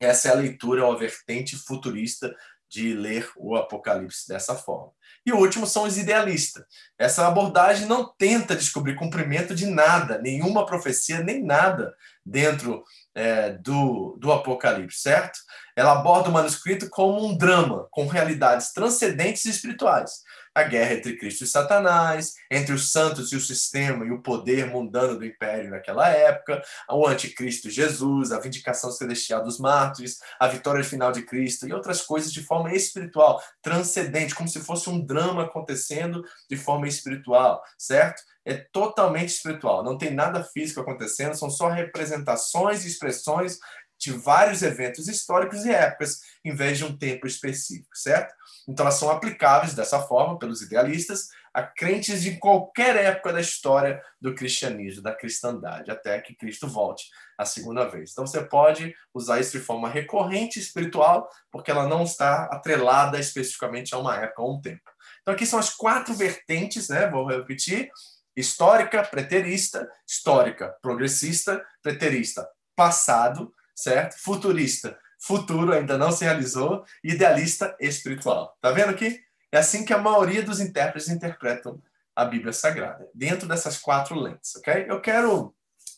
essa 0.00 0.28
é 0.28 0.30
a 0.32 0.34
leitura, 0.34 0.86
uma 0.86 0.98
vertente 0.98 1.56
futurista 1.56 2.34
de 2.66 2.94
ler 2.94 3.30
o 3.36 3.54
Apocalipse 3.54 4.26
dessa 4.26 4.54
forma. 4.54 4.92
E 5.30 5.32
o 5.32 5.38
último 5.38 5.64
são 5.64 5.84
os 5.84 5.96
idealistas. 5.96 6.64
Essa 6.98 7.24
abordagem 7.24 7.86
não 7.86 8.12
tenta 8.18 8.56
descobrir 8.56 8.96
cumprimento 8.96 9.54
de 9.54 9.64
nada, 9.64 10.18
nenhuma 10.18 10.66
profecia, 10.66 11.22
nem 11.22 11.40
nada 11.40 11.94
dentro 12.26 12.82
é, 13.14 13.50
do, 13.50 14.18
do 14.20 14.32
Apocalipse, 14.32 14.98
certo? 14.98 15.38
Ela 15.76 15.92
aborda 15.92 16.28
o 16.28 16.32
manuscrito 16.32 16.90
como 16.90 17.24
um 17.24 17.38
drama, 17.38 17.86
com 17.92 18.08
realidades 18.08 18.72
transcendentes 18.72 19.44
e 19.44 19.50
espirituais 19.50 20.10
a 20.54 20.62
guerra 20.64 20.94
entre 20.94 21.16
Cristo 21.16 21.44
e 21.44 21.46
Satanás, 21.46 22.34
entre 22.50 22.72
os 22.72 22.90
santos 22.90 23.32
e 23.32 23.36
o 23.36 23.40
sistema 23.40 24.04
e 24.04 24.10
o 24.10 24.22
poder 24.22 24.66
mundano 24.66 25.16
do 25.18 25.24
império 25.24 25.70
naquela 25.70 26.08
época, 26.08 26.62
o 26.90 27.06
anticristo 27.06 27.70
Jesus, 27.70 28.32
a 28.32 28.40
vindicação 28.40 28.90
celestial 28.90 29.42
dos 29.42 29.58
mártires, 29.58 30.18
a 30.38 30.48
vitória 30.48 30.82
final 30.82 31.12
de 31.12 31.22
Cristo 31.22 31.66
e 31.66 31.72
outras 31.72 32.02
coisas 32.02 32.32
de 32.32 32.42
forma 32.42 32.74
espiritual, 32.74 33.42
transcendente, 33.62 34.34
como 34.34 34.48
se 34.48 34.60
fosse 34.60 34.90
um 34.90 35.04
drama 35.04 35.44
acontecendo 35.44 36.24
de 36.48 36.56
forma 36.56 36.88
espiritual, 36.88 37.62
certo? 37.78 38.22
É 38.44 38.54
totalmente 38.54 39.28
espiritual, 39.28 39.84
não 39.84 39.98
tem 39.98 40.12
nada 40.12 40.42
físico 40.42 40.80
acontecendo, 40.80 41.36
são 41.36 41.50
só 41.50 41.68
representações 41.68 42.84
e 42.84 42.88
expressões 42.88 43.58
de 44.00 44.12
vários 44.12 44.62
eventos 44.62 45.08
históricos 45.08 45.64
e 45.66 45.70
épocas, 45.70 46.20
em 46.42 46.54
vez 46.54 46.78
de 46.78 46.84
um 46.84 46.96
tempo 46.96 47.26
específico, 47.26 47.94
certo? 47.94 48.34
Então 48.66 48.84
elas 48.84 48.98
são 48.98 49.10
aplicáveis 49.10 49.74
dessa 49.74 50.00
forma 50.00 50.38
pelos 50.38 50.62
idealistas 50.62 51.28
a 51.52 51.62
crentes 51.62 52.22
de 52.22 52.38
qualquer 52.38 52.96
época 52.96 53.32
da 53.32 53.40
história 53.40 54.00
do 54.20 54.34
cristianismo, 54.34 55.02
da 55.02 55.14
cristandade, 55.14 55.90
até 55.90 56.20
que 56.20 56.34
Cristo 56.34 56.68
volte 56.68 57.10
a 57.36 57.44
segunda 57.44 57.84
vez. 57.86 58.12
Então 58.12 58.26
você 58.26 58.42
pode 58.42 58.94
usar 59.12 59.40
isso 59.40 59.52
de 59.52 59.64
forma 59.64 59.88
recorrente 59.88 60.58
espiritual, 60.58 61.28
porque 61.50 61.70
ela 61.70 61.88
não 61.88 62.04
está 62.04 62.44
atrelada 62.44 63.18
especificamente 63.18 63.94
a 63.94 63.98
uma 63.98 64.16
época 64.16 64.42
ou 64.42 64.56
um 64.56 64.60
tempo. 64.60 64.88
Então 65.20 65.34
aqui 65.34 65.44
são 65.44 65.58
as 65.58 65.70
quatro 65.70 66.14
vertentes, 66.14 66.88
né? 66.88 67.10
Vou 67.10 67.26
repetir: 67.26 67.90
histórica, 68.36 69.02
preterista, 69.02 69.90
histórica, 70.08 70.74
progressista, 70.80 71.62
preterista, 71.82 72.48
passado, 72.76 73.52
certo? 73.82 74.18
Futurista, 74.18 74.98
futuro 75.18 75.72
ainda 75.72 75.98
não 75.98 76.10
se 76.10 76.24
realizou, 76.24 76.84
idealista, 77.02 77.76
espiritual. 77.80 78.56
Tá 78.60 78.70
vendo 78.70 78.90
aqui? 78.90 79.20
É 79.52 79.58
assim 79.58 79.84
que 79.84 79.92
a 79.92 79.98
maioria 79.98 80.42
dos 80.42 80.60
intérpretes 80.60 81.08
interpretam 81.08 81.82
a 82.14 82.24
Bíblia 82.24 82.52
Sagrada, 82.52 83.08
dentro 83.14 83.48
dessas 83.48 83.78
quatro 83.78 84.18
lentes, 84.18 84.54
ok? 84.56 84.86
Eu 84.88 85.00
quero 85.00 85.54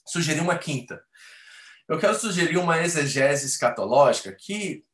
sugerir 0.07 0.41
uma 0.41 0.59
quinta. 0.59 1.03
Eu 1.89 1.99
quero 1.99 2.15
sugerir 2.15 2.57
uma 2.59 2.81
exegese 2.81 3.47
escatológica 3.47 4.33
que 4.33 4.85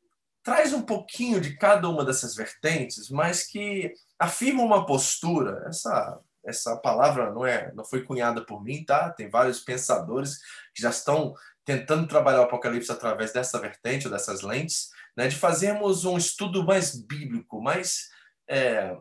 traz 0.43 0.73
um 0.73 0.81
pouquinho 0.81 1.39
de 1.39 1.55
cada 1.55 1.87
uma 1.87 2.03
dessas 2.03 2.35
vertentes, 2.35 3.09
mas 3.09 3.43
que 3.43 3.93
afirma 4.17 4.63
uma 4.63 4.85
postura. 4.85 5.63
Essa 5.67 6.19
essa 6.45 6.75
palavra 6.77 7.31
não 7.31 7.45
é 7.45 7.71
não 7.73 7.83
foi 7.83 8.01
cunhada 8.03 8.43
por 8.45 8.63
mim, 8.63 8.83
tá? 8.83 9.11
Tem 9.11 9.29
vários 9.29 9.59
pensadores 9.59 10.39
que 10.73 10.81
já 10.81 10.89
estão 10.89 11.33
tentando 11.69 12.07
trabalhar 12.07 12.39
o 12.39 12.43
Apocalipse 12.45 12.91
através 12.91 13.31
dessa 13.31 13.59
vertente 13.59 14.09
dessas 14.09 14.41
lentes, 14.41 14.89
né? 15.15 15.27
De 15.27 15.35
fazermos 15.35 16.03
um 16.03 16.17
estudo 16.17 16.65
mais 16.65 16.95
bíblico, 16.95 17.61
mais 17.61 18.09
é, 18.49 18.97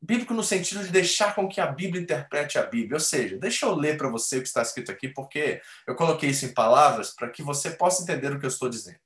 bíblico 0.00 0.32
no 0.32 0.42
sentido 0.42 0.82
de 0.82 0.90
deixar 0.90 1.34
com 1.34 1.46
que 1.46 1.60
a 1.60 1.66
Bíblia 1.66 2.02
interprete 2.02 2.58
a 2.58 2.62
Bíblia. 2.62 2.94
Ou 2.96 3.00
seja, 3.00 3.36
deixa 3.36 3.66
eu 3.66 3.74
ler 3.74 3.98
para 3.98 4.08
você 4.08 4.38
o 4.38 4.40
que 4.40 4.48
está 4.48 4.62
escrito 4.62 4.90
aqui, 4.90 5.10
porque 5.10 5.60
eu 5.86 5.94
coloquei 5.94 6.30
isso 6.30 6.46
em 6.46 6.54
palavras 6.54 7.14
para 7.14 7.28
que 7.28 7.42
você 7.42 7.72
possa 7.72 8.02
entender 8.02 8.32
o 8.32 8.40
que 8.40 8.46
eu 8.46 8.50
estou 8.50 8.70
dizendo. 8.70 8.98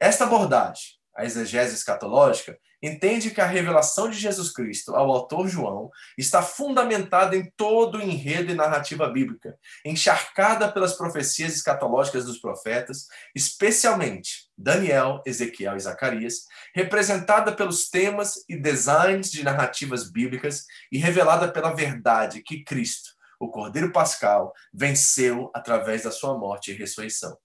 Esta 0.00 0.22
abordagem, 0.22 0.92
a 1.16 1.24
exegese 1.24 1.74
escatológica, 1.74 2.58
entende 2.82 3.30
que 3.30 3.40
a 3.40 3.46
revelação 3.46 4.10
de 4.10 4.18
Jesus 4.18 4.52
Cristo 4.52 4.94
ao 4.94 5.10
autor 5.10 5.48
João 5.48 5.90
está 6.18 6.42
fundamentada 6.42 7.36
em 7.36 7.50
todo 7.56 7.98
o 7.98 8.02
enredo 8.02 8.50
e 8.50 8.54
narrativa 8.54 9.08
bíblica, 9.08 9.56
encharcada 9.84 10.70
pelas 10.70 10.94
profecias 10.94 11.54
escatológicas 11.54 12.24
dos 12.24 12.38
profetas, 12.38 13.06
especialmente 13.34 14.48
Daniel, 14.56 15.22
Ezequiel 15.24 15.76
e 15.76 15.80
Zacarias, 15.80 16.44
representada 16.74 17.52
pelos 17.52 17.88
temas 17.88 18.34
e 18.48 18.56
designs 18.56 19.30
de 19.30 19.42
narrativas 19.42 20.10
bíblicas 20.10 20.64
e 20.92 20.98
revelada 20.98 21.50
pela 21.50 21.74
verdade 21.74 22.42
que 22.42 22.64
Cristo, 22.64 23.10
o 23.40 23.48
Cordeiro 23.48 23.92
Pascal, 23.92 24.52
venceu 24.72 25.50
através 25.54 26.02
da 26.02 26.10
sua 26.10 26.36
morte 26.36 26.70
e 26.70 26.74
ressurreição. 26.74 27.36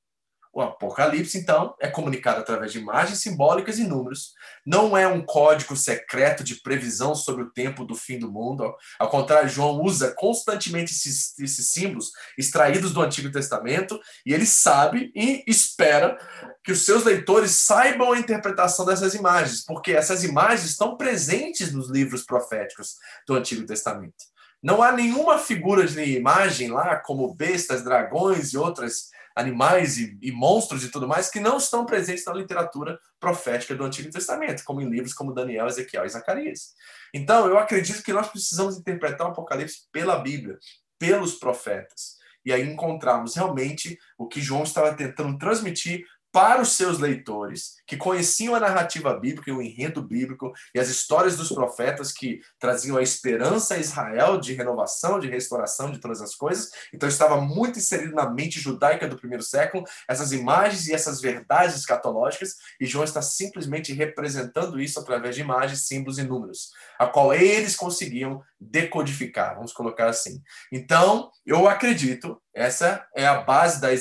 O 0.51 0.61
Apocalipse, 0.61 1.37
então, 1.37 1.75
é 1.79 1.87
comunicado 1.87 2.39
através 2.39 2.71
de 2.71 2.79
imagens 2.79 3.19
simbólicas 3.19 3.77
e 3.77 3.83
números. 3.83 4.33
Não 4.65 4.97
é 4.97 5.07
um 5.07 5.23
código 5.23 5.75
secreto 5.75 6.43
de 6.43 6.55
previsão 6.55 7.13
sobre 7.13 7.43
o 7.43 7.51
tempo 7.51 7.85
do 7.85 7.93
fim 7.93 8.17
do 8.17 8.31
mundo. 8.31 8.73
Ao 8.97 9.09
contrário, 9.09 9.47
João 9.47 9.81
usa 9.83 10.13
constantemente 10.17 10.91
esses, 10.91 11.37
esses 11.37 11.69
símbolos 11.69 12.11
extraídos 12.35 12.91
do 12.91 13.01
Antigo 13.01 13.31
Testamento 13.31 13.99
e 14.25 14.33
ele 14.33 14.45
sabe 14.45 15.11
e 15.15 15.43
espera 15.45 16.17
que 16.63 16.71
os 16.71 16.83
seus 16.83 17.03
leitores 17.03 17.51
saibam 17.51 18.11
a 18.11 18.19
interpretação 18.19 18.85
dessas 18.85 19.13
imagens, 19.13 19.63
porque 19.63 19.91
essas 19.91 20.23
imagens 20.23 20.63
estão 20.63 20.97
presentes 20.97 21.71
nos 21.71 21.91
livros 21.91 22.23
proféticos 22.23 22.95
do 23.27 23.35
Antigo 23.35 23.65
Testamento. 23.67 24.25
Não 24.61 24.83
há 24.83 24.91
nenhuma 24.91 25.37
figura 25.37 25.85
de 25.85 26.03
imagem 26.03 26.69
lá, 26.69 26.97
como 26.97 27.33
bestas, 27.33 27.83
dragões 27.83 28.51
e 28.51 28.57
outras 28.57 29.09
animais 29.35 29.97
e, 29.97 30.17
e, 30.21 30.31
monstros 30.31 30.83
e 30.83 30.91
tudo 30.91 31.07
mais 31.07 31.29
que 31.29 31.39
não 31.39 31.57
estão 31.57 31.85
presentes 31.85 32.25
na 32.25 32.33
literatura 32.33 32.99
profética 33.19 33.73
do 33.73 33.83
Antigo 33.83 34.11
Testamento, 34.11 34.63
como 34.65 34.81
em 34.81 34.89
livros 34.89 35.13
como 35.13 35.33
Daniel, 35.33 35.67
Ezequiel 35.67 36.05
e 36.05 36.09
Zacarias. 36.09 36.73
Então, 37.13 37.47
eu 37.47 37.57
acredito 37.57 38.03
que 38.03 38.13
nós 38.13 38.27
precisamos 38.27 38.77
interpretar 38.77 39.27
o 39.27 39.31
Apocalipse 39.31 39.87
pela 39.91 40.19
Bíblia, 40.19 40.57
pelos 40.97 41.35
profetas, 41.35 42.17
e 42.45 42.51
aí 42.51 42.69
encontrarmos 42.69 43.35
realmente 43.35 43.97
o 44.17 44.27
que 44.27 44.41
João 44.41 44.63
estava 44.63 44.93
tentando 44.93 45.37
transmitir 45.37 46.05
para 46.31 46.61
os 46.61 46.73
seus 46.73 46.99
leitores, 46.99 47.75
que 47.87 47.97
conheciam 47.97 48.53
a 48.53 48.59
narrativa 48.59 49.13
bíblica 49.13 49.49
e 49.49 49.53
o 49.53 49.61
enredo 49.61 50.01
bíblico 50.01 50.53
e 50.75 50.79
as 50.79 50.87
histórias 50.87 51.35
dos 51.35 51.51
profetas 51.51 52.11
que 52.11 52.39
traziam 52.59 52.97
a 52.97 53.01
esperança 53.01 53.73
a 53.73 53.79
Israel 53.79 54.39
de 54.39 54.53
renovação, 54.53 55.19
de 55.19 55.27
restauração 55.27 55.91
de 55.91 55.99
todas 55.99 56.21
as 56.21 56.35
coisas. 56.35 56.69
Então 56.93 57.09
estava 57.09 57.41
muito 57.41 57.79
inserido 57.79 58.13
na 58.13 58.29
mente 58.29 58.59
judaica 58.59 59.07
do 59.07 59.17
primeiro 59.17 59.43
século 59.43 59.83
essas 60.07 60.31
imagens 60.31 60.87
e 60.87 60.93
essas 60.93 61.19
verdades 61.19 61.75
escatológicas, 61.75 62.55
e 62.79 62.85
João 62.85 63.03
está 63.03 63.21
simplesmente 63.21 63.93
representando 63.93 64.79
isso 64.79 64.99
através 64.99 65.35
de 65.35 65.41
imagens, 65.41 65.87
símbolos 65.87 66.19
e 66.19 66.23
números, 66.23 66.71
a 66.97 67.07
qual 67.07 67.33
eles 67.33 67.75
conseguiam 67.75 68.41
decodificar, 68.59 69.55
vamos 69.55 69.71
colocar 69.71 70.07
assim. 70.07 70.41
Então, 70.71 71.31
eu 71.45 71.67
acredito, 71.67 72.41
essa 72.53 73.05
é 73.15 73.25
a 73.25 73.41
base 73.41 73.79
da 73.79 73.91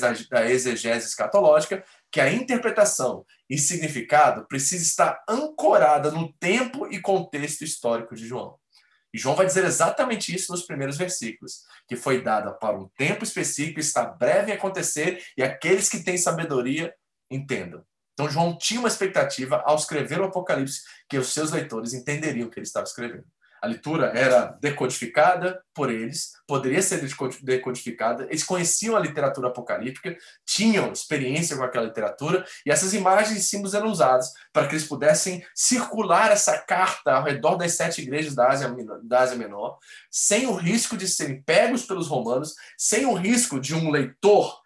exegese 0.51 1.07
escatológica, 1.07 1.85
que 2.11 2.21
a 2.21 2.33
interpretação 2.33 3.25
e 3.49 3.59
significado 3.59 4.47
precisa 4.47 4.83
estar 4.83 5.23
ancorada 5.29 6.11
no 6.11 6.33
tempo 6.35 6.87
e 6.91 7.01
contexto 7.01 7.63
histórico 7.63 8.15
de 8.15 8.27
João. 8.27 8.59
E 9.13 9.19
João 9.19 9.35
vai 9.35 9.47
dizer 9.47 9.65
exatamente 9.65 10.35
isso 10.35 10.53
nos 10.53 10.67
primeiros 10.67 10.97
versículos, 10.97 11.63
que 11.87 11.97
foi 11.97 12.23
dada 12.23 12.53
para 12.53 12.79
um 12.79 12.89
tempo 12.97 13.25
específico, 13.25 13.81
está 13.81 14.05
breve 14.05 14.53
em 14.53 14.55
acontecer, 14.55 15.23
e 15.37 15.43
aqueles 15.43 15.89
que 15.89 16.03
têm 16.03 16.19
sabedoria 16.19 16.95
entendam. 17.31 17.85
Então 18.13 18.29
João 18.29 18.57
tinha 18.59 18.81
uma 18.81 18.89
expectativa 18.89 19.63
ao 19.65 19.77
escrever 19.77 20.21
o 20.21 20.25
Apocalipse 20.25 20.83
que 21.09 21.17
os 21.17 21.33
seus 21.33 21.53
leitores 21.53 21.95
entenderiam 21.95 22.49
o 22.49 22.51
que 22.51 22.59
ele 22.59 22.67
estava 22.67 22.85
escrevendo. 22.85 23.25
A 23.61 23.67
leitura 23.67 24.13
era 24.15 24.57
decodificada 24.61 25.61
por 25.75 25.91
eles, 25.91 26.33
poderia 26.47 26.81
ser 26.83 27.01
decodificada. 27.43 28.25
Eles 28.25 28.45
conheciam 28.45 28.97
a 28.97 29.01
literatura 29.01 29.49
apocalíptica, 29.49 30.17
tinham 30.47 30.93
experiência 30.93 31.57
com 31.57 31.63
aquela 31.63 31.87
literatura, 31.87 32.45
e 32.65 32.71
essas 32.71 32.95
imagens 32.95 33.39
e 33.39 33.43
símbolos 33.43 33.75
eram 33.75 33.89
usados 33.89 34.29
para 34.53 34.67
que 34.67 34.75
eles 34.75 34.87
pudessem 34.87 35.45
circular 35.55 36.31
essa 36.31 36.59
carta 36.59 37.13
ao 37.13 37.25
redor 37.25 37.57
das 37.57 37.73
sete 37.75 38.03
igrejas 38.03 38.35
da 38.35 38.49
Ásia, 38.49 38.75
da 39.03 39.21
Ásia 39.21 39.37
Menor, 39.37 39.79
sem 40.11 40.47
o 40.47 40.55
risco 40.55 40.97
de 40.97 41.09
serem 41.09 41.43
pegos 41.43 41.85
pelos 41.85 42.09
romanos, 42.09 42.55
sem 42.77 43.07
o 43.07 43.15
risco 43.15 43.61
de 43.61 43.75
um 43.75 43.91
leitor 43.91 44.59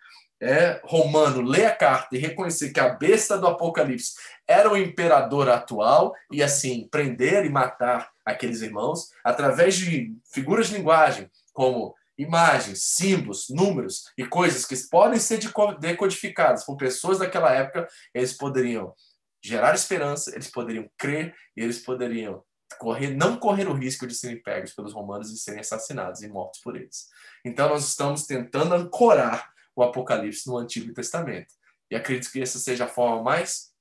é, 0.42 0.80
romano 0.84 1.40
ler 1.40 1.66
a 1.66 1.74
carta 1.74 2.16
e 2.16 2.18
reconhecer 2.18 2.72
que 2.72 2.80
a 2.80 2.88
besta 2.88 3.38
do 3.38 3.46
Apocalipse 3.46 4.14
era 4.46 4.70
o 4.70 4.76
imperador 4.76 5.48
atual 5.48 6.12
e 6.32 6.42
assim 6.42 6.88
prender 6.90 7.46
e 7.46 7.48
matar 7.48 8.11
aqueles 8.24 8.62
irmãos 8.62 9.10
através 9.24 9.76
de 9.76 10.14
figuras 10.32 10.68
de 10.68 10.76
linguagem 10.76 11.30
como 11.52 11.94
imagens, 12.16 12.82
símbolos, 12.84 13.46
números 13.48 14.04
e 14.16 14.26
coisas 14.26 14.64
que 14.64 14.76
podem 14.88 15.18
ser 15.18 15.40
decodificadas 15.80 16.64
por 16.64 16.76
pessoas 16.76 17.18
daquela 17.18 17.52
época, 17.52 17.88
eles 18.14 18.32
poderiam 18.32 18.94
gerar 19.42 19.74
esperança, 19.74 20.30
eles 20.34 20.48
poderiam 20.48 20.88
crer 20.96 21.34
e 21.56 21.62
eles 21.62 21.80
poderiam 21.80 22.44
correr, 22.78 23.14
não 23.14 23.36
correr 23.36 23.68
o 23.68 23.74
risco 23.74 24.06
de 24.06 24.14
serem 24.14 24.40
pegos 24.40 24.72
pelos 24.72 24.92
romanos 24.92 25.30
e 25.30 25.36
serem 25.36 25.60
assassinados 25.60 26.22
e 26.22 26.28
mortos 26.28 26.60
por 26.60 26.76
eles. 26.76 27.08
Então 27.44 27.68
nós 27.68 27.88
estamos 27.88 28.26
tentando 28.26 28.74
ancorar 28.74 29.50
o 29.74 29.82
Apocalipse 29.82 30.46
no 30.46 30.58
Antigo 30.58 30.92
Testamento. 30.92 31.54
E 31.90 31.96
acredito 31.96 32.30
que 32.30 32.40
essa 32.40 32.58
seja 32.58 32.84
a 32.84 32.88
forma 32.88 33.22
mais 33.22 33.71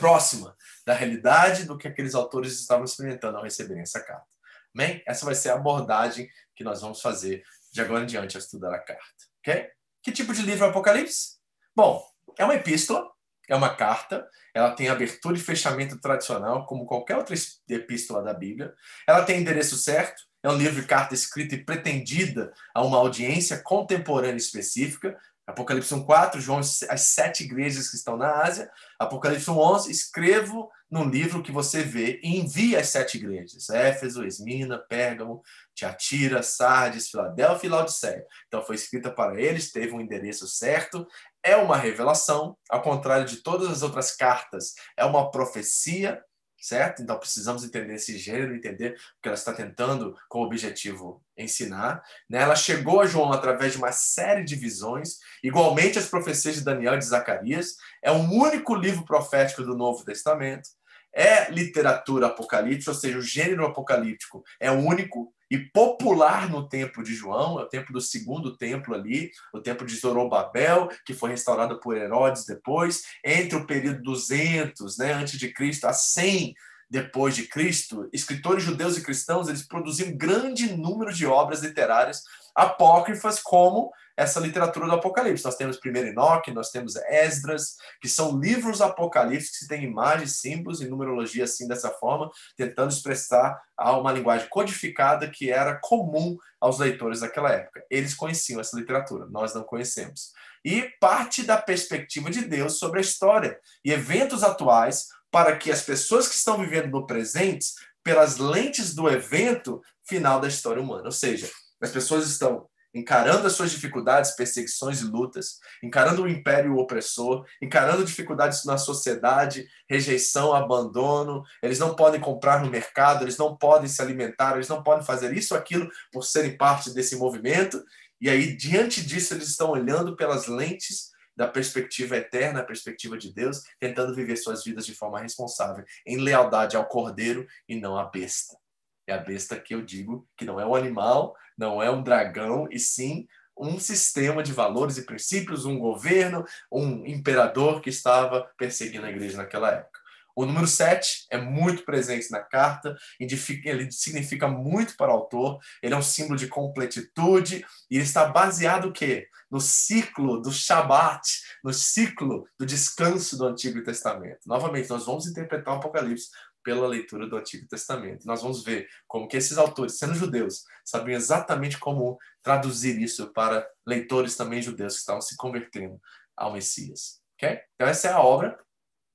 próxima 0.00 0.56
da 0.86 0.94
realidade 0.94 1.66
do 1.66 1.76
que 1.76 1.86
aqueles 1.86 2.14
autores 2.14 2.58
estavam 2.58 2.86
experimentando 2.86 3.36
ao 3.36 3.44
receberem 3.44 3.82
essa 3.82 4.00
carta. 4.00 4.26
Amém? 4.74 5.02
Essa 5.06 5.26
vai 5.26 5.34
ser 5.34 5.50
a 5.50 5.54
abordagem 5.54 6.28
que 6.56 6.64
nós 6.64 6.80
vamos 6.80 7.02
fazer 7.02 7.44
de 7.70 7.82
agora 7.82 8.02
em 8.02 8.06
diante 8.06 8.36
ao 8.36 8.40
estudar 8.40 8.74
a 8.74 8.78
carta. 8.78 9.04
Ok? 9.40 9.68
Que 10.02 10.10
tipo 10.10 10.32
de 10.32 10.42
livro 10.42 10.64
é 10.64 10.68
o 10.68 10.70
Apocalipse? 10.70 11.38
Bom, 11.76 12.02
é 12.38 12.44
uma 12.44 12.54
epístola, 12.54 13.06
é 13.46 13.54
uma 13.54 13.74
carta, 13.74 14.26
ela 14.54 14.70
tem 14.70 14.88
abertura 14.88 15.36
e 15.36 15.40
fechamento 15.40 16.00
tradicional, 16.00 16.64
como 16.66 16.86
qualquer 16.86 17.16
outra 17.16 17.34
epístola 17.68 18.22
da 18.22 18.32
Bíblia. 18.32 18.72
Ela 19.06 19.24
tem 19.24 19.40
endereço 19.40 19.76
certo, 19.76 20.22
é 20.42 20.48
um 20.48 20.56
livro 20.56 20.80
de 20.80 20.86
carta 20.86 21.14
escrita 21.14 21.54
e 21.54 21.64
pretendida 21.64 22.52
a 22.74 22.82
uma 22.82 22.96
audiência 22.96 23.60
contemporânea 23.62 24.38
específica. 24.38 25.18
Apocalipse 25.50 25.94
4, 26.04 26.40
João, 26.40 26.58
as 26.58 27.00
sete 27.00 27.44
igrejas 27.44 27.88
que 27.90 27.96
estão 27.96 28.16
na 28.16 28.42
Ásia. 28.42 28.70
Apocalipse 28.98 29.50
11, 29.50 29.90
escrevo 29.90 30.70
no 30.90 31.04
livro 31.04 31.42
que 31.42 31.52
você 31.52 31.82
vê 31.82 32.20
e 32.22 32.38
envia 32.38 32.80
as 32.80 32.88
sete 32.88 33.16
igrejas: 33.16 33.70
Éfeso, 33.70 34.24
Esmina, 34.24 34.78
Pérgamo, 34.78 35.42
Tiatira, 35.74 36.42
Sardes, 36.42 37.08
Filadélfia 37.10 37.66
e 37.66 37.70
Laodiceia. 37.70 38.26
Então 38.48 38.62
foi 38.62 38.74
escrita 38.74 39.10
para 39.10 39.40
eles, 39.40 39.70
teve 39.70 39.92
um 39.92 40.00
endereço 40.00 40.48
certo. 40.48 41.06
é 41.42 41.56
uma 41.56 41.76
revelação, 41.76 42.56
ao 42.68 42.82
contrário 42.82 43.24
de 43.24 43.36
todas 43.36 43.68
as 43.68 43.82
outras 43.82 44.14
cartas, 44.14 44.74
é 44.96 45.04
uma 45.04 45.30
profecia, 45.30 46.22
certo? 46.60 47.02
Então 47.02 47.18
precisamos 47.18 47.64
entender 47.64 47.94
esse 47.94 48.18
gênero, 48.18 48.54
entender 48.54 48.92
o 48.92 49.22
que 49.22 49.28
ela 49.28 49.34
está 49.34 49.52
tentando 49.52 50.14
com 50.28 50.40
o 50.40 50.44
objetivo 50.44 51.24
ensinar. 51.36 52.02
Né? 52.28 52.42
Ela 52.42 52.54
chegou 52.54 53.00
a 53.00 53.06
João 53.06 53.32
através 53.32 53.72
de 53.72 53.78
uma 53.78 53.92
série 53.92 54.44
de 54.44 54.54
visões, 54.54 55.18
igualmente 55.42 55.98
as 55.98 56.08
profecias 56.08 56.56
de 56.56 56.64
Daniel 56.64 56.94
e 56.94 56.98
de 56.98 57.06
Zacarias. 57.06 57.76
É 58.02 58.12
um 58.12 58.30
único 58.30 58.74
livro 58.74 59.04
profético 59.04 59.62
do 59.62 59.76
Novo 59.76 60.04
Testamento. 60.04 60.68
É 61.12 61.50
literatura 61.50 62.28
apocalíptica, 62.28 62.90
ou 62.90 62.96
seja, 62.96 63.18
o 63.18 63.22
gênero 63.22 63.66
apocalíptico 63.66 64.44
é 64.60 64.70
único 64.70 65.32
e 65.50 65.58
popular 65.58 66.48
no 66.48 66.68
tempo 66.68 67.02
de 67.02 67.14
João, 67.14 67.58
é 67.58 67.64
o 67.64 67.68
tempo 67.68 67.92
do 67.92 68.00
segundo 68.00 68.56
templo 68.56 68.94
ali, 68.94 69.30
o 69.52 69.60
templo 69.60 69.86
de 69.86 69.96
Zorobabel, 69.96 70.88
que 71.04 71.12
foi 71.12 71.30
restaurado 71.30 71.80
por 71.80 71.96
Herodes 71.96 72.44
depois, 72.46 73.02
entre 73.24 73.56
o 73.56 73.66
período 73.66 74.02
200, 74.02 74.98
né, 74.98 75.12
antes 75.12 75.38
de 75.38 75.52
Cristo, 75.52 75.86
a 75.86 75.92
100 75.92 76.54
depois 76.90 77.36
de 77.36 77.46
Cristo, 77.46 78.08
escritores 78.12 78.64
judeus 78.64 78.98
e 78.98 79.02
cristãos, 79.02 79.48
eles 79.48 79.66
produziam 79.66 80.16
grande 80.16 80.76
número 80.76 81.12
de 81.12 81.24
obras 81.24 81.62
literárias 81.62 82.22
apócrifas 82.54 83.40
como 83.40 83.92
essa 84.16 84.40
literatura 84.40 84.86
do 84.86 84.92
Apocalipse. 84.92 85.44
Nós 85.44 85.56
temos 85.56 85.78
primeiro 85.78 86.08
Enoque, 86.08 86.52
nós 86.52 86.70
temos 86.70 86.96
Esdras, 86.96 87.76
que 88.02 88.08
são 88.08 88.38
livros 88.38 88.80
apocalípticos 88.82 89.60
que 89.60 89.68
têm 89.68 89.84
imagens, 89.84 90.40
símbolos 90.40 90.80
e 90.80 90.88
numerologia 90.88 91.44
assim 91.44 91.66
dessa 91.66 91.90
forma, 91.90 92.28
tentando 92.56 92.90
expressar 92.90 93.58
uma 93.78 94.12
linguagem 94.12 94.48
codificada 94.50 95.30
que 95.30 95.50
era 95.50 95.78
comum 95.80 96.36
aos 96.60 96.78
leitores 96.78 97.20
daquela 97.20 97.50
época. 97.50 97.82
Eles 97.88 98.14
conheciam 98.14 98.60
essa 98.60 98.76
literatura, 98.76 99.26
nós 99.30 99.54
não 99.54 99.62
conhecemos. 99.62 100.32
E 100.62 100.82
parte 101.00 101.42
da 101.42 101.56
perspectiva 101.56 102.30
de 102.30 102.44
Deus 102.44 102.78
sobre 102.78 102.98
a 102.98 103.02
história 103.02 103.58
e 103.82 103.90
eventos 103.90 104.42
atuais 104.42 105.06
para 105.30 105.56
que 105.56 105.70
as 105.70 105.82
pessoas 105.82 106.28
que 106.28 106.34
estão 106.34 106.58
vivendo 106.58 106.90
no 106.90 107.06
presente, 107.06 107.66
pelas 108.02 108.38
lentes 108.38 108.94
do 108.94 109.08
evento 109.08 109.80
final 110.06 110.40
da 110.40 110.48
história 110.48 110.82
humana, 110.82 111.04
ou 111.04 111.12
seja, 111.12 111.48
as 111.80 111.90
pessoas 111.90 112.26
estão 112.28 112.68
encarando 112.92 113.46
as 113.46 113.52
suas 113.52 113.70
dificuldades, 113.70 114.32
perseguições 114.32 115.00
e 115.00 115.04
lutas, 115.04 115.58
encarando 115.82 116.22
o 116.22 116.28
império 116.28 116.76
opressor, 116.76 117.46
encarando 117.62 118.04
dificuldades 118.04 118.64
na 118.64 118.76
sociedade, 118.76 119.66
rejeição, 119.88 120.52
abandono. 120.52 121.44
Eles 121.62 121.78
não 121.78 121.94
podem 121.94 122.20
comprar 122.20 122.64
no 122.64 122.70
mercado, 122.70 123.24
eles 123.24 123.38
não 123.38 123.56
podem 123.56 123.88
se 123.88 124.02
alimentar, 124.02 124.54
eles 124.54 124.68
não 124.68 124.82
podem 124.82 125.06
fazer 125.06 125.36
isso 125.36 125.54
ou 125.54 125.60
aquilo 125.60 125.88
por 126.12 126.24
serem 126.24 126.56
parte 126.56 126.92
desse 126.92 127.16
movimento. 127.16 127.82
E 128.20 128.28
aí, 128.28 128.56
diante 128.56 129.04
disso, 129.04 129.34
eles 129.34 129.48
estão 129.48 129.70
olhando 129.70 130.16
pelas 130.16 130.46
lentes 130.46 131.10
da 131.40 131.48
perspectiva 131.48 132.18
eterna, 132.18 132.60
a 132.60 132.64
perspectiva 132.64 133.16
de 133.16 133.32
Deus, 133.32 133.62
tentando 133.78 134.14
viver 134.14 134.36
suas 134.36 134.62
vidas 134.62 134.84
de 134.84 134.94
forma 134.94 135.18
responsável, 135.18 135.82
em 136.04 136.18
lealdade 136.18 136.76
ao 136.76 136.84
cordeiro 136.84 137.46
e 137.66 137.80
não 137.80 137.96
à 137.96 138.04
besta. 138.04 138.58
É 139.06 139.14
a 139.14 139.16
besta 139.16 139.58
que 139.58 139.74
eu 139.74 139.80
digo 139.80 140.28
que 140.36 140.44
não 140.44 140.60
é 140.60 140.66
um 140.66 140.74
animal, 140.74 141.34
não 141.56 141.82
é 141.82 141.90
um 141.90 142.02
dragão, 142.02 142.68
e 142.70 142.78
sim 142.78 143.26
um 143.56 143.80
sistema 143.80 144.42
de 144.42 144.52
valores 144.52 144.98
e 144.98 145.06
princípios, 145.06 145.64
um 145.64 145.78
governo, 145.78 146.44
um 146.70 147.06
imperador 147.06 147.80
que 147.80 147.88
estava 147.88 148.42
perseguindo 148.58 149.06
a 149.06 149.10
igreja 149.10 149.38
naquela 149.38 149.70
época. 149.70 149.99
O 150.34 150.46
número 150.46 150.66
7 150.66 151.26
é 151.30 151.38
muito 151.38 151.84
presente 151.84 152.30
na 152.30 152.40
carta, 152.40 152.96
ele 153.18 153.90
significa 153.90 154.48
muito 154.48 154.96
para 154.96 155.10
o 155.12 155.16
autor, 155.16 155.58
ele 155.82 155.94
é 155.94 155.96
um 155.96 156.02
símbolo 156.02 156.36
de 156.36 156.46
completitude 156.46 157.64
e 157.90 157.98
está 157.98 158.26
baseado 158.26 158.86
o 158.86 158.92
quê? 158.92 159.28
No 159.50 159.60
ciclo 159.60 160.40
do 160.40 160.52
Shabat, 160.52 161.22
no 161.64 161.72
ciclo 161.72 162.48
do 162.58 162.64
descanso 162.64 163.36
do 163.36 163.46
Antigo 163.46 163.82
Testamento. 163.82 164.40
Novamente, 164.46 164.88
nós 164.88 165.06
vamos 165.06 165.26
interpretar 165.26 165.74
o 165.74 165.78
Apocalipse 165.78 166.28
pela 166.62 166.86
leitura 166.86 167.26
do 167.26 167.36
Antigo 167.36 167.66
Testamento. 167.66 168.26
Nós 168.26 168.42
vamos 168.42 168.62
ver 168.62 168.86
como 169.08 169.26
que 169.26 169.36
esses 169.36 169.58
autores, 169.58 169.98
sendo 169.98 170.14
judeus, 170.14 170.64
sabiam 170.84 171.16
exatamente 171.16 171.78
como 171.78 172.18
traduzir 172.42 173.00
isso 173.00 173.32
para 173.32 173.66
leitores 173.86 174.36
também 174.36 174.62
judeus 174.62 174.94
que 174.94 175.00
estavam 175.00 175.20
se 175.20 175.36
convertendo 175.36 176.00
ao 176.36 176.52
Messias. 176.52 177.20
Okay? 177.36 177.60
Então 177.74 177.88
essa 177.88 178.08
é 178.08 178.12
a 178.12 178.20
obra. 178.20 178.58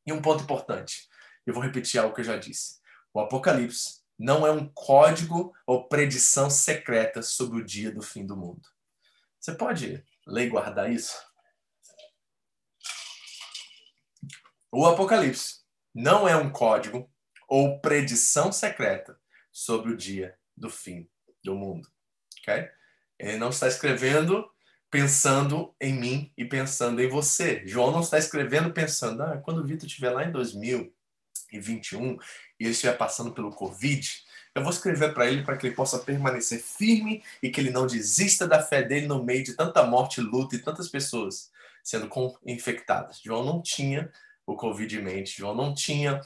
E 0.06 0.14
um 0.14 0.22
ponto 0.22 0.44
importante, 0.44 1.10
eu 1.46 1.54
vou 1.54 1.64
repetir 1.64 2.00
algo 2.00 2.14
que 2.14 2.22
eu 2.22 2.26
já 2.26 2.38
disse. 2.38 2.80
O 3.14 3.20
Apocalipse 3.20 4.02
não 4.18 4.46
é 4.46 4.52
um 4.52 4.68
código 4.70 5.54
ou 5.66 5.88
predição 5.88 6.50
secreta 6.50 7.22
sobre 7.22 7.62
o 7.62 7.66
dia 7.66 7.92
do 7.92 8.02
fim 8.02 8.26
do 8.26 8.38
mundo. 8.38 8.68
Você 9.40 9.54
pode 9.54 10.04
ler 10.26 10.48
e 10.48 10.50
guardar 10.50 10.92
isso? 10.92 11.16
O 14.72 14.86
Apocalipse 14.86 15.64
não 15.94 16.28
é 16.28 16.36
um 16.36 16.52
código 16.52 17.10
ou 17.48 17.80
predição 17.80 18.52
secreta 18.52 19.20
sobre 19.52 19.92
o 19.92 19.98
dia 19.98 20.38
do 20.56 20.70
fim 20.70 21.10
do 21.44 21.56
mundo. 21.56 21.90
Okay? 22.42 22.70
Ele 23.18 23.38
não 23.38 23.50
está 23.50 23.68
escrevendo 23.68 24.50
pensando 24.90 25.74
em 25.80 25.94
mim 25.94 26.32
e 26.38 26.46
pensando 26.46 27.02
em 27.02 27.10
você. 27.10 27.64
João 27.66 27.92
não 27.92 28.02
está 28.02 28.18
escrevendo 28.18 28.72
pensando, 28.72 29.24
ah, 29.24 29.38
quando 29.38 29.60
o 29.60 29.66
Vitor 29.66 29.88
estiver 29.88 30.12
lá 30.12 30.26
em 30.26 30.32
2021 30.32 32.14
e 32.60 32.64
ele 32.64 32.72
estiver 32.72 32.98
passando 32.98 33.34
pelo 33.34 33.52
Covid, 33.52 34.10
eu 34.56 34.64
vou 34.64 34.72
escrever 34.72 35.14
para 35.14 35.28
ele 35.28 35.44
para 35.44 35.58
que 35.58 35.68
ele 35.68 35.76
possa 35.76 36.00
permanecer 36.00 36.62
firme 36.62 37.22
e 37.44 37.50
que 37.50 37.60
ele 37.60 37.72
não 37.72 37.86
desista 37.86 38.48
da 38.48 38.62
fé 38.62 38.82
dele 38.82 39.06
no 39.06 39.24
meio 39.24 39.44
de 39.44 39.54
tanta 39.54 39.84
morte, 39.84 40.22
luta 40.22 40.56
e 40.56 40.60
tantas 40.60 40.88
pessoas 40.88 41.52
sendo 41.84 42.10
infectadas. 42.46 43.20
João 43.22 43.44
não 43.44 43.62
tinha 43.62 44.10
o 44.48 44.56
Covid 44.56 44.98
em 44.98 45.04
mente, 45.04 45.38
João 45.38 45.54
não 45.54 45.74
tinha 45.74 46.22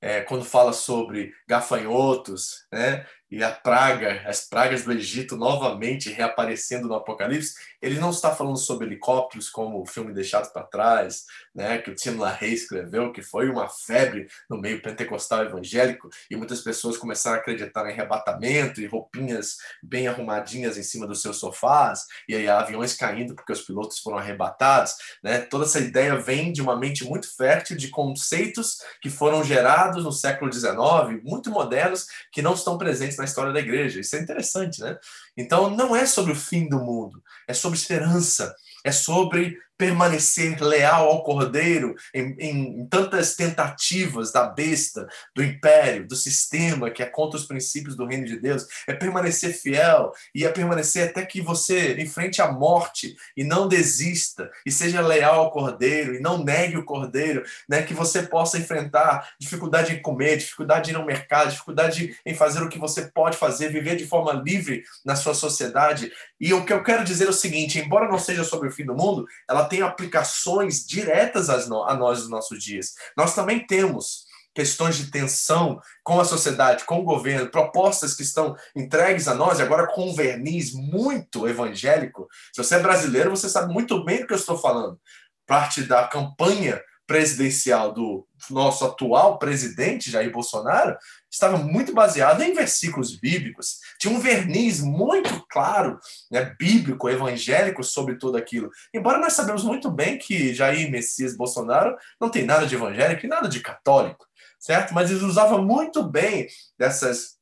é, 0.00 0.22
quando 0.22 0.44
fala 0.44 0.72
sobre 0.72 1.34
gafanhotos, 1.46 2.66
né, 2.72 3.06
e 3.30 3.42
a 3.44 3.50
praga, 3.50 4.22
as 4.26 4.40
pragas 4.48 4.82
do 4.82 4.92
Egito 4.92 5.36
novamente 5.36 6.10
reaparecendo 6.10 6.88
no 6.88 6.94
Apocalipse, 6.94 7.54
ele 7.80 8.00
não 8.00 8.10
está 8.10 8.34
falando 8.34 8.56
sobre 8.56 8.86
helicópteros 8.86 9.48
como 9.48 9.80
o 9.80 9.86
filme 9.86 10.12
Deixado 10.12 10.52
para 10.52 10.64
Trás, 10.64 11.24
né, 11.54 11.78
que 11.78 11.90
o 11.90 11.94
Tino 11.94 12.20
LaHaye 12.20 12.54
escreveu, 12.54 13.12
que 13.12 13.22
foi 13.22 13.48
uma 13.48 13.68
febre 13.68 14.28
no 14.48 14.58
meio 14.58 14.82
pentecostal 14.82 15.44
evangélico 15.44 16.10
e 16.30 16.36
muitas 16.36 16.60
pessoas 16.60 16.96
começaram 16.96 17.36
a 17.36 17.40
acreditar 17.40 17.86
em 17.86 17.92
arrebatamento 17.92 18.80
e 18.80 18.86
roupinhas 18.86 19.58
bem 19.82 20.08
arrumadinhas 20.08 20.76
em 20.76 20.82
cima 20.82 21.06
dos 21.06 21.22
seus 21.22 21.38
sofás 21.38 22.06
e 22.28 22.34
aí 22.34 22.48
aviões 22.48 22.94
caindo 22.94 23.34
porque 23.34 23.52
os 23.52 23.62
pilotos 23.62 23.98
foram 23.98 24.18
arrebatados, 24.18 24.94
né? 25.22 25.38
Toda 25.38 25.64
essa 25.64 25.78
ideia 25.78 26.16
vem 26.16 26.52
de 26.52 26.60
uma 26.60 26.76
mente 26.76 27.04
muito 27.04 27.34
fértil 27.36 27.76
de 27.76 27.88
conceitos 27.88 28.78
que 29.00 29.08
foram 29.08 29.44
gerados 29.44 30.04
no 30.04 30.12
século 30.12 30.52
XIX, 30.52 31.22
muito 31.22 31.50
modernos, 31.50 32.06
que 32.32 32.42
não 32.42 32.54
estão 32.54 32.76
presentes 32.76 33.19
na 33.20 33.26
história 33.26 33.52
da 33.52 33.60
igreja. 33.60 34.00
Isso 34.00 34.16
é 34.16 34.20
interessante, 34.20 34.80
né? 34.80 34.98
Então, 35.36 35.70
não 35.70 35.94
é 35.94 36.04
sobre 36.06 36.32
o 36.32 36.36
fim 36.36 36.68
do 36.68 36.80
mundo, 36.80 37.22
é 37.46 37.54
sobre 37.54 37.78
esperança, 37.78 38.54
é 38.84 38.90
sobre 38.90 39.56
permanecer 39.80 40.62
leal 40.62 41.08
ao 41.08 41.22
Cordeiro 41.22 41.94
em, 42.14 42.36
em, 42.38 42.86
tantas 42.90 43.34
tentativas 43.34 44.30
da 44.30 44.44
besta, 44.44 45.08
do 45.34 45.42
império, 45.42 46.06
do 46.06 46.14
sistema 46.14 46.90
que 46.90 47.02
é 47.02 47.06
contra 47.06 47.38
os 47.38 47.46
princípios 47.46 47.96
do 47.96 48.04
reino 48.04 48.26
de 48.26 48.38
Deus, 48.38 48.66
é 48.86 48.92
permanecer 48.92 49.54
fiel 49.54 50.12
e 50.34 50.44
é 50.44 50.50
permanecer 50.50 51.08
até 51.08 51.24
que 51.24 51.40
você 51.40 51.94
enfrente 51.98 52.42
a 52.42 52.52
morte 52.52 53.16
e 53.34 53.42
não 53.42 53.66
desista 53.66 54.50
e 54.66 54.70
seja 54.70 55.00
leal 55.00 55.36
ao 55.36 55.50
Cordeiro 55.50 56.14
e 56.14 56.20
não 56.20 56.44
negue 56.44 56.76
o 56.76 56.84
Cordeiro, 56.84 57.42
né? 57.66 57.80
Que 57.80 57.94
você 57.94 58.24
possa 58.24 58.58
enfrentar 58.58 59.30
dificuldade 59.40 59.94
em 59.94 60.02
comer, 60.02 60.36
dificuldade 60.36 60.90
em 60.90 60.92
ir 60.92 60.96
ao 60.96 61.06
mercado, 61.06 61.52
dificuldade 61.52 62.14
em 62.26 62.34
fazer 62.34 62.62
o 62.62 62.68
que 62.68 62.78
você 62.78 63.06
pode 63.14 63.38
fazer, 63.38 63.70
viver 63.70 63.96
de 63.96 64.06
forma 64.06 64.34
livre 64.44 64.84
na 65.06 65.16
sua 65.16 65.32
sociedade. 65.32 66.12
E 66.38 66.52
o 66.52 66.66
que 66.66 66.72
eu 66.74 66.82
quero 66.82 67.02
dizer 67.02 67.24
é 67.24 67.30
o 67.30 67.32
seguinte: 67.32 67.78
embora 67.78 68.10
não 68.10 68.18
seja 68.18 68.44
sobre 68.44 68.68
o 68.68 68.72
fim 68.72 68.84
do 68.84 68.94
mundo, 68.94 69.24
ela 69.48 69.69
tem 69.70 69.80
aplicações 69.80 70.84
diretas 70.86 71.48
a 71.48 71.66
nós 71.66 72.20
nos 72.20 72.28
nossos 72.28 72.62
dias. 72.62 72.92
Nós 73.16 73.34
também 73.34 73.66
temos 73.66 74.28
questões 74.54 74.96
de 74.96 75.10
tensão 75.10 75.80
com 76.02 76.20
a 76.20 76.24
sociedade, 76.24 76.84
com 76.84 76.98
o 76.98 77.04
governo, 77.04 77.50
propostas 77.50 78.14
que 78.14 78.22
estão 78.22 78.56
entregues 78.76 79.28
a 79.28 79.34
nós, 79.34 79.60
agora 79.60 79.86
com 79.86 80.10
um 80.10 80.14
verniz 80.14 80.74
muito 80.74 81.48
evangélico. 81.48 82.28
Se 82.52 82.62
você 82.62 82.74
é 82.74 82.80
brasileiro, 82.80 83.30
você 83.30 83.48
sabe 83.48 83.72
muito 83.72 84.04
bem 84.04 84.20
do 84.20 84.26
que 84.26 84.32
eu 84.32 84.38
estou 84.38 84.58
falando. 84.58 85.00
Parte 85.46 85.82
da 85.84 86.06
campanha 86.06 86.82
presidencial 87.10 87.92
do 87.92 88.24
nosso 88.48 88.84
atual 88.84 89.36
presidente, 89.36 90.12
Jair 90.12 90.30
Bolsonaro, 90.30 90.96
estava 91.28 91.56
muito 91.56 91.92
baseado 91.92 92.40
em 92.40 92.54
versículos 92.54 93.18
bíblicos. 93.18 93.80
Tinha 93.98 94.14
um 94.14 94.20
verniz 94.20 94.80
muito 94.80 95.44
claro, 95.50 95.98
né, 96.30 96.54
bíblico, 96.56 97.08
evangélico 97.08 97.82
sobre 97.82 98.14
tudo 98.14 98.38
aquilo. 98.38 98.70
Embora 98.94 99.18
nós 99.18 99.32
sabemos 99.32 99.64
muito 99.64 99.90
bem 99.90 100.18
que 100.18 100.54
Jair 100.54 100.88
Messias 100.88 101.36
Bolsonaro 101.36 101.96
não 102.20 102.30
tem 102.30 102.44
nada 102.44 102.64
de 102.64 102.76
evangélico 102.76 103.26
e 103.26 103.28
nada 103.28 103.48
de 103.48 103.58
católico, 103.58 104.24
certo? 104.60 104.94
Mas 104.94 105.10
ele 105.10 105.24
usava 105.24 105.60
muito 105.60 106.04
bem 106.04 106.46
dessas 106.78 107.40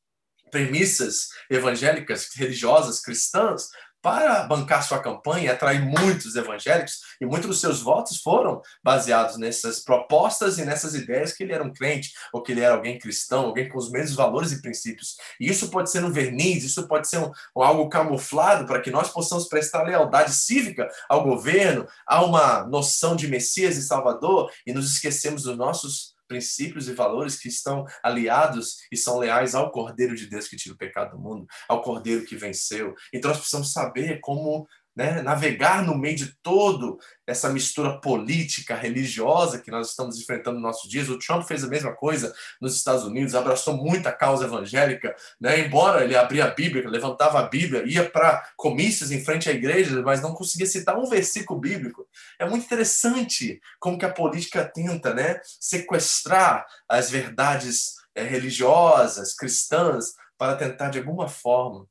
premissas 0.50 1.28
evangélicas, 1.50 2.30
religiosas, 2.34 3.00
cristãs, 3.00 3.68
para 4.00 4.44
bancar 4.44 4.82
sua 4.82 5.00
campanha 5.00 5.52
atrair 5.52 5.80
muitos 5.80 6.36
evangélicos, 6.36 7.00
e 7.20 7.26
muitos 7.26 7.48
dos 7.48 7.60
seus 7.60 7.80
votos 7.80 8.18
foram 8.18 8.60
baseados 8.82 9.36
nessas 9.36 9.80
propostas 9.80 10.58
e 10.58 10.64
nessas 10.64 10.94
ideias 10.94 11.32
que 11.32 11.42
ele 11.42 11.52
era 11.52 11.64
um 11.64 11.72
crente, 11.72 12.12
ou 12.32 12.42
que 12.42 12.52
ele 12.52 12.60
era 12.60 12.74
alguém 12.74 12.98
cristão, 12.98 13.46
alguém 13.46 13.68
com 13.68 13.78
os 13.78 13.90
mesmos 13.90 14.16
valores 14.16 14.52
e 14.52 14.62
princípios. 14.62 15.16
E 15.40 15.48
isso 15.48 15.70
pode 15.70 15.90
ser 15.90 16.04
um 16.04 16.12
verniz, 16.12 16.64
isso 16.64 16.86
pode 16.86 17.08
ser 17.08 17.18
um 17.18 17.62
algo 17.62 17.88
camuflado 17.88 18.66
para 18.66 18.80
que 18.80 18.90
nós 18.90 19.10
possamos 19.10 19.48
prestar 19.48 19.82
lealdade 19.82 20.32
cívica 20.32 20.88
ao 21.08 21.24
governo, 21.24 21.86
a 22.06 22.24
uma 22.24 22.64
noção 22.64 23.16
de 23.16 23.26
Messias 23.28 23.76
e 23.76 23.82
Salvador, 23.82 24.50
e 24.66 24.72
nos 24.72 24.92
esquecemos 24.92 25.42
dos 25.42 25.56
nossos 25.56 26.17
princípios 26.28 26.88
e 26.88 26.92
valores 26.92 27.36
que 27.36 27.48
estão 27.48 27.84
aliados 28.02 28.76
e 28.92 28.96
são 28.96 29.18
leais 29.18 29.54
ao 29.54 29.72
Cordeiro 29.72 30.14
de 30.14 30.26
Deus 30.26 30.46
que 30.46 30.56
tira 30.56 30.74
o 30.74 30.78
pecado 30.78 31.16
do 31.16 31.22
mundo, 31.22 31.46
ao 31.68 31.82
Cordeiro 31.82 32.24
que 32.24 32.36
venceu. 32.36 32.94
Então 33.12 33.30
nós 33.30 33.38
precisamos 33.38 33.72
saber 33.72 34.20
como 34.20 34.68
né, 34.98 35.22
navegar 35.22 35.84
no 35.84 35.96
meio 35.96 36.16
de 36.16 36.34
todo 36.42 36.98
essa 37.24 37.48
mistura 37.50 38.00
política, 38.00 38.74
religiosa 38.74 39.60
que 39.60 39.70
nós 39.70 39.90
estamos 39.90 40.18
enfrentando 40.18 40.56
nos 40.56 40.62
nossos 40.64 40.90
dias. 40.90 41.08
O 41.08 41.20
Trump 41.20 41.46
fez 41.46 41.62
a 41.62 41.68
mesma 41.68 41.94
coisa 41.94 42.34
nos 42.60 42.74
Estados 42.74 43.04
Unidos, 43.04 43.36
abraçou 43.36 43.76
muito 43.76 44.08
a 44.08 44.12
causa 44.12 44.46
evangélica, 44.46 45.14
né, 45.40 45.60
embora 45.60 46.02
ele 46.02 46.16
abria 46.16 46.46
a 46.46 46.50
Bíblia, 46.50 46.88
levantava 46.88 47.38
a 47.38 47.44
Bíblia, 47.44 47.84
ia 47.86 48.10
para 48.10 48.44
comícios 48.56 49.12
em 49.12 49.24
frente 49.24 49.48
à 49.48 49.52
igreja, 49.52 50.02
mas 50.02 50.20
não 50.20 50.34
conseguia 50.34 50.66
citar 50.66 50.98
um 50.98 51.08
versículo 51.08 51.60
bíblico. 51.60 52.04
É 52.36 52.44
muito 52.44 52.64
interessante 52.64 53.60
como 53.78 53.96
que 53.96 54.04
a 54.04 54.12
política 54.12 54.64
tenta 54.64 55.14
né, 55.14 55.40
sequestrar 55.44 56.66
as 56.88 57.08
verdades 57.08 57.92
é, 58.16 58.24
religiosas, 58.24 59.32
cristãs, 59.32 60.14
para 60.36 60.56
tentar, 60.56 60.88
de 60.88 60.98
alguma 60.98 61.28
forma, 61.28 61.86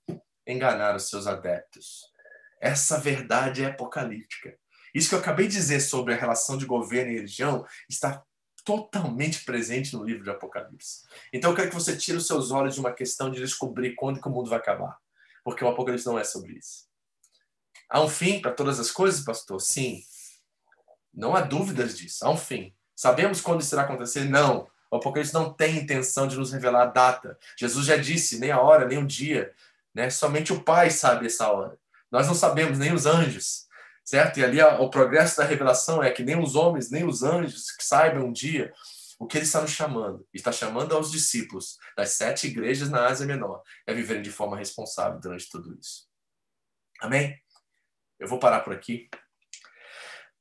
enganar 0.45 0.93
os 0.93 1.08
seus 1.08 1.26
adeptos. 1.26 2.16
Essa 2.60 2.99
verdade 2.99 3.64
é 3.64 3.68
apocalíptica. 3.68 4.58
Isso 4.93 5.10
que 5.10 5.16
eu 5.16 5.20
acabei 5.20 5.47
de 5.47 5.53
dizer 5.53 5.80
sobre 5.80 6.14
a 6.14 6.18
relação 6.18 6.58
de 6.58 6.66
governo 6.66 7.12
e 7.12 7.16
religião 7.16 7.66
está 7.89 8.24
totalmente 8.68 9.45
presente 9.45 9.95
no 9.95 10.03
livro 10.03 10.24
de 10.24 10.30
Apocalipse. 10.30 11.03
Então 11.32 11.51
eu 11.51 11.55
quero 11.55 11.70
que 11.70 11.76
você 11.76 11.95
tire 11.95 12.18
os 12.18 12.28
seus 12.28 12.51
olhos 12.51 12.74
de 12.74 12.80
uma 12.82 12.91
questão 12.91 13.32
de 13.32 13.39
descobrir 13.39 13.95
quando 13.95 14.20
que 14.20 14.28
o 14.28 14.32
mundo 14.32 14.49
vai 14.49 14.60
acabar. 14.60 14.97
Porque 15.43 15.64
o 15.64 15.70
Apocalipse 15.70 16.05
não 16.05 16.20
é 16.20 16.24
sobre 16.26 16.53
isso. 16.53 16.86
Há 17.89 18.01
um 18.01 18.10
fim 18.10 18.41
para 18.41 18.51
todas 18.51 18.80
as 18.80 18.91
coisas, 18.91 19.24
pastor? 19.24 19.62
Sim. 19.62 20.01
Não 21.14 21.34
há 21.34 21.41
dúvidas 21.41 21.97
disso. 21.97 22.26
Há 22.26 22.30
um 22.30 22.36
fim. 22.36 22.74
Sabemos 22.93 23.39
quando 23.39 23.62
isso 23.62 23.74
irá 23.74 23.84
acontecer? 23.84 24.26
Não. 24.26 24.68
O 24.91 24.97
Apocalipse 24.97 25.34
não 25.34 25.53
tem 25.53 25.78
intenção 25.78 26.28
de 26.28 26.36
nos 26.36 26.51
revelar 26.51 26.82
a 26.82 26.88
data. 26.88 27.38
Jesus 27.58 27.86
já 27.86 27.95
disse, 27.95 28.39
nem 28.39 28.51
a 28.51 28.60
hora, 28.60 28.86
nem 28.86 28.97
o 28.97 29.08
dia. 29.08 29.53
Né? 29.93 30.10
Somente 30.10 30.51
o 30.51 30.62
Pai 30.62 30.89
sabe 30.89 31.28
essa 31.28 31.49
hora. 31.49 31.78
Nós 32.12 32.28
não 32.28 32.34
sabemos, 32.34 32.80
nem 32.80 32.93
os 32.93 33.05
anjos, 33.05 33.66
certo? 34.03 34.39
E 34.39 34.43
ali 34.43 34.62
o 34.62 34.89
progresso 34.89 35.38
da 35.38 35.43
revelação 35.43 36.01
é 36.01 36.12
que 36.12 36.24
nem 36.24 36.41
os 36.41 36.55
homens, 36.55 36.89
nem 36.89 37.05
os 37.05 37.24
anjos 37.24 37.72
que 37.72 37.84
saibam 37.84 38.26
um 38.26 38.32
dia 38.32 38.72
o 39.20 39.26
que 39.26 39.38
ele 39.38 39.45
está 39.45 39.62
nos 39.62 39.72
chamando. 39.72 40.28
está 40.34 40.51
chamando 40.51 40.95
aos 40.95 41.12
discípulos 41.12 41.78
das 41.95 42.12
sete 42.12 42.47
igrejas 42.47 42.89
na 42.89 43.08
Ásia 43.08 43.26
Menor 43.26 43.64
é 43.86 43.93
viverem 43.93 44.22
de 44.22 44.32
forma 44.32 44.58
responsável 44.58 45.20
durante 45.20 45.49
tudo 45.49 45.76
isso. 45.80 46.08
Amém? 47.01 47.36
Eu 48.20 48.28
vou 48.28 48.39
parar 48.39 48.62
por 48.62 48.74
aqui. 48.74 49.10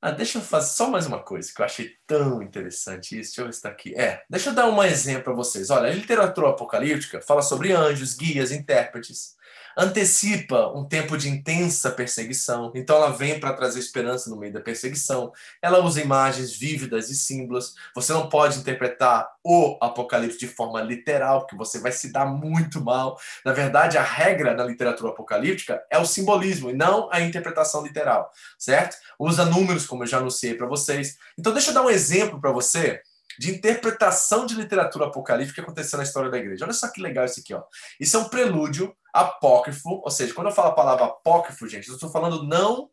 Ah, 0.01 0.11
deixa 0.11 0.38
eu 0.38 0.42
fazer 0.42 0.72
só 0.72 0.90
mais 0.90 1.07
uma 1.07 1.22
coisa 1.22 1.51
que 1.53 1.61
eu 1.61 1.64
achei 1.64 1.97
tão 2.07 2.42
interessante 2.42 3.18
isso. 3.18 3.30
Deixa 3.30 3.40
eu 3.40 3.47
ver 3.47 3.53
se 3.53 3.59
está 3.59 3.68
aqui. 3.70 3.94
É, 3.94 4.22
deixa 4.28 4.51
eu 4.51 4.55
dar 4.55 4.68
um 4.68 4.82
exemplo 4.82 5.24
para 5.24 5.32
vocês. 5.32 5.70
Olha, 5.70 5.90
a 5.90 5.94
literatura 5.94 6.51
apocalíptica 6.51 7.20
fala 7.20 7.42
sobre 7.42 7.72
anjos, 7.72 8.14
guias, 8.14 8.53
intérpretes 8.53 9.36
antecipa 9.76 10.68
um 10.68 10.84
tempo 10.84 11.18
de 11.18 11.28
intensa 11.28 11.90
perseguição. 11.90 12.72
Então 12.74 12.97
ela 12.97 13.11
vem 13.11 13.38
para 13.38 13.53
trazer 13.53 13.78
esperança 13.78 14.30
no 14.30 14.36
meio 14.36 14.53
da 14.53 14.61
perseguição. 14.61 15.30
Ela 15.61 15.84
usa 15.84 16.01
imagens 16.01 16.57
vívidas 16.57 17.11
e 17.11 17.14
símbolos. 17.14 17.74
Você 17.94 18.12
não 18.12 18.28
pode 18.28 18.59
interpretar 18.59 19.28
o 19.44 19.76
Apocalipse 19.80 20.38
de 20.38 20.49
forma 20.49 20.80
literal, 20.80 21.40
porque 21.40 21.57
você 21.57 21.78
vai 21.78 21.92
se 21.92 22.11
dar 22.11 22.24
muito 22.24 22.80
mal. 22.80 23.18
Na 23.44 23.53
verdade, 23.53 23.99
a 23.99 24.03
regra 24.03 24.55
na 24.55 24.64
literatura 24.64 25.11
apocalíptica 25.11 25.84
é 25.90 25.99
o 25.99 26.07
simbolismo 26.07 26.70
e 26.70 26.72
não 26.72 27.09
a 27.12 27.20
interpretação 27.20 27.84
literal, 27.84 28.30
certo? 28.59 28.97
Usa 29.18 29.44
números, 29.44 29.86
como 29.87 30.03
eu 30.03 30.07
já 30.07 30.18
anunciei 30.18 30.55
para 30.55 30.66
vocês. 30.66 31.16
Então 31.39 31.53
deixa 31.53 31.70
eu 31.70 31.74
dar 31.74 31.82
um 31.82 31.91
exemplo 31.91 32.41
para 32.41 32.53
você 32.53 33.01
de 33.39 33.51
interpretação 33.51 34.47
de 34.47 34.55
literatura 34.55 35.07
apocalíptica 35.07 35.61
que 35.61 35.61
aconteceu 35.61 35.99
na 35.99 36.05
história 36.05 36.30
da 36.30 36.39
igreja. 36.39 36.64
Olha 36.64 36.72
só 36.72 36.91
que 36.91 37.01
legal 37.01 37.24
isso 37.24 37.41
aqui, 37.41 37.55
ó. 37.55 37.62
Isso 38.01 38.16
é 38.16 38.20
um 38.20 38.28
prelúdio 38.28 38.95
apócrifo, 39.12 40.01
ou 40.05 40.11
seja, 40.11 40.34
quando 40.34 40.49
eu 40.49 40.55
falo 40.55 40.68
a 40.68 40.74
palavra 40.74 41.07
apócrifo, 41.07 41.68
gente, 41.68 41.89
eu 41.89 41.95
estou 41.95 42.11
falando 42.11 42.43
não 42.43 42.91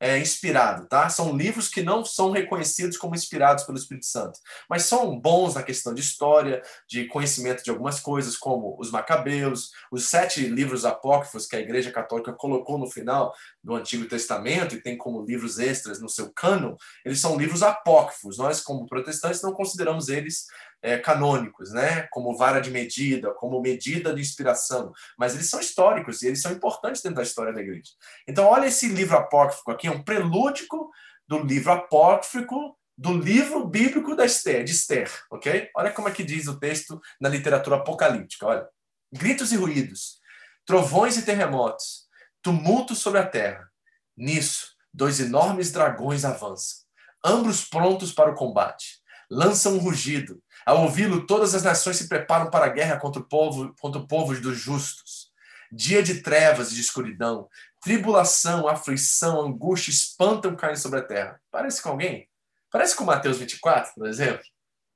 é, 0.00 0.18
inspirado, 0.18 0.86
tá? 0.86 1.08
São 1.08 1.36
livros 1.36 1.68
que 1.68 1.82
não 1.82 2.04
são 2.04 2.30
reconhecidos 2.30 2.96
como 2.96 3.14
inspirados 3.14 3.64
pelo 3.64 3.78
Espírito 3.78 4.06
Santo, 4.06 4.38
mas 4.68 4.84
são 4.84 5.18
bons 5.18 5.54
na 5.54 5.62
questão 5.62 5.94
de 5.94 6.00
história, 6.00 6.62
de 6.88 7.06
conhecimento 7.06 7.62
de 7.62 7.70
algumas 7.70 8.00
coisas, 8.00 8.36
como 8.36 8.76
os 8.78 8.90
Macabeus, 8.90 9.70
os 9.90 10.04
sete 10.04 10.46
livros 10.46 10.84
apócrifos 10.84 11.46
que 11.46 11.56
a 11.56 11.60
Igreja 11.60 11.90
Católica 11.90 12.32
colocou 12.32 12.78
no 12.78 12.90
final 12.90 13.32
do 13.62 13.74
Antigo 13.74 14.06
Testamento 14.06 14.74
e 14.74 14.82
tem 14.82 14.96
como 14.96 15.24
livros 15.24 15.58
extras 15.58 16.00
no 16.00 16.08
seu 16.08 16.32
cânon, 16.32 16.76
eles 17.04 17.20
são 17.20 17.38
livros 17.38 17.62
apócrifos. 17.62 18.38
Nós, 18.38 18.60
como 18.60 18.86
protestantes, 18.86 19.42
não 19.42 19.52
consideramos 19.52 20.08
eles 20.08 20.46
é, 20.84 20.98
canônicos, 20.98 21.72
né? 21.72 22.02
como 22.10 22.36
vara 22.36 22.60
de 22.60 22.70
medida, 22.70 23.32
como 23.32 23.58
medida 23.62 24.14
de 24.14 24.20
inspiração, 24.20 24.92
mas 25.18 25.34
eles 25.34 25.48
são 25.48 25.58
históricos 25.58 26.20
e 26.20 26.26
eles 26.26 26.42
são 26.42 26.52
importantes 26.52 27.00
dentro 27.00 27.16
da 27.16 27.22
história 27.22 27.54
da 27.54 27.62
igreja. 27.62 27.90
Então, 28.28 28.44
olha 28.44 28.66
esse 28.66 28.86
livro 28.88 29.16
apócrifo 29.16 29.70
aqui, 29.70 29.86
é 29.86 29.90
um 29.90 30.02
prelúdico 30.02 30.90
do 31.26 31.38
livro 31.38 31.72
apócrifo 31.72 32.76
do 32.98 33.16
livro 33.16 33.66
bíblico 33.66 34.14
da 34.14 34.26
Esther, 34.26 34.62
de 34.62 34.72
Esther, 34.72 35.10
ok? 35.30 35.70
Olha 35.74 35.90
como 35.90 36.06
é 36.06 36.12
que 36.12 36.22
diz 36.22 36.46
o 36.48 36.60
texto 36.60 37.00
na 37.18 37.30
literatura 37.30 37.76
apocalíptica, 37.76 38.46
olha. 38.46 38.68
Gritos 39.10 39.52
e 39.52 39.56
ruídos, 39.56 40.20
trovões 40.66 41.16
e 41.16 41.22
terremotos, 41.22 42.08
tumulto 42.42 42.94
sobre 42.94 43.20
a 43.20 43.26
terra. 43.26 43.66
Nisso, 44.14 44.74
dois 44.92 45.18
enormes 45.18 45.72
dragões 45.72 46.26
avançam, 46.26 46.84
ambos 47.24 47.64
prontos 47.64 48.12
para 48.12 48.30
o 48.30 48.34
combate. 48.34 49.02
Lançam 49.30 49.74
um 49.74 49.78
rugido, 49.78 50.43
ao 50.64 50.82
ouvi-lo, 50.82 51.26
todas 51.26 51.54
as 51.54 51.62
nações 51.62 51.96
se 51.96 52.08
preparam 52.08 52.50
para 52.50 52.66
a 52.66 52.70
guerra 52.70 52.98
contra 52.98 53.20
o 53.20 53.24
povo, 53.24 53.74
contra 53.80 54.00
o 54.00 54.06
povo 54.06 54.34
dos 54.40 54.58
justos. 54.58 55.32
Dia 55.70 56.02
de 56.02 56.22
trevas 56.22 56.70
e 56.70 56.74
de 56.74 56.80
escuridão, 56.80 57.48
tribulação, 57.80 58.68
aflição, 58.68 59.40
angústia, 59.40 59.90
espantam 59.90 60.54
caindo 60.54 60.78
sobre 60.78 61.00
a 61.00 61.02
terra. 61.02 61.40
Parece 61.50 61.82
com 61.82 61.90
alguém? 61.90 62.28
Parece 62.70 62.94
com 62.94 63.04
Mateus 63.04 63.38
24, 63.38 63.92
por 63.94 64.06
exemplo? 64.06 64.44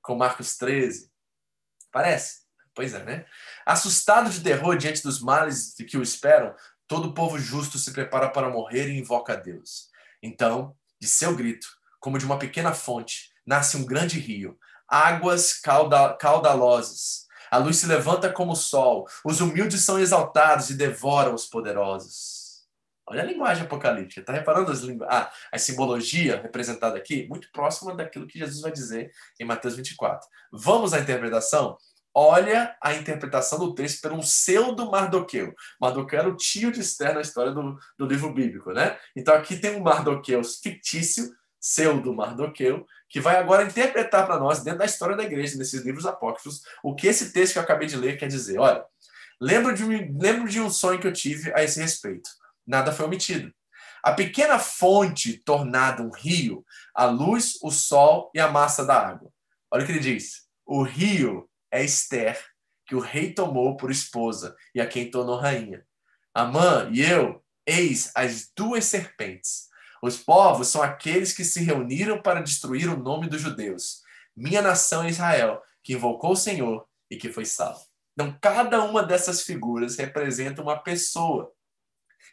Com 0.01 0.15
Marcos 0.15 0.57
13? 0.57 1.11
Parece? 1.91 2.43
Pois 2.75 2.95
é, 2.95 3.05
né? 3.05 3.27
Assustado 3.67 4.31
de 4.31 4.41
terror 4.41 4.77
diante 4.77 5.03
dos 5.03 5.21
males 5.21 5.75
que 5.75 5.99
o 5.99 6.03
esperam, 6.03 6.55
todo 6.87 7.13
povo 7.13 7.39
justo 7.39 7.77
se 7.77 7.93
prepara 7.93 8.31
para 8.31 8.49
morrer 8.49 8.89
e 8.89 8.99
invoca 8.99 9.33
a 9.33 9.37
Deus. 9.37 9.89
Então, 10.23 10.77
de 11.01 11.07
seu 11.07 11.35
grito, 11.35 11.67
como 12.01 12.19
de 12.19 12.25
uma 12.25 12.39
pequena 12.39 12.73
fonte, 12.73 13.33
nasce 13.47 13.77
um 13.77 13.85
grande 13.85 14.19
rio, 14.19 14.59
águas 14.89 15.55
cauda, 15.55 16.15
caudalosas. 16.15 17.27
A 17.51 17.59
luz 17.59 17.77
se 17.77 17.87
levanta 17.87 18.33
como 18.33 18.53
o 18.53 18.57
sol. 18.57 19.07
Os 19.25 19.41
humildes 19.41 19.85
são 19.85 19.99
exaltados 19.99 20.71
e 20.71 20.75
devoram 20.75 21.35
os 21.35 21.47
poderosos. 21.47 22.39
Olha 23.07 23.23
a 23.23 23.27
linguagem 23.27 23.65
apocalíptica. 23.65 24.21
Está 24.21 24.33
reparando 24.33 24.71
as 24.71 24.81
lingu... 24.81 25.05
ah, 25.05 25.31
a 25.51 25.59
simbologia 25.59 26.43
representada 26.43 26.99
aqui? 26.99 27.27
Muito 27.27 27.49
próxima 27.53 27.95
daquilo 27.95 28.27
que 28.27 28.39
Jesus 28.39 28.61
vai 28.61 28.71
dizer 28.71 29.11
em 29.41 29.45
Mateus 29.45 29.77
24. 29.77 30.29
Vamos 30.53 30.93
à 30.93 31.01
interpretação? 31.01 31.79
Olha 32.15 32.77
a 32.83 32.95
interpretação 32.95 33.59
do 33.59 33.75
texto 33.75 34.03
por 34.03 34.13
um 34.13 34.21
pseudo 34.21 34.91
Mardoqueu. 34.91 35.55
Mardoqueu 35.81 36.19
era 36.19 36.29
o 36.29 36.37
tio 36.37 36.73
de 36.73 36.81
Esther 36.81 37.15
na 37.15 37.21
história 37.21 37.53
do, 37.53 37.79
do 37.97 38.07
livro 38.07 38.35
bíblico, 38.35 38.73
né? 38.73 38.99
Então 39.17 39.35
aqui 39.35 39.57
tem 39.57 39.77
um 39.77 39.83
Mardoqueu 39.83 40.43
fictício, 40.45 41.31
pseudo 41.61 42.15
Mardoqueu, 42.15 42.87
que 43.09 43.21
vai 43.21 43.37
agora 43.37 43.65
interpretar 43.65 44.27
para 44.27 44.39
nós, 44.39 44.63
dentro 44.63 44.81
da 44.81 44.85
história 44.85 45.17
da 45.17 45.25
igreja, 45.25 45.57
nesses 45.57 45.83
livros 45.83 46.07
apócrifos, 46.07 46.63
o 46.83 46.95
que 46.95 47.07
esse 47.07 47.33
texto 47.33 47.55
que 47.55 47.59
eu 47.59 47.63
acabei 47.63 47.89
de 47.89 47.97
ler 47.97 48.19
quer 48.19 48.29
dizer. 48.29 48.59
Olha, 48.59 48.85
lembro 49.41 49.75
de, 49.75 49.85
lembro 49.85 50.49
de 50.49 50.61
um 50.61 50.71
sonho 50.71 51.01
que 51.01 51.07
eu 51.07 51.13
tive 51.13 51.53
a 51.55 51.63
esse 51.63 51.81
respeito. 51.81 52.29
Nada 52.67 52.93
foi 52.93 53.07
omitido. 53.07 53.53
A 54.03 54.13
pequena 54.13 54.59
fonte 54.59 55.39
tornada 55.39 56.03
um 56.03 56.11
rio, 56.11 56.65
a 56.95 57.07
luz, 57.07 57.59
o 57.63 57.71
sol 57.71 58.31
e 58.35 58.41
a 58.41 58.49
massa 58.49 58.85
da 58.85 58.95
água. 58.95 59.31
Olha 59.71 59.83
o 59.83 59.87
que 59.87 59.93
ele 59.93 60.01
diz. 60.01 60.47
O 60.65 60.83
rio 60.83 61.49
é 61.71 61.83
Esther, 61.83 62.39
que 62.87 62.95
o 62.95 63.01
rei 63.01 63.33
tomou 63.33 63.77
por 63.77 63.91
esposa 63.91 64.55
e 64.75 64.81
a 64.81 64.87
quem 64.87 65.11
tornou 65.11 65.37
rainha. 65.37 65.85
Amã 66.33 66.89
e 66.93 67.03
eu, 67.03 67.43
eis 67.67 68.13
as 68.15 68.51
duas 68.57 68.85
serpentes 68.85 69.69
os 70.03 70.17
povos 70.19 70.69
são 70.69 70.83
aqueles 70.83 71.33
que 71.33 71.45
se 71.45 71.63
reuniram 71.63 72.21
para 72.21 72.41
destruir 72.41 72.89
o 72.89 72.97
nome 72.97 73.29
dos 73.29 73.41
judeus. 73.41 74.03
Minha 74.37 74.63
nação 74.63 75.03
é 75.03 75.09
Israel, 75.09 75.63
que 75.83 75.95
invocou 75.95 76.33
o 76.33 76.37
Senhor 76.37 76.87
e 77.11 77.17
que 77.17 77.33
foi 77.33 77.45
salvo. 77.45 77.81
Então, 78.13 78.37
cada 78.41 78.83
uma 78.83 79.03
dessas 79.03 79.43
figuras 79.43 79.97
representa 79.97 80.63
uma 80.63 80.77
pessoa. 80.77 81.53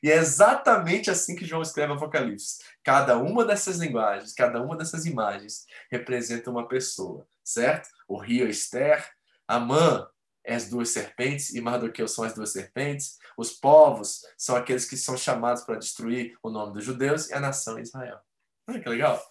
E 0.02 0.12
é 0.12 0.16
exatamente 0.16 1.10
assim 1.10 1.36
que 1.36 1.46
João 1.46 1.62
escreve 1.62 1.94
Apocalipse. 1.94 2.60
Cada 2.84 3.18
uma 3.18 3.46
dessas 3.46 3.78
linguagens, 3.78 4.34
cada 4.34 4.62
uma 4.62 4.76
dessas 4.76 5.06
imagens 5.06 5.66
representa 5.90 6.50
uma 6.52 6.68
pessoa, 6.68 7.28
certo? 7.44 7.90
O 8.08 8.18
rio 8.18 8.48
Esther, 8.48 9.08
Amã 9.48 10.08
as 10.48 10.70
duas 10.70 10.90
serpentes 10.90 11.54
e 11.54 11.62
Mardoqueu 11.62 12.08
são 12.08 12.24
as 12.24 12.34
duas 12.34 12.52
serpentes. 12.52 13.18
Os 13.38 13.52
povos 13.52 14.22
são 14.38 14.56
aqueles 14.56 14.86
que 14.86 14.98
são 14.98 15.18
chamados 15.18 15.64
para 15.64 15.78
destruir 15.78 16.38
o 16.44 16.50
nome 16.50 16.74
dos 16.74 16.84
judeus 16.84 17.30
e 17.30 17.34
a 17.34 17.40
nação 17.40 17.80
Israel. 17.80 18.20
Olha 18.68 18.80
que 18.80 18.90
legal. 18.90 19.22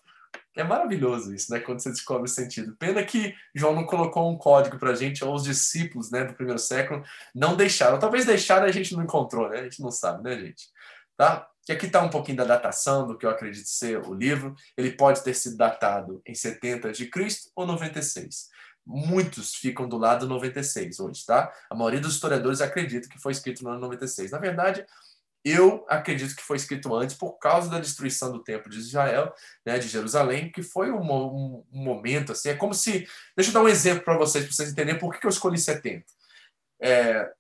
É 0.57 0.63
maravilhoso 0.63 1.35
isso, 1.35 1.53
né? 1.53 1.59
Quando 1.59 1.81
você 1.81 1.91
descobre 1.91 2.25
o 2.25 2.33
sentido. 2.33 2.77
Pena 2.77 3.03
que 3.05 3.35
João 3.55 3.75
não 3.75 3.85
colocou 3.85 4.31
um 4.31 4.39
código 4.39 4.79
para 4.79 4.91
a 4.91 4.95
gente, 4.95 5.25
ou 5.25 5.35
os 5.35 5.43
discípulos 5.43 6.11
né, 6.11 6.25
do 6.25 6.35
primeiro 6.35 6.61
século 6.61 7.03
não 7.35 7.57
deixaram. 7.57 7.99
Talvez 7.99 8.25
deixaram 8.25 8.67
a 8.67 8.71
gente 8.71 8.95
não 8.95 9.03
encontrou, 9.03 9.49
né? 9.49 9.61
A 9.61 9.63
gente 9.65 9.83
não 9.83 9.91
sabe, 9.91 10.23
né, 10.23 10.39
gente? 10.39 10.69
Tá? 11.17 11.49
E 11.69 11.73
aqui 11.73 11.87
está 11.87 12.03
um 12.03 12.11
pouquinho 12.11 12.37
da 12.37 12.45
datação 12.45 13.07
do 13.07 13.17
que 13.17 13.25
eu 13.25 13.31
acredito 13.31 13.67
ser 13.67 13.99
o 14.07 14.15
livro. 14.15 14.55
Ele 14.77 14.93
pode 14.93 15.25
ter 15.25 15.35
sido 15.35 15.57
datado 15.57 16.21
em 16.27 16.35
70 16.35 16.93
de 16.93 17.07
Cristo 17.07 17.51
ou 17.57 17.67
96. 17.67 18.51
Muitos 18.87 19.55
ficam 19.55 19.89
do 19.89 19.97
lado 19.97 20.27
96 20.27 21.01
hoje, 21.01 21.25
tá? 21.25 21.53
A 21.71 21.75
maioria 21.75 22.01
dos 22.01 22.15
historiadores 22.15 22.61
acredita 22.61 23.09
que 23.09 23.19
foi 23.19 23.33
escrito 23.33 23.65
no 23.65 23.71
ano 23.71 23.81
96. 23.81 24.31
Na 24.31 24.39
verdade, 24.39 24.85
eu 25.45 25.85
acredito 25.89 26.35
que 26.35 26.43
foi 26.43 26.57
escrito 26.57 26.95
antes 26.95 27.15
por 27.15 27.39
causa 27.39 27.69
da 27.69 27.79
destruição 27.79 28.33
do 28.33 28.43
templo 28.43 28.71
de 28.71 28.79
Israel, 28.79 29.33
né, 29.65 29.79
de 29.79 29.89
Jerusalém, 29.89 30.51
que 30.51 30.63
foi 30.63 30.91
um, 30.91 31.03
um, 31.03 31.65
um 31.71 31.85
momento 31.85 32.33
assim. 32.33 32.49
É 32.49 32.55
como 32.55 32.73
se. 32.73 33.07
Deixa 33.37 33.51
eu 33.51 33.55
dar 33.55 33.63
um 33.63 33.69
exemplo 33.69 34.03
para 34.05 34.17
vocês, 34.17 34.45
para 34.45 34.55
vocês 34.55 34.71
entenderem 34.71 34.99
por 34.99 35.13
que, 35.13 35.27
eu 35.27 35.31
escolhi 35.31 35.59
70. 35.59 36.05
É, 36.81 37.31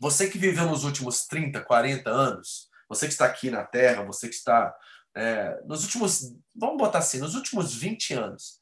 você 0.00 0.28
que 0.28 0.38
viveu 0.38 0.66
nos 0.66 0.82
últimos 0.82 1.24
30, 1.26 1.60
40 1.60 2.10
anos, 2.10 2.68
você 2.88 3.06
que 3.06 3.12
está 3.12 3.26
aqui 3.26 3.48
na 3.48 3.64
Terra, 3.64 4.02
você 4.02 4.28
que 4.28 4.34
está. 4.34 4.74
É, 5.14 5.60
nos 5.64 5.84
últimos. 5.84 6.34
Vamos 6.52 6.78
botar 6.78 6.98
assim, 6.98 7.18
nos 7.18 7.36
últimos 7.36 7.72
20 7.74 8.12
anos. 8.14 8.60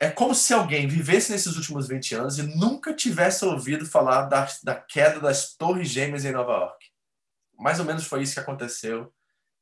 É 0.00 0.10
como 0.10 0.34
se 0.34 0.54
alguém 0.54 0.88
vivesse 0.88 1.30
nesses 1.30 1.56
últimos 1.56 1.86
20 1.86 2.14
anos 2.14 2.38
e 2.38 2.42
nunca 2.42 2.94
tivesse 2.94 3.44
ouvido 3.44 3.84
falar 3.84 4.22
da, 4.22 4.48
da 4.64 4.74
queda 4.74 5.20
das 5.20 5.54
Torres 5.54 5.88
Gêmeas 5.88 6.24
em 6.24 6.32
Nova 6.32 6.52
York 6.52 6.90
mais 7.60 7.78
ou 7.78 7.84
menos 7.84 8.06
foi 8.06 8.22
isso 8.22 8.34
que 8.34 8.40
aconteceu 8.40 9.12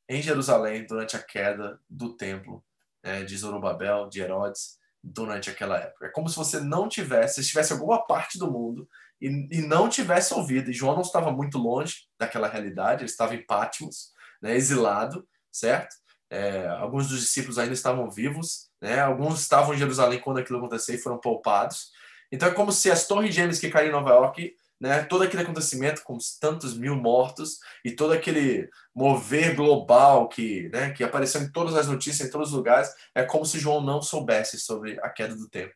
em 0.07 0.21
Jerusalém 0.21 0.87
durante 0.87 1.17
a 1.17 1.21
queda 1.21 1.79
do 1.87 2.15
templo 2.15 2.63
né, 3.03 3.23
de 3.23 3.37
Zorobabel, 3.37 4.07
de 4.09 4.21
Herodes, 4.21 4.79
durante 5.03 5.49
aquela 5.49 5.77
época. 5.77 6.07
É 6.07 6.09
como 6.09 6.27
se 6.29 6.35
você 6.35 6.59
não 6.59 6.87
tivesse, 6.87 7.35
se 7.35 7.41
estivesse 7.41 7.73
alguma 7.73 8.05
parte 8.05 8.39
do 8.39 8.49
mundo 8.49 8.89
e, 9.21 9.27
e 9.51 9.61
não 9.61 9.89
tivesse 9.89 10.33
ouvido. 10.33 10.71
E 10.71 10.73
João 10.73 10.95
não 10.95 11.01
estava 11.01 11.31
muito 11.31 11.57
longe 11.57 12.07
daquela 12.17 12.47
realidade, 12.47 13.03
ele 13.03 13.11
estava 13.11 13.35
em 13.35 13.45
Patmos, 13.45 14.13
né, 14.41 14.55
exilado, 14.55 15.27
certo? 15.51 15.95
É, 16.29 16.67
alguns 16.67 17.07
dos 17.09 17.21
discípulos 17.21 17.57
ainda 17.57 17.73
estavam 17.73 18.09
vivos, 18.09 18.69
né? 18.81 18.99
alguns 18.99 19.41
estavam 19.41 19.73
em 19.73 19.77
Jerusalém 19.77 20.19
quando 20.19 20.39
aquilo 20.39 20.59
aconteceu 20.59 20.95
e 20.95 20.99
foram 20.99 21.17
poupados. 21.17 21.91
Então 22.31 22.47
é 22.47 22.51
como 22.51 22.71
se 22.71 22.91
as 22.91 23.07
torres 23.07 23.33
gêmeas 23.33 23.59
que 23.59 23.69
caíram 23.69 23.89
em 23.89 23.99
Nova 23.99 24.11
York 24.11 24.55
né, 24.79 25.03
todo 25.03 25.23
aquele 25.23 25.43
acontecimento 25.43 26.03
com 26.03 26.17
tantos 26.39 26.77
mil 26.77 26.95
mortos 26.95 27.59
e 27.83 27.91
todo 27.91 28.13
aquele 28.13 28.69
mover 28.95 29.55
global 29.55 30.29
que, 30.29 30.69
né, 30.69 30.91
que 30.91 31.03
apareceu 31.03 31.41
em 31.41 31.51
todas 31.51 31.75
as 31.75 31.87
notícias, 31.87 32.27
em 32.27 32.31
todos 32.31 32.49
os 32.49 32.55
lugares, 32.55 32.89
é 33.13 33.23
como 33.23 33.45
se 33.45 33.59
João 33.59 33.81
não 33.81 34.01
soubesse 34.01 34.57
sobre 34.57 34.97
a 35.01 35.09
queda 35.09 35.35
do 35.35 35.49
templo. 35.49 35.75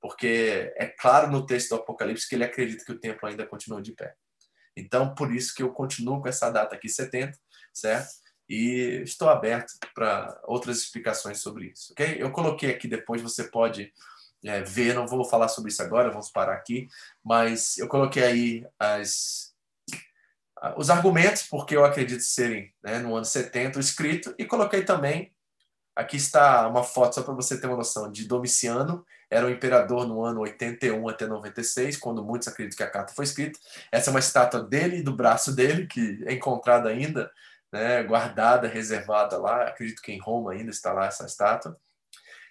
Porque 0.00 0.72
é 0.76 0.86
claro 0.86 1.30
no 1.30 1.46
texto 1.46 1.70
do 1.70 1.76
Apocalipse 1.76 2.28
que 2.28 2.34
ele 2.34 2.44
acredita 2.44 2.84
que 2.84 2.92
o 2.92 2.98
templo 2.98 3.26
ainda 3.26 3.46
continua 3.46 3.80
de 3.80 3.92
pé. 3.92 4.14
Então, 4.76 5.14
por 5.14 5.34
isso 5.34 5.54
que 5.54 5.62
eu 5.62 5.72
continuo 5.72 6.20
com 6.20 6.28
essa 6.28 6.50
data 6.50 6.74
aqui, 6.74 6.88
70, 6.88 7.38
certo? 7.72 8.08
E 8.48 9.02
estou 9.02 9.28
aberto 9.28 9.72
para 9.94 10.38
outras 10.44 10.78
explicações 10.78 11.38
sobre 11.38 11.66
isso, 11.66 11.92
ok? 11.92 12.16
Eu 12.18 12.30
coloquei 12.30 12.70
aqui 12.70 12.86
depois, 12.86 13.22
você 13.22 13.44
pode 13.44 13.92
é, 14.44 14.62
ver, 14.62 14.94
não 14.94 15.06
vou 15.06 15.24
falar 15.24 15.48
sobre 15.48 15.70
isso 15.70 15.82
agora, 15.82 16.10
vamos 16.10 16.30
parar 16.30 16.54
aqui, 16.54 16.88
mas 17.24 17.78
eu 17.78 17.88
coloquei 17.88 18.22
aí 18.22 18.66
as, 18.78 19.54
os 20.76 20.90
argumentos, 20.90 21.44
porque 21.44 21.74
eu 21.74 21.84
acredito 21.84 22.22
serem 22.22 22.72
né, 22.82 22.98
no 22.98 23.14
ano 23.14 23.24
70 23.24 23.80
escrito, 23.80 24.34
e 24.38 24.44
coloquei 24.44 24.84
também, 24.84 25.32
aqui 25.96 26.16
está 26.16 26.68
uma 26.68 26.82
foto 26.82 27.14
só 27.14 27.22
para 27.22 27.34
você 27.34 27.58
ter 27.58 27.66
uma 27.66 27.76
noção, 27.76 28.12
de 28.12 28.26
Domiciano, 28.28 29.04
era 29.30 29.46
o 29.46 29.50
imperador 29.50 30.06
no 30.06 30.22
ano 30.22 30.40
81 30.40 31.08
até 31.08 31.26
96, 31.26 31.96
quando 31.96 32.22
muitos 32.22 32.46
acreditam 32.46 32.76
que 32.76 32.82
a 32.82 32.90
carta 32.90 33.12
foi 33.14 33.24
escrita. 33.24 33.58
Essa 33.90 34.10
é 34.10 34.12
uma 34.12 34.20
estátua 34.20 34.60
dele 34.62 35.02
do 35.02 35.14
braço 35.14 35.54
dele, 35.54 35.86
que 35.86 36.22
é 36.26 36.34
encontrada 36.34 36.88
ainda, 36.88 37.30
né, 37.74 38.04
guardada, 38.04 38.68
reservada 38.68 39.36
lá, 39.36 39.64
acredito 39.64 40.00
que 40.00 40.12
em 40.12 40.20
Roma 40.20 40.52
ainda 40.52 40.70
está 40.70 40.92
lá 40.92 41.06
essa 41.06 41.26
estátua. 41.26 41.76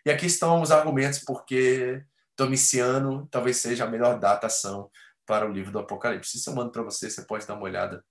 E 0.06 0.12
aqui 0.12 0.26
estão 0.26 0.62
os 0.62 0.70
argumentos 0.70 1.20
porque 1.20 2.04
Domiciano 2.38 3.26
talvez 3.32 3.56
seja 3.56 3.86
a 3.86 3.90
melhor 3.90 4.20
datação 4.20 4.92
para 5.26 5.50
o 5.50 5.52
livro 5.54 5.72
do 5.72 5.80
Apocalipse. 5.80 6.36
Isso 6.36 6.50
eu 6.50 6.54
mando 6.54 6.74
para 6.74 6.84
você, 6.84 7.10
você 7.10 7.22
pode 7.22 7.48
dar 7.48 7.54
uma 7.54 7.64
olhada 7.64 8.04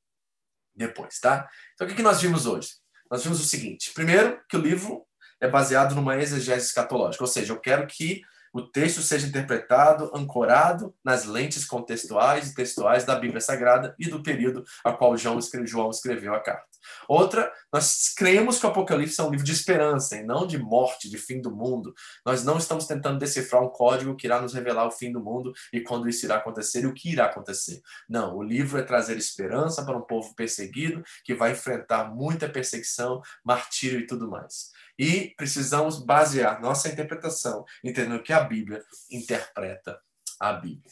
depois, 0.75 1.21
tá? 1.21 1.47
Então, 1.75 1.87
o 1.87 1.95
que, 1.95 2.01
nós 2.01 2.23
vimos 2.23 2.47
hoje? 2.47 2.71
Nós 3.11 3.23
vimos 3.23 3.41
o 3.41 3.45
seguinte: 3.45 3.93
primeiro, 3.93 4.43
que 4.49 4.57
o 4.57 4.61
livro 4.61 5.07
é 5.39 5.47
baseado 5.47 5.95
numa 5.95 6.17
exegese 6.17 6.69
escatológica, 6.69 7.23
ou 7.23 7.29
seja, 7.29 7.53
eu 7.53 7.61
quero 7.61 7.87
que 7.87 8.23
o 8.53 8.63
texto 8.63 9.01
seja 9.01 9.27
interpretado, 9.27 10.11
ancorado 10.15 10.95
nas 11.05 11.25
lentes 11.25 11.65
contextuais 11.65 12.51
e 12.51 12.55
textuais 12.55 13.05
da 13.05 13.15
Bíblia 13.15 13.41
Sagrada 13.41 13.95
e 13.99 14.09
do 14.09 14.23
período 14.23 14.65
a 14.85 14.93
qual 14.93 15.17
João 15.17 15.39
escreveu 15.39 16.35
a 16.35 16.41
carta. 16.41 16.73
Outra, 17.09 17.53
nós 17.73 18.13
cremos 18.17 18.59
que 18.59 18.67
o 18.67 18.69
Apocalipse 18.69 19.21
é 19.21 19.25
um 19.25 19.31
livro 19.31 19.47
de 19.47 19.53
esperança 19.53 20.17
e 20.17 20.23
não 20.23 20.47
de 20.47 20.59
morte, 20.59 21.09
de 21.09 21.17
fim 21.17 21.41
do 21.41 21.55
mundo. 21.55 21.95
Nós 22.25 22.45
não 22.45 22.59
estamos 22.59 22.87
tentando 22.87 23.19
decifrar 23.19 23.63
um 23.63 23.69
código 23.69 24.17
que 24.17 24.27
irá 24.27 24.41
nos 24.41 24.53
revelar 24.53 24.87
o 24.87 24.91
fim 24.91 25.13
do 25.13 25.23
mundo 25.23 25.53
e 25.73 25.81
quando 25.81 26.09
isso 26.09 26.25
irá 26.27 26.37
acontecer 26.37 26.83
e 26.83 26.87
o 26.87 26.95
que 26.95 27.11
irá 27.11 27.27
acontecer. 27.27 27.81
Não, 28.09 28.37
o 28.37 28.43
livro 28.43 28.79
é 28.79 28.83
trazer 28.83 29.17
esperança 29.17 29.85
para 29.85 29.97
um 29.97 30.03
povo 30.03 30.35
perseguido 30.35 31.03
que 31.25 31.35
vai 31.35 31.53
enfrentar 31.53 32.13
muita 32.13 32.49
perseguição, 32.49 33.23
martírio 33.45 34.01
e 34.01 34.07
tudo 34.07 34.29
mais. 34.29 34.71
E 34.99 35.35
precisamos 35.37 35.99
basear 35.99 36.61
nossa 36.61 36.89
interpretação 36.89 37.65
entendendo 37.83 38.23
que 38.23 38.33
a 38.33 38.45
Bíblia 38.45 38.85
interpreta 39.11 40.01
a 40.39 40.53
Bíblia. 40.53 40.91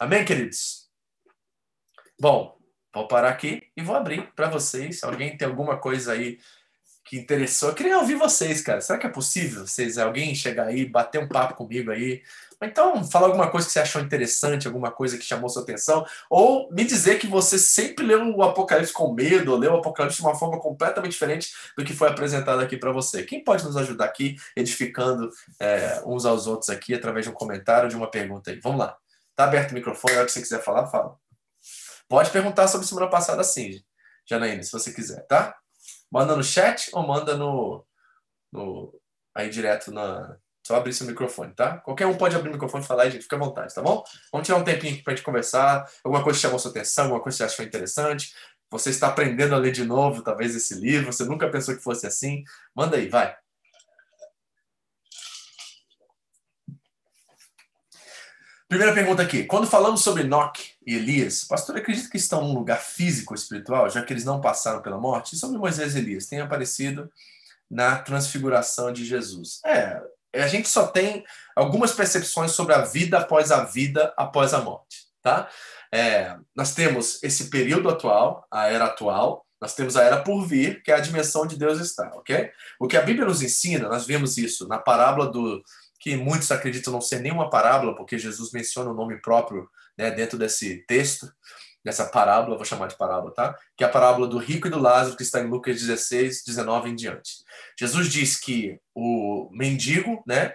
Amém, 0.00 0.24
queridos? 0.24 0.90
Bom, 2.18 2.56
Vou 2.96 3.06
parar 3.06 3.28
aqui 3.28 3.62
e 3.76 3.82
vou 3.82 3.94
abrir 3.94 4.32
para 4.34 4.48
vocês. 4.48 5.00
Se 5.00 5.04
alguém 5.04 5.36
tem 5.36 5.46
alguma 5.46 5.76
coisa 5.76 6.12
aí 6.12 6.38
que 7.04 7.18
interessou, 7.18 7.68
eu 7.68 7.74
queria 7.74 7.98
ouvir 7.98 8.14
vocês, 8.14 8.62
cara. 8.62 8.80
Será 8.80 8.98
que 8.98 9.06
é 9.06 9.10
possível 9.10 9.66
vocês, 9.66 9.98
alguém 9.98 10.34
chegar 10.34 10.68
aí, 10.68 10.86
bater 10.86 11.22
um 11.22 11.28
papo 11.28 11.54
comigo 11.56 11.90
aí? 11.90 12.22
Então, 12.62 13.04
falar 13.04 13.26
alguma 13.26 13.50
coisa 13.50 13.66
que 13.66 13.72
você 13.72 13.80
achou 13.80 14.00
interessante, 14.00 14.66
alguma 14.66 14.90
coisa 14.90 15.18
que 15.18 15.24
chamou 15.24 15.48
sua 15.48 15.62
atenção, 15.62 16.06
ou 16.30 16.70
me 16.72 16.84
dizer 16.84 17.18
que 17.18 17.26
você 17.26 17.58
sempre 17.58 18.04
leu 18.04 18.34
o 18.34 18.42
Apocalipse 18.42 18.92
com 18.92 19.12
medo, 19.12 19.52
ou 19.52 19.58
leu 19.58 19.72
o 19.72 19.76
Apocalipse 19.76 20.18
de 20.18 20.22
uma 20.22 20.34
forma 20.34 20.58
completamente 20.58 21.12
diferente 21.12 21.52
do 21.76 21.84
que 21.84 21.92
foi 21.94 22.08
apresentado 22.08 22.60
aqui 22.60 22.76
para 22.76 22.92
você. 22.92 23.24
Quem 23.24 23.44
pode 23.44 23.64
nos 23.64 23.76
ajudar 23.76 24.06
aqui, 24.06 24.36
edificando 24.56 25.30
é, 25.60 26.02
uns 26.06 26.24
aos 26.24 26.46
outros 26.46 26.70
aqui, 26.70 26.94
através 26.94 27.26
de 27.26 27.30
um 27.30 27.34
comentário, 27.34 27.88
de 27.88 27.96
uma 27.96 28.10
pergunta 28.10 28.50
aí? 28.50 28.60
Vamos 28.60 28.78
lá. 28.78 28.96
Tá 29.34 29.44
aberto 29.44 29.72
o 29.72 29.74
microfone, 29.74 30.14
a 30.14 30.18
hora 30.18 30.26
que 30.26 30.32
você 30.32 30.40
quiser 30.40 30.62
falar, 30.62 30.86
fala. 30.86 31.16
Pode 32.08 32.30
perguntar 32.30 32.68
sobre 32.68 32.86
semana 32.86 33.08
passada 33.08 33.42
sim, 33.42 33.82
Janaína, 34.24 34.62
se 34.62 34.72
você 34.72 34.92
quiser, 34.92 35.26
tá? 35.26 35.56
Manda 36.10 36.36
no 36.36 36.42
chat 36.42 36.88
ou 36.92 37.06
manda 37.06 37.36
no, 37.36 37.84
no 38.52 38.98
aí 39.34 39.50
direto 39.50 39.92
na. 39.92 40.38
Só 40.66 40.74
abrir 40.74 40.92
seu 40.92 41.06
microfone, 41.06 41.52
tá? 41.54 41.76
Qualquer 41.76 42.08
um 42.08 42.16
pode 42.16 42.34
abrir 42.34 42.48
o 42.48 42.52
microfone 42.52 42.82
e 42.82 42.86
falar, 42.88 43.08
gente, 43.08 43.22
fica 43.22 43.36
à 43.36 43.38
vontade, 43.38 43.72
tá 43.72 43.80
bom? 43.80 44.02
Vamos 44.32 44.44
tirar 44.44 44.58
um 44.58 44.64
tempinho 44.64 44.94
aqui 44.94 45.02
pra 45.04 45.14
gente 45.14 45.24
conversar. 45.24 45.88
Alguma 46.02 46.24
coisa 46.24 46.40
chamou 46.40 46.58
sua 46.58 46.72
atenção, 46.72 47.04
alguma 47.04 47.22
coisa 47.22 47.38
que 47.38 47.44
você 47.44 47.52
achou 47.52 47.64
interessante. 47.64 48.34
Você 48.68 48.90
está 48.90 49.06
aprendendo 49.06 49.54
a 49.54 49.58
ler 49.58 49.70
de 49.70 49.84
novo, 49.84 50.22
talvez, 50.22 50.56
esse 50.56 50.74
livro. 50.74 51.12
Você 51.12 51.24
nunca 51.24 51.48
pensou 51.48 51.76
que 51.76 51.80
fosse 51.80 52.04
assim. 52.04 52.42
Manda 52.74 52.96
aí, 52.96 53.08
vai. 53.08 53.36
Primeira 58.68 58.92
pergunta 58.92 59.22
aqui. 59.22 59.44
Quando 59.44 59.68
falamos 59.68 60.02
sobre 60.02 60.24
Enoch 60.24 60.74
e 60.84 60.96
Elias, 60.96 61.44
pastor 61.44 61.76
acredita 61.76 62.10
que 62.10 62.16
estão 62.16 62.42
num 62.42 62.54
lugar 62.54 62.80
físico 62.80 63.36
espiritual, 63.36 63.88
já 63.88 64.02
que 64.02 64.12
eles 64.12 64.24
não 64.24 64.40
passaram 64.40 64.82
pela 64.82 64.98
morte? 64.98 65.36
E 65.36 65.38
sobre 65.38 65.58
Moisés 65.58 65.94
e 65.94 65.98
Elias? 65.98 66.26
Tem 66.26 66.40
aparecido 66.40 67.08
na 67.70 67.98
transfiguração 67.98 68.92
de 68.92 69.04
Jesus. 69.04 69.60
É, 69.64 70.02
a 70.42 70.48
gente 70.48 70.68
só 70.68 70.86
tem 70.86 71.24
algumas 71.54 71.92
percepções 71.92 72.52
sobre 72.52 72.74
a 72.74 72.82
vida 72.82 73.18
após 73.18 73.50
a 73.50 73.64
vida, 73.64 74.12
após 74.16 74.52
a 74.54 74.60
morte, 74.60 75.06
tá? 75.22 75.48
É, 75.92 76.36
nós 76.54 76.74
temos 76.74 77.22
esse 77.22 77.48
período 77.48 77.88
atual, 77.88 78.46
a 78.50 78.66
era 78.66 78.86
atual, 78.86 79.46
nós 79.60 79.74
temos 79.74 79.96
a 79.96 80.02
era 80.02 80.22
por 80.22 80.46
vir, 80.46 80.82
que 80.82 80.90
é 80.90 80.94
a 80.94 81.00
dimensão 81.00 81.42
onde 81.42 81.56
Deus 81.56 81.80
está, 81.80 82.08
ok? 82.14 82.50
O 82.78 82.86
que 82.86 82.96
a 82.96 83.02
Bíblia 83.02 83.26
nos 83.26 83.42
ensina, 83.42 83.88
nós 83.88 84.06
vemos 84.06 84.36
isso 84.36 84.68
na 84.68 84.78
parábola 84.78 85.30
do 85.30 85.62
que 85.98 86.16
muitos 86.16 86.50
acreditam 86.52 86.92
não 86.92 87.00
ser 87.00 87.20
nenhuma 87.20 87.48
parábola, 87.48 87.96
porque 87.96 88.18
Jesus 88.18 88.52
menciona 88.52 88.90
o 88.90 88.94
nome 88.94 89.20
próprio 89.20 89.68
né, 89.96 90.10
dentro 90.10 90.38
desse 90.38 90.84
texto, 90.86 91.26
dessa 91.86 92.04
parábola, 92.04 92.56
vou 92.56 92.64
chamar 92.64 92.88
de 92.88 92.96
parábola, 92.96 93.32
tá? 93.32 93.56
Que 93.76 93.84
é 93.84 93.86
a 93.86 93.90
parábola 93.90 94.26
do 94.26 94.38
rico 94.38 94.66
e 94.66 94.70
do 94.70 94.80
Lázaro, 94.80 95.16
que 95.16 95.22
está 95.22 95.38
em 95.38 95.46
Lucas 95.46 95.80
16, 95.80 96.42
19 96.44 96.90
em 96.90 96.96
diante. 96.96 97.44
Jesus 97.78 98.08
diz 98.08 98.40
que 98.40 98.76
o 98.92 99.48
mendigo, 99.52 100.20
né, 100.26 100.52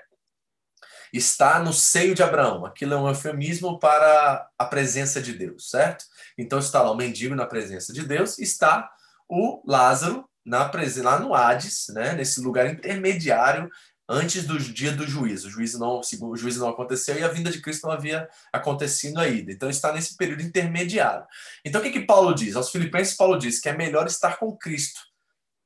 está 1.14 1.58
no 1.60 1.72
seio 1.72 2.14
de 2.14 2.22
Abraão. 2.22 2.66
Aquilo 2.66 2.96
é 2.96 2.98
um 2.98 3.08
eufemismo 3.08 3.80
para 3.80 4.46
a 4.60 4.66
presença 4.66 5.22
de 5.22 5.32
Deus, 5.32 5.70
certo? 5.70 6.04
Então 6.38 6.60
está 6.60 6.82
lá 6.82 6.92
o 6.92 6.98
mendigo 6.98 7.34
na 7.34 7.46
presença 7.46 7.94
de 7.94 8.04
Deus, 8.04 8.38
está 8.38 8.92
o 9.30 9.64
Lázaro 9.66 10.30
na 10.46 10.70
lá 11.02 11.18
no 11.18 11.34
Hades, 11.34 11.86
né, 11.94 12.14
nesse 12.14 12.42
lugar 12.42 12.68
intermediário 12.68 13.70
antes 14.12 14.46
do 14.46 14.60
dia 14.60 14.92
do 14.92 15.08
juízo. 15.08 15.48
O 15.48 15.52
juízo 15.52 15.80
não, 15.80 16.02
o 16.02 16.38
juízo 16.38 16.60
não 16.60 16.70
aconteceu 16.70 17.18
e 17.18 17.24
a 17.24 17.30
vinda 17.30 17.50
de 17.50 17.62
Cristo 17.62 17.88
não 17.88 17.94
havia 17.94 18.30
acontecido 18.52 19.20
ainda. 19.20 19.52
Então 19.52 19.70
está 19.70 19.94
nesse 19.94 20.18
período 20.18 20.44
intermediário. 20.44 21.26
Então 21.64 21.80
o 21.80 21.84
que 21.84 21.92
que 21.92 22.06
Paulo 22.06 22.36
diz? 22.36 22.56
Aos 22.56 22.70
Filipenses 22.70 23.16
Paulo 23.16 23.40
diz 23.40 23.60
que 23.60 23.70
é 23.70 23.74
melhor 23.74 24.06
estar 24.08 24.38
com 24.38 24.56
Cristo, 24.56 25.00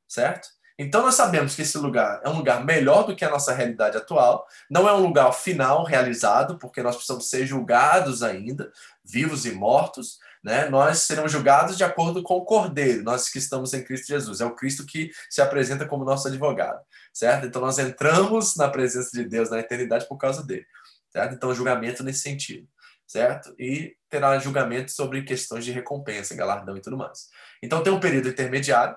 certo? 0.08 0.48
Então 0.78 1.02
nós 1.02 1.16
sabemos 1.16 1.56
que 1.56 1.62
esse 1.62 1.78
lugar 1.78 2.22
é 2.24 2.30
um 2.30 2.38
lugar 2.38 2.64
melhor 2.64 3.04
do 3.04 3.16
que 3.16 3.24
a 3.24 3.30
nossa 3.30 3.54
realidade 3.54 3.96
atual, 3.96 4.46
não 4.70 4.88
é 4.88 4.94
um 4.94 5.02
lugar 5.02 5.32
final 5.32 5.86
realizado, 5.86 6.58
porque 6.58 6.84
nós 6.84 6.96
precisamos 6.96 7.30
ser 7.30 7.46
julgados 7.48 8.22
ainda, 8.22 8.70
vivos 9.04 9.46
e 9.46 9.52
mortos, 9.54 10.20
né? 10.46 10.70
Nós 10.70 11.00
seremos 11.00 11.32
julgados 11.32 11.76
de 11.76 11.84
acordo 11.84 12.22
com 12.22 12.36
o 12.36 12.46
Cordeiro, 12.46 13.02
nós 13.02 13.30
que 13.30 13.40
estamos 13.40 13.74
em 13.74 13.84
Cristo 13.84 14.06
Jesus. 14.06 14.42
É 14.42 14.46
o 14.46 14.54
Cristo 14.54 14.86
que 14.86 15.10
se 15.28 15.42
apresenta 15.42 15.88
como 15.88 16.06
nosso 16.06 16.28
advogado, 16.28 16.80
certo? 17.12 17.48
Então 17.48 17.60
nós 17.60 17.80
entramos 17.80 18.56
na 18.56 18.70
presença 18.70 19.10
de 19.12 19.28
Deus 19.28 19.50
na 19.50 19.60
eternidade 19.60 20.08
por 20.08 20.20
causa 20.20 20.46
dele, 20.46 20.68
certo? 21.12 21.34
Então 21.34 21.52
julgamento 21.52 22.04
nesse 22.04 22.20
sentido, 22.20 22.68
certo? 23.08 23.56
E 23.58 23.98
terá 24.08 24.38
julgamento 24.38 24.92
sobre 24.92 25.24
questões 25.24 25.66
de 25.66 25.72
recompensa, 25.72 26.36
galardão 26.36 26.78
e 26.78 26.82
tudo 26.82 26.96
mais. 26.96 27.28
Então 27.64 27.82
tem 27.82 27.92
um 27.92 28.00
período 28.00 28.30
intermediário 28.30 28.96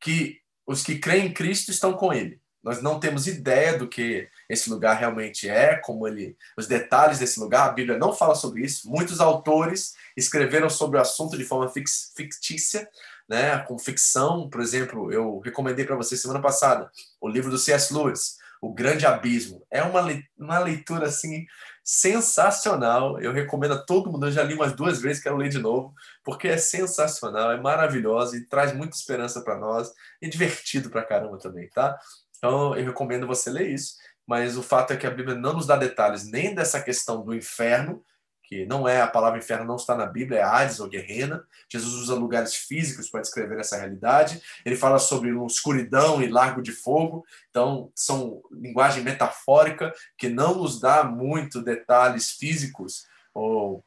que 0.00 0.40
os 0.66 0.82
que 0.82 0.98
creem 0.98 1.26
em 1.26 1.32
Cristo 1.32 1.70
estão 1.70 1.92
com 1.92 2.12
ele. 2.12 2.41
Nós 2.62 2.80
não 2.80 3.00
temos 3.00 3.26
ideia 3.26 3.76
do 3.76 3.88
que 3.88 4.28
esse 4.48 4.70
lugar 4.70 4.96
realmente 4.96 5.48
é, 5.48 5.74
como 5.76 6.06
ele, 6.06 6.36
os 6.56 6.66
detalhes 6.66 7.18
desse 7.18 7.40
lugar. 7.40 7.68
A 7.68 7.72
Bíblia 7.72 7.98
não 7.98 8.12
fala 8.12 8.34
sobre 8.34 8.62
isso. 8.62 8.88
Muitos 8.88 9.20
autores 9.20 9.94
escreveram 10.16 10.70
sobre 10.70 10.98
o 10.98 11.00
assunto 11.00 11.36
de 11.36 11.44
forma 11.44 11.68
fix, 11.68 12.12
fictícia, 12.16 12.88
né, 13.28 13.58
com 13.60 13.78
ficção. 13.78 14.48
Por 14.48 14.60
exemplo, 14.60 15.12
eu 15.12 15.40
recomendei 15.40 15.84
para 15.84 15.96
você 15.96 16.16
semana 16.16 16.40
passada 16.40 16.90
o 17.20 17.28
livro 17.28 17.50
do 17.50 17.58
C.S. 17.58 17.92
Lewis, 17.92 18.38
O 18.60 18.72
Grande 18.72 19.06
Abismo. 19.06 19.66
É 19.68 19.82
uma, 19.82 20.02
uma 20.38 20.58
leitura 20.60 21.06
assim 21.06 21.46
sensacional. 21.82 23.20
Eu 23.20 23.32
recomendo 23.32 23.74
a 23.74 23.78
todo 23.78 24.10
mundo. 24.10 24.26
Eu 24.26 24.32
já 24.32 24.42
li 24.42 24.54
umas 24.54 24.72
duas 24.72 25.00
vezes, 25.00 25.22
quero 25.22 25.36
ler 25.36 25.48
de 25.48 25.58
novo, 25.58 25.92
porque 26.22 26.48
é 26.48 26.56
sensacional, 26.56 27.50
é 27.50 27.60
maravilhoso 27.60 28.36
e 28.36 28.46
traz 28.46 28.72
muita 28.72 28.96
esperança 28.96 29.40
para 29.40 29.58
nós 29.58 29.92
e 30.20 30.28
divertido 30.28 30.90
para 30.90 31.02
caramba 31.04 31.38
também, 31.38 31.68
tá? 31.68 31.98
Então 32.42 32.76
eu 32.76 32.84
recomendo 32.84 33.26
você 33.26 33.48
ler 33.50 33.70
isso. 33.70 33.96
Mas 34.26 34.56
o 34.56 34.62
fato 34.62 34.92
é 34.92 34.96
que 34.96 35.06
a 35.06 35.10
Bíblia 35.10 35.36
não 35.36 35.52
nos 35.52 35.66
dá 35.66 35.76
detalhes 35.76 36.28
nem 36.28 36.54
dessa 36.54 36.82
questão 36.82 37.24
do 37.24 37.34
inferno, 37.34 38.04
que 38.42 38.66
não 38.66 38.86
é 38.88 39.00
a 39.00 39.06
palavra 39.06 39.38
inferno, 39.38 39.64
não 39.64 39.76
está 39.76 39.96
na 39.96 40.06
Bíblia, 40.06 40.40
é 40.40 40.42
Hades 40.42 40.80
ou 40.80 40.88
Guerrena. 40.88 41.44
Jesus 41.68 41.94
usa 41.94 42.14
lugares 42.14 42.54
físicos 42.54 43.08
para 43.08 43.20
descrever 43.20 43.58
essa 43.58 43.76
realidade. 43.76 44.42
Ele 44.64 44.76
fala 44.76 44.98
sobre 44.98 45.30
escuridão 45.46 46.20
e 46.20 46.28
largo 46.28 46.60
de 46.60 46.72
fogo. 46.72 47.24
Então, 47.48 47.90
são 47.94 48.42
linguagem 48.50 49.02
metafórica 49.02 49.92
que 50.18 50.28
não 50.28 50.56
nos 50.56 50.80
dá 50.80 51.04
muito 51.04 51.62
detalhes 51.62 52.32
físicos 52.32 53.06
ou, 53.32 53.84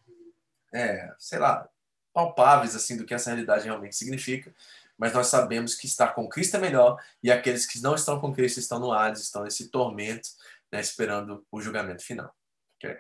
é, 0.73 1.13
sei 1.19 1.39
lá, 1.39 1.67
palpáveis 2.13 2.75
assim 2.75 2.97
do 2.97 3.05
que 3.05 3.13
essa 3.13 3.29
realidade 3.29 3.65
realmente 3.65 3.95
significa. 3.95 4.53
Mas 4.97 5.13
nós 5.13 5.27
sabemos 5.27 5.75
que 5.75 5.87
estar 5.87 6.13
com 6.13 6.27
Cristo 6.29 6.57
é 6.57 6.59
melhor 6.59 7.01
e 7.21 7.31
aqueles 7.31 7.65
que 7.65 7.81
não 7.81 7.95
estão 7.95 8.19
com 8.19 8.33
Cristo 8.33 8.59
estão 8.59 8.79
no 8.79 8.91
Hades, 8.91 9.21
estão 9.21 9.43
nesse 9.43 9.69
tormento, 9.69 10.29
né, 10.71 10.79
esperando 10.79 11.45
o 11.51 11.61
julgamento 11.61 12.03
final. 12.03 12.33
Okay? 12.77 12.97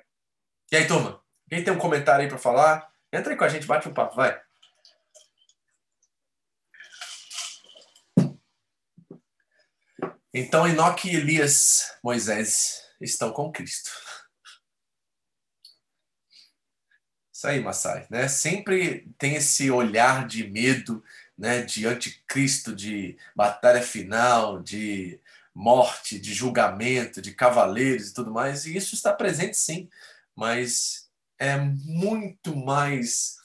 E 0.71 0.75
aí, 0.75 0.87
turma? 0.87 1.21
Quem 1.49 1.63
tem 1.63 1.73
um 1.73 1.79
comentário 1.79 2.23
aí 2.23 2.29
para 2.29 2.37
falar? 2.37 2.89
Entra 3.13 3.31
aí 3.31 3.37
com 3.37 3.43
a 3.43 3.49
gente, 3.49 3.67
bate 3.67 3.87
um 3.87 3.93
papo, 3.93 4.15
vai. 4.15 4.41
Então, 10.33 10.67
Enoque, 10.67 11.09
Elias, 11.15 11.97
Moisés 12.03 12.83
estão 12.99 13.31
com 13.31 13.53
Cristo. 13.53 13.89
Isso 17.33 17.47
aí, 17.47 17.61
Massai, 17.61 18.05
né? 18.09 18.27
Sempre 18.27 19.13
tem 19.17 19.35
esse 19.35 19.71
olhar 19.71 20.27
de 20.27 20.49
medo, 20.49 21.01
né, 21.37 21.61
de 21.61 21.85
anticristo, 21.85 22.75
de 22.75 23.17
batalha 23.35 23.81
final, 23.81 24.61
de 24.61 25.19
morte, 25.53 26.19
de 26.19 26.33
julgamento, 26.33 27.21
de 27.21 27.33
cavaleiros 27.33 28.09
e 28.09 28.13
tudo 28.13 28.31
mais, 28.31 28.65
e 28.65 28.75
isso 28.75 28.95
está 28.95 29.13
presente 29.13 29.57
sim, 29.57 29.89
mas 30.35 31.09
é 31.37 31.57
muito 31.57 32.55
mais 32.55 33.35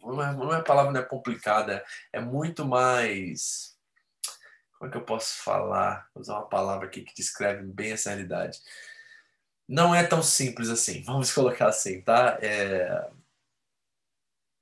não 0.00 0.52
é, 0.52 0.58
é 0.58 0.62
palavra 0.62 0.92
não 0.92 1.00
é 1.00 1.04
complicada, 1.04 1.84
é 2.12 2.20
muito 2.20 2.64
mais 2.64 3.76
como 4.78 4.88
é 4.88 4.92
que 4.92 4.96
eu 4.96 5.04
posso 5.04 5.42
falar? 5.42 6.08
Vou 6.14 6.20
usar 6.20 6.34
uma 6.34 6.48
palavra 6.48 6.86
aqui 6.86 7.02
que 7.02 7.14
descreve 7.14 7.64
bem 7.64 7.92
essa 7.92 8.10
realidade. 8.10 8.60
Não 9.66 9.92
é 9.92 10.04
tão 10.04 10.22
simples 10.22 10.68
assim, 10.68 11.02
vamos 11.02 11.32
colocar 11.34 11.68
assim, 11.68 12.00
tá? 12.00 12.38
É, 12.40 13.10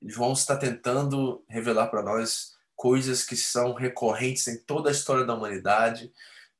João 0.02 0.32
está 0.32 0.56
tentando 0.56 1.44
revelar 1.48 1.88
para 1.88 2.02
nós 2.02 2.54
coisas 2.74 3.24
que 3.24 3.36
são 3.36 3.72
recorrentes 3.72 4.46
em 4.48 4.58
toda 4.58 4.90
a 4.90 4.92
história 4.92 5.24
da 5.24 5.34
humanidade, 5.34 6.12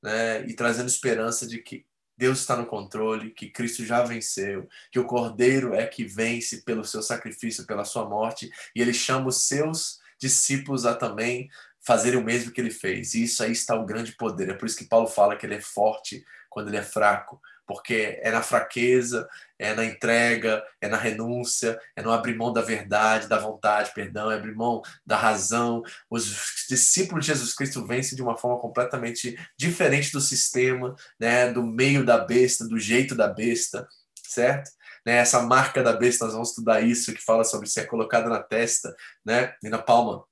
né? 0.03 0.47
E 0.47 0.55
trazendo 0.55 0.89
esperança 0.89 1.47
de 1.47 1.59
que 1.59 1.85
Deus 2.17 2.41
está 2.41 2.57
no 2.57 2.67
controle, 2.67 3.31
que 3.31 3.51
Cristo 3.51 3.85
já 3.85 4.03
venceu, 4.03 4.67
que 4.91 4.99
o 4.99 5.05
Cordeiro 5.05 5.75
é 5.75 5.87
que 5.87 6.05
vence 6.05 6.63
pelo 6.63 6.85
seu 6.85 7.03
sacrifício, 7.03 7.67
pela 7.67 7.85
sua 7.85 8.09
morte, 8.09 8.51
e 8.75 8.81
ele 8.81 8.95
chama 8.95 9.29
os 9.29 9.47
seus 9.47 10.01
discípulos 10.19 10.87
a 10.87 10.95
também 10.95 11.51
fazerem 11.81 12.19
o 12.19 12.25
mesmo 12.25 12.51
que 12.51 12.61
ele 12.61 12.71
fez. 12.71 13.15
E 13.15 13.25
isso 13.25 13.43
aí 13.43 13.53
está 13.53 13.75
o 13.75 13.85
grande 13.85 14.13
poder. 14.13 14.49
É 14.49 14.55
por 14.55 14.67
isso 14.67 14.79
que 14.79 14.87
Paulo 14.87 15.07
fala 15.07 15.37
que 15.37 15.45
ele 15.45 15.57
é 15.57 15.61
forte 15.61 16.25
quando 16.49 16.69
ele 16.69 16.79
é 16.79 16.83
fraco, 16.83 17.41
porque 17.67 18.19
é 18.23 18.31
na 18.31 18.43
fraqueza, 18.43 19.29
é 19.59 19.75
na 19.75 19.85
entrega, 19.85 20.63
é 20.81 20.89
na 20.89 20.97
renúncia, 20.97 21.79
é 21.97 22.03
no 22.03 22.13
abrir 22.13 22.37
mão 22.37 22.53
da 22.53 22.61
verdade, 22.61 23.29
da 23.29 23.39
vontade, 23.39 23.93
perdão, 23.95 24.31
é 24.31 24.37
abrir 24.37 24.55
mão 24.55 24.83
da 25.05 25.17
razão. 25.17 25.83
Os 26.09 26.25
discípulos 26.69 27.25
de 27.25 27.33
Jesus 27.33 27.53
Cristo 27.53 27.85
vencem 27.87 28.15
de 28.15 28.23
uma 28.23 28.37
forma 28.37 28.61
completamente 28.61 29.37
diferente 29.59 30.13
do 30.13 30.21
sistema, 30.21 30.95
né, 31.19 31.53
do 31.53 31.63
meio 31.63 32.05
da 32.05 32.19
besta, 32.19 32.67
do 32.67 32.79
jeito 32.79 33.15
da 33.15 33.29
besta, 33.29 33.89
certo? 34.23 34.71
Né, 35.05 35.17
essa 35.17 35.43
marca 35.43 35.83
da 35.83 35.93
besta, 35.93 36.25
nós 36.25 36.35
vamos 36.35 36.51
estudar 36.51 36.81
isso, 36.81 37.13
que 37.13 37.25
fala 37.25 37.45
sobre 37.45 37.69
ser 37.69 37.87
colocada 37.87 38.29
na 38.29 38.43
testa, 38.43 38.95
né, 39.25 39.55
e 39.63 39.69
na 39.69 39.79
palma 39.79 40.25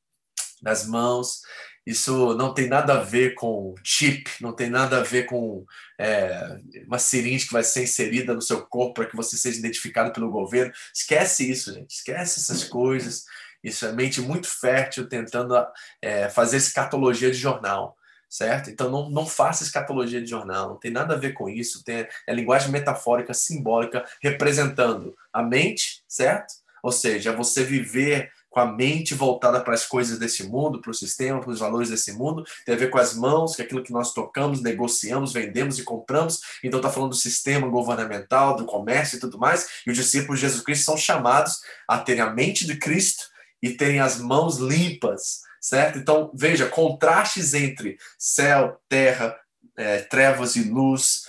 das 0.63 0.87
mãos. 0.87 1.43
Isso 1.87 2.35
não 2.35 2.55
tem 2.55 2.67
nada 2.67 2.95
a 2.95 3.03
ver 3.03 3.35
com 3.35 3.75
chip, 3.85 4.31
não 4.41 4.55
tem 4.55 4.71
nada 4.71 4.99
a 4.99 5.03
ver 5.03 5.25
com 5.25 5.67
é, 5.99 6.59
uma 6.87 6.99
seringe 6.99 7.47
que 7.47 7.53
vai 7.53 7.63
ser 7.63 7.83
inserida 7.83 8.33
no 8.33 8.41
seu 8.41 8.67
corpo 8.67 8.95
para 8.95 9.07
que 9.07 9.17
você 9.17 9.37
seja 9.37 9.59
identificado 9.59 10.11
pelo 10.11 10.31
governo. 10.31 10.73
Esquece 10.95 11.51
isso, 11.51 11.75
gente. 11.75 11.91
Esquece 11.91 12.41
essas 12.41 12.65
coisas. 12.65 13.25
Isso 13.63 13.85
é 13.85 13.93
mente 13.93 14.21
muito 14.21 14.47
fértil 14.47 15.09
tentando 15.09 15.55
é, 16.01 16.29
fazer 16.31 16.57
escatologia 16.57 17.31
de 17.31 17.37
jornal, 17.37 17.97
certo? 18.29 18.71
Então 18.71 18.91
não, 18.91 19.11
não 19.11 19.27
faça 19.27 19.63
escatologia 19.63 20.23
de 20.23 20.29
jornal, 20.29 20.71
não 20.71 20.77
tem 20.77 20.91
nada 20.91 21.15
a 21.15 21.19
ver 21.19 21.33
com 21.33 21.49
isso. 21.49 21.85
Tem, 21.85 22.07
é 22.27 22.35
linguagem 22.35 22.71
metafórica, 22.71 23.35
simbólica, 23.35 24.05
representando 24.23 25.15
a 25.33 25.43
mente, 25.43 26.03
certo? 26.09 26.55
Ou 26.83 26.93
seja, 26.93 27.33
você 27.33 27.65
viver 27.65 28.31
com 28.55 28.61
a 28.61 28.73
mente 28.73 29.15
voltada 29.15 29.61
para 29.61 29.75
as 29.75 29.85
coisas 29.85 30.17
desse 30.17 30.45
mundo, 30.45 30.81
para 30.81 30.93
o 30.93 30.95
sistema, 30.95 31.41
para 31.41 31.51
os 31.51 31.59
valores 31.59 31.91
desse 31.91 32.13
mundo, 32.13 32.45
tem 32.65 32.73
a 32.73 32.79
ver 32.79 32.89
com 32.89 32.99
as 32.99 33.13
mãos, 33.13 33.57
que 33.57 33.63
é 33.63 33.65
aquilo 33.65 33.83
que 33.83 33.93
nós 33.93 34.15
tocamos, 34.15 34.63
negociamos, 34.63 35.33
vendemos 35.33 35.77
e 35.77 35.83
compramos. 35.83 36.41
Então 36.63 36.79
está 36.79 36.89
falando 36.89 37.11
do 37.11 37.17
sistema 37.17 37.67
governamental, 37.67 38.55
do 38.55 38.65
comércio 38.65 39.17
e 39.17 39.21
tudo 39.21 39.39
mais. 39.39 39.67
E 39.85 39.91
os 39.91 39.97
discípulos 39.97 40.39
de 40.39 40.47
Jesus 40.47 40.63
Cristo 40.63 40.85
são 40.85 40.97
chamados 40.97 41.59
a 41.89 41.99
terem 41.99 42.23
a 42.23 42.31
mente 42.31 42.65
de 42.65 42.77
Cristo 42.77 43.25
e 43.61 43.71
terem 43.71 43.99
as 43.99 44.21
mãos 44.21 44.59
limpas, 44.59 45.41
certo? 45.61 45.99
Então 45.99 46.31
veja 46.33 46.69
contrastes 46.69 47.55
entre 47.55 47.99
céu, 48.17 48.81
terra, 48.89 49.37
é, 49.77 49.99
trevas 49.99 50.55
e 50.55 50.63
luz, 50.63 51.25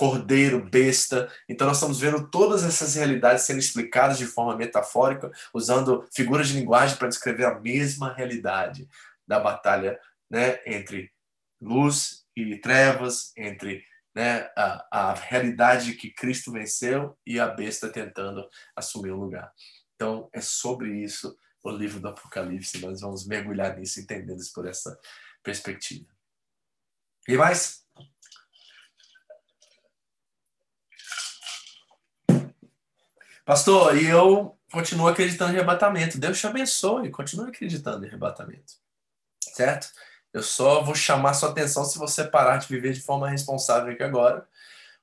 cordeiro, 0.00 0.64
besta. 0.64 1.30
Então 1.46 1.66
nós 1.66 1.76
estamos 1.76 2.00
vendo 2.00 2.30
todas 2.30 2.64
essas 2.64 2.94
realidades 2.94 3.44
sendo 3.44 3.58
explicadas 3.58 4.16
de 4.16 4.24
forma 4.24 4.56
metafórica, 4.56 5.30
usando 5.52 6.08
figuras 6.10 6.48
de 6.48 6.58
linguagem 6.58 6.96
para 6.96 7.08
descrever 7.08 7.44
a 7.44 7.60
mesma 7.60 8.14
realidade 8.14 8.88
da 9.28 9.38
batalha, 9.38 10.00
né, 10.30 10.58
entre 10.64 11.12
luz 11.60 12.24
e 12.34 12.56
trevas, 12.56 13.30
entre 13.36 13.84
né, 14.14 14.50
a, 14.56 15.10
a 15.10 15.12
realidade 15.12 15.92
que 15.92 16.10
Cristo 16.10 16.50
venceu 16.50 17.14
e 17.26 17.38
a 17.38 17.46
besta 17.46 17.90
tentando 17.90 18.48
assumir 18.74 19.10
o 19.10 19.20
lugar. 19.20 19.52
Então, 19.96 20.30
é 20.32 20.40
sobre 20.40 20.96
isso 20.96 21.36
o 21.62 21.70
livro 21.70 22.00
do 22.00 22.08
Apocalipse. 22.08 22.80
Nós 22.80 23.02
vamos 23.02 23.26
mergulhar 23.26 23.76
nisso, 23.76 24.00
entendendo 24.00 24.40
isso 24.40 24.54
por 24.54 24.66
essa 24.66 24.98
perspectiva. 25.42 26.06
E 27.28 27.36
mais? 27.36 27.84
Pastor, 33.44 33.96
e 33.96 34.06
eu 34.06 34.56
continuo 34.70 35.08
acreditando 35.08 35.52
em 35.52 35.56
arrebatamento. 35.56 36.18
Deus 36.18 36.38
te 36.38 36.46
abençoe, 36.46 37.10
continue 37.10 37.48
acreditando 37.48 38.04
em 38.04 38.08
arrebatamento. 38.08 38.74
Certo? 39.40 39.88
Eu 40.32 40.42
só 40.42 40.82
vou 40.82 40.94
chamar 40.94 41.34
sua 41.34 41.50
atenção 41.50 41.84
se 41.84 41.98
você 41.98 42.24
parar 42.24 42.58
de 42.58 42.68
viver 42.68 42.92
de 42.92 43.00
forma 43.00 43.28
responsável 43.28 43.92
aqui 43.92 44.02
agora, 44.02 44.46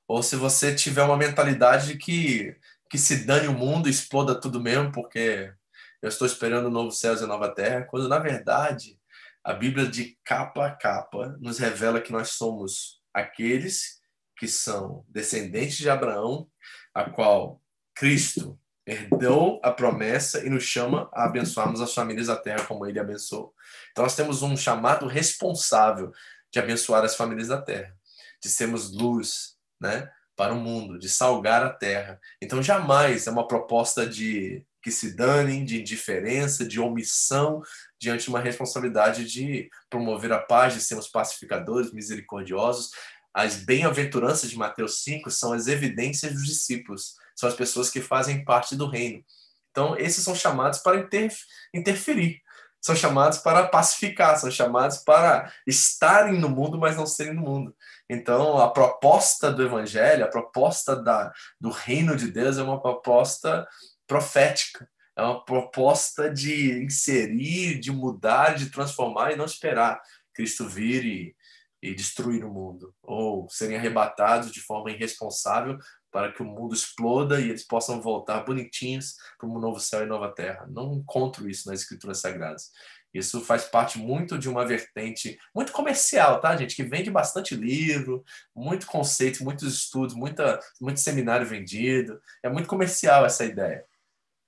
ou 0.06 0.22
se 0.22 0.36
você 0.36 0.74
tiver 0.74 1.02
uma 1.02 1.16
mentalidade 1.16 1.88
de 1.88 1.98
que, 1.98 2.56
que 2.90 2.96
se 2.96 3.26
dane 3.26 3.46
o 3.46 3.52
mundo, 3.52 3.88
exploda 3.88 4.34
tudo 4.34 4.60
mesmo, 4.60 4.90
porque 4.90 5.52
eu 6.00 6.08
estou 6.08 6.26
esperando 6.26 6.70
novos 6.70 6.98
céus 6.98 7.20
e 7.20 7.26
nova 7.26 7.54
terra, 7.54 7.82
quando 7.82 8.08
na 8.08 8.18
verdade 8.18 8.98
a 9.44 9.52
Bíblia 9.52 9.86
de 9.86 10.16
capa 10.24 10.66
a 10.66 10.70
capa 10.70 11.36
nos 11.40 11.58
revela 11.58 12.00
que 12.00 12.12
nós 12.12 12.30
somos 12.30 13.02
aqueles 13.12 14.00
que 14.36 14.48
são 14.48 15.04
descendentes 15.08 15.76
de 15.76 15.90
Abraão, 15.90 16.48
a 16.94 17.10
qual 17.10 17.60
Cristo 17.98 18.56
herdou 18.86 19.60
a 19.62 19.72
promessa 19.72 20.46
e 20.46 20.48
nos 20.48 20.62
chama 20.62 21.10
a 21.12 21.24
abençoarmos 21.24 21.80
as 21.80 21.92
famílias 21.92 22.28
da 22.28 22.36
terra 22.36 22.64
como 22.64 22.86
ele 22.86 22.98
abençoou. 22.98 23.52
Então 23.90 24.04
nós 24.04 24.14
temos 24.14 24.40
um 24.40 24.56
chamado 24.56 25.06
responsável 25.08 26.12
de 26.50 26.60
abençoar 26.60 27.04
as 27.04 27.16
famílias 27.16 27.48
da 27.48 27.60
terra, 27.60 27.92
de 28.40 28.48
sermos 28.48 28.92
luz, 28.92 29.56
né, 29.80 30.08
para 30.36 30.54
o 30.54 30.60
mundo, 30.60 30.96
de 30.96 31.08
salgar 31.08 31.64
a 31.64 31.70
terra. 31.70 32.20
Então 32.40 32.62
jamais 32.62 33.26
é 33.26 33.30
uma 33.32 33.48
proposta 33.48 34.06
de 34.06 34.64
que 34.80 34.92
se 34.92 35.16
danem, 35.16 35.64
de 35.64 35.80
indiferença, 35.80 36.64
de 36.64 36.78
omissão 36.80 37.60
diante 38.00 38.24
de 38.24 38.30
uma 38.30 38.40
responsabilidade 38.40 39.24
de 39.24 39.68
promover 39.90 40.32
a 40.32 40.38
paz, 40.38 40.72
de 40.72 40.80
sermos 40.80 41.08
pacificadores, 41.08 41.92
misericordiosos. 41.92 42.90
As 43.34 43.56
bem-aventuranças 43.56 44.48
de 44.48 44.56
Mateus 44.56 45.02
5 45.02 45.30
são 45.32 45.52
as 45.52 45.66
evidências 45.66 46.32
dos 46.32 46.46
discípulos 46.46 47.16
são 47.38 47.48
as 47.48 47.54
pessoas 47.54 47.88
que 47.88 48.00
fazem 48.00 48.44
parte 48.44 48.74
do 48.74 48.88
reino. 48.88 49.24
Então, 49.70 49.96
esses 49.96 50.24
são 50.24 50.34
chamados 50.34 50.80
para 50.80 50.98
inter, 50.98 51.32
interferir, 51.72 52.42
são 52.80 52.96
chamados 52.96 53.38
para 53.38 53.68
pacificar, 53.68 54.36
são 54.36 54.50
chamados 54.50 54.98
para 54.98 55.52
estarem 55.64 56.40
no 56.40 56.48
mundo, 56.48 56.76
mas 56.76 56.96
não 56.96 57.06
serem 57.06 57.34
no 57.34 57.42
mundo. 57.42 57.76
Então, 58.10 58.58
a 58.58 58.68
proposta 58.68 59.52
do 59.52 59.62
evangelho, 59.62 60.24
a 60.24 60.28
proposta 60.28 60.96
da, 60.96 61.32
do 61.60 61.70
reino 61.70 62.16
de 62.16 62.26
Deus 62.26 62.58
é 62.58 62.62
uma 62.62 62.82
proposta 62.82 63.68
profética, 64.04 64.88
é 65.16 65.22
uma 65.22 65.44
proposta 65.44 66.28
de 66.28 66.82
inserir, 66.82 67.78
de 67.78 67.92
mudar, 67.92 68.56
de 68.56 68.70
transformar 68.70 69.30
e 69.30 69.36
não 69.36 69.44
esperar 69.44 70.00
Cristo 70.34 70.68
vir 70.68 71.04
e, 71.04 71.36
e 71.80 71.94
destruir 71.94 72.44
o 72.44 72.52
mundo, 72.52 72.92
ou 73.00 73.48
serem 73.48 73.76
arrebatados 73.76 74.50
de 74.50 74.60
forma 74.60 74.90
irresponsável 74.90 75.78
para 76.18 76.32
que 76.32 76.42
o 76.42 76.44
mundo 76.44 76.74
exploda 76.74 77.40
e 77.40 77.48
eles 77.48 77.62
possam 77.62 78.02
voltar 78.02 78.40
bonitinhos 78.40 79.14
para 79.38 79.48
um 79.48 79.56
novo 79.60 79.78
céu 79.78 80.02
e 80.02 80.06
nova 80.06 80.28
terra. 80.34 80.66
Não 80.68 80.94
encontro 80.94 81.48
isso 81.48 81.70
nas 81.70 81.82
escrituras 81.82 82.18
sagradas. 82.18 82.72
Isso 83.14 83.40
faz 83.40 83.66
parte 83.66 84.00
muito 84.00 84.36
de 84.36 84.48
uma 84.48 84.66
vertente 84.66 85.38
muito 85.54 85.70
comercial, 85.70 86.40
tá, 86.40 86.56
gente? 86.56 86.74
Que 86.74 86.82
vende 86.82 87.08
bastante 87.08 87.54
livro, 87.54 88.24
muito 88.52 88.84
conceito, 88.88 89.44
muitos 89.44 89.72
estudos, 89.72 90.12
muita, 90.12 90.58
muito 90.80 90.98
seminário 90.98 91.46
vendido. 91.46 92.20
É 92.42 92.48
muito 92.48 92.66
comercial 92.66 93.24
essa 93.24 93.44
ideia. 93.44 93.84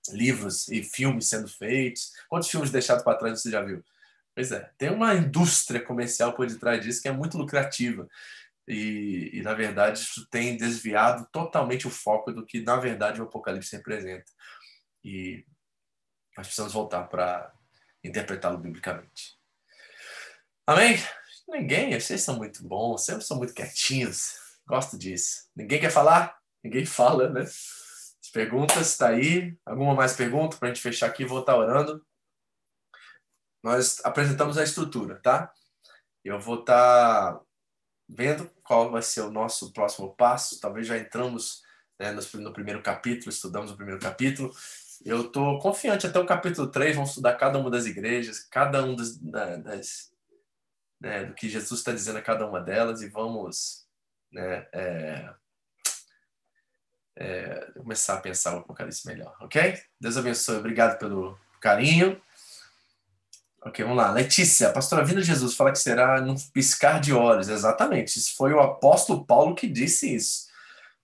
Livros 0.09 0.67
e 0.71 0.83
filmes 0.83 1.29
sendo 1.29 1.47
feitos. 1.47 2.11
Quantos 2.29 2.49
filmes 2.49 2.73
deixados 2.73 3.05
para 3.05 3.17
trás 3.17 3.41
você 3.41 3.49
já 3.49 3.63
viu? 3.63 3.81
Pois 4.35 4.51
é, 4.51 4.69
tem 4.77 4.91
uma 4.91 5.15
indústria 5.15 5.81
comercial 5.81 6.33
por 6.33 6.49
detrás 6.49 6.85
disso 6.85 7.01
que 7.01 7.09
é 7.09 7.13
muito 7.13 7.39
lucrativa. 7.39 8.09
E, 8.71 9.39
e, 9.39 9.43
na 9.43 9.53
verdade, 9.53 9.99
isso 9.99 10.25
tem 10.31 10.57
desviado 10.57 11.27
totalmente 11.33 11.89
o 11.89 11.91
foco 11.91 12.31
do 12.31 12.47
que, 12.47 12.61
na 12.61 12.77
verdade, 12.77 13.21
o 13.21 13.25
Apocalipse 13.25 13.75
representa. 13.75 14.31
E 15.03 15.45
nós 16.37 16.47
precisamos 16.47 16.73
voltar 16.73 17.09
para 17.09 17.53
interpretá-lo 18.05 18.59
biblicamente. 18.59 19.37
Amém? 20.65 20.97
Ninguém, 21.49 21.99
vocês 21.99 22.23
são 22.23 22.37
muito 22.37 22.63
bons, 22.63 23.05
sempre 23.05 23.25
são 23.25 23.39
muito 23.39 23.53
quietinhos. 23.53 24.37
Gosto 24.65 24.97
disso. 24.97 25.49
Ninguém 25.57 25.81
quer 25.81 25.91
falar? 25.91 26.39
Ninguém 26.63 26.87
fala, 26.87 27.29
né? 27.29 27.41
As 27.41 28.31
perguntas, 28.33 28.91
está 28.91 29.09
aí. 29.09 29.59
Alguma 29.67 29.97
mais 29.97 30.15
pergunta 30.15 30.57
para 30.57 30.69
a 30.69 30.73
gente 30.73 30.83
fechar 30.83 31.09
aqui 31.09 31.25
e 31.25 31.27
voltar 31.27 31.57
orando? 31.57 32.07
Nós 33.65 34.01
apresentamos 34.05 34.57
a 34.57 34.63
estrutura, 34.63 35.21
tá? 35.21 35.53
Eu 36.25 36.39
vou 36.39 36.61
estar 36.61 37.35
tá 37.35 37.41
vendo 38.09 38.51
qual 38.71 38.89
vai 38.89 39.03
ser 39.03 39.23
o 39.23 39.33
nosso 39.33 39.73
próximo 39.73 40.15
passo. 40.15 40.61
Talvez 40.61 40.87
já 40.87 40.97
entramos 40.97 41.65
né, 41.99 42.17
no, 42.35 42.53
primeiro 42.53 42.81
capítulo, 42.81 43.29
estudamos 43.29 43.73
o 43.73 43.77
primeiro 43.77 44.01
capítulo. 44.01 44.55
Eu 45.05 45.23
estou 45.23 45.59
confiante 45.59 46.07
até 46.07 46.21
o 46.21 46.25
capítulo 46.25 46.69
3, 46.69 46.95
vamos 46.95 47.11
estudar 47.11 47.35
cada 47.35 47.59
uma 47.59 47.69
das 47.69 47.87
igrejas, 47.87 48.39
cada 48.39 48.85
um 48.85 48.95
das, 48.95 49.17
das 49.17 50.13
né, 51.01 51.25
do 51.25 51.35
que 51.35 51.49
Jesus 51.49 51.81
está 51.81 51.91
dizendo 51.91 52.19
a 52.19 52.23
cada 52.23 52.47
uma 52.47 52.61
delas 52.61 53.03
e 53.03 53.09
vamos 53.09 53.89
né, 54.31 54.69
é, 54.73 55.35
é, 57.17 57.73
começar 57.77 58.19
a 58.19 58.21
pensar 58.21 58.55
o 58.55 58.59
Apocalipse 58.61 59.05
melhor, 59.05 59.37
ok? 59.41 59.83
Deus 60.01 60.17
abençoe, 60.17 60.59
obrigado 60.59 60.97
pelo 60.97 61.37
carinho. 61.61 62.23
Ok, 63.63 63.85
vamos 63.85 63.99
lá. 63.99 64.11
Letícia, 64.11 64.69
a 64.69 64.73
pastora 64.73 65.05
Vinda 65.05 65.21
Jesus 65.21 65.55
fala 65.55 65.71
que 65.71 65.79
será 65.79 66.19
num 66.21 66.35
piscar 66.53 66.99
de 66.99 67.13
olhos. 67.13 67.49
Exatamente. 67.49 68.19
Isso 68.19 68.35
foi 68.35 68.53
o 68.55 68.61
apóstolo 68.61 69.25
Paulo 69.27 69.55
que 69.55 69.69
disse 69.69 70.15
isso. 70.15 70.47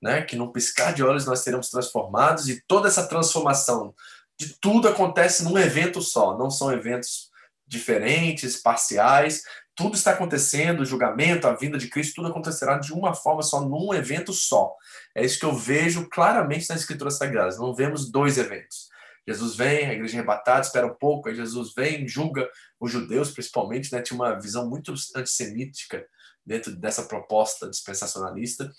Né? 0.00 0.22
Que 0.22 0.36
num 0.36 0.50
piscar 0.50 0.94
de 0.94 1.02
olhos 1.02 1.26
nós 1.26 1.40
seremos 1.40 1.68
transformados 1.68 2.48
e 2.48 2.62
toda 2.66 2.88
essa 2.88 3.06
transformação 3.06 3.94
de 4.38 4.54
tudo 4.58 4.88
acontece 4.88 5.44
num 5.44 5.58
evento 5.58 6.00
só. 6.00 6.36
Não 6.38 6.50
são 6.50 6.72
eventos 6.72 7.30
diferentes, 7.66 8.56
parciais. 8.56 9.42
Tudo 9.74 9.94
está 9.94 10.12
acontecendo, 10.12 10.80
o 10.80 10.86
julgamento, 10.86 11.46
a 11.46 11.54
vinda 11.54 11.76
de 11.76 11.88
Cristo, 11.88 12.16
tudo 12.16 12.28
acontecerá 12.28 12.78
de 12.78 12.94
uma 12.94 13.12
forma 13.12 13.42
só, 13.42 13.60
num 13.60 13.92
evento 13.92 14.32
só. 14.32 14.74
É 15.14 15.22
isso 15.22 15.38
que 15.38 15.44
eu 15.44 15.54
vejo 15.54 16.08
claramente 16.08 16.70
nas 16.70 16.80
Escrituras 16.80 17.18
Sagradas. 17.18 17.58
Não 17.58 17.74
vemos 17.74 18.10
dois 18.10 18.38
eventos. 18.38 18.88
Jesus 19.26 19.56
vem, 19.56 19.86
a 19.86 19.92
igreja 19.92 20.14
é 20.14 20.18
arrebatada, 20.18 20.60
espera 20.60 20.86
um 20.86 20.94
pouco, 20.94 21.28
aí 21.28 21.34
Jesus 21.34 21.74
vem, 21.74 22.06
julga 22.06 22.48
os 22.78 22.92
judeus, 22.92 23.32
principalmente, 23.32 23.92
né? 23.92 24.00
tinha 24.00 24.16
uma 24.16 24.38
visão 24.38 24.68
muito 24.68 24.94
antissemítica 25.16 26.06
dentro 26.44 26.74
dessa 26.76 27.02
proposta 27.02 27.68
dispensacionalista. 27.68 28.70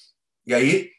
E 0.45 0.53
aí 0.53 0.89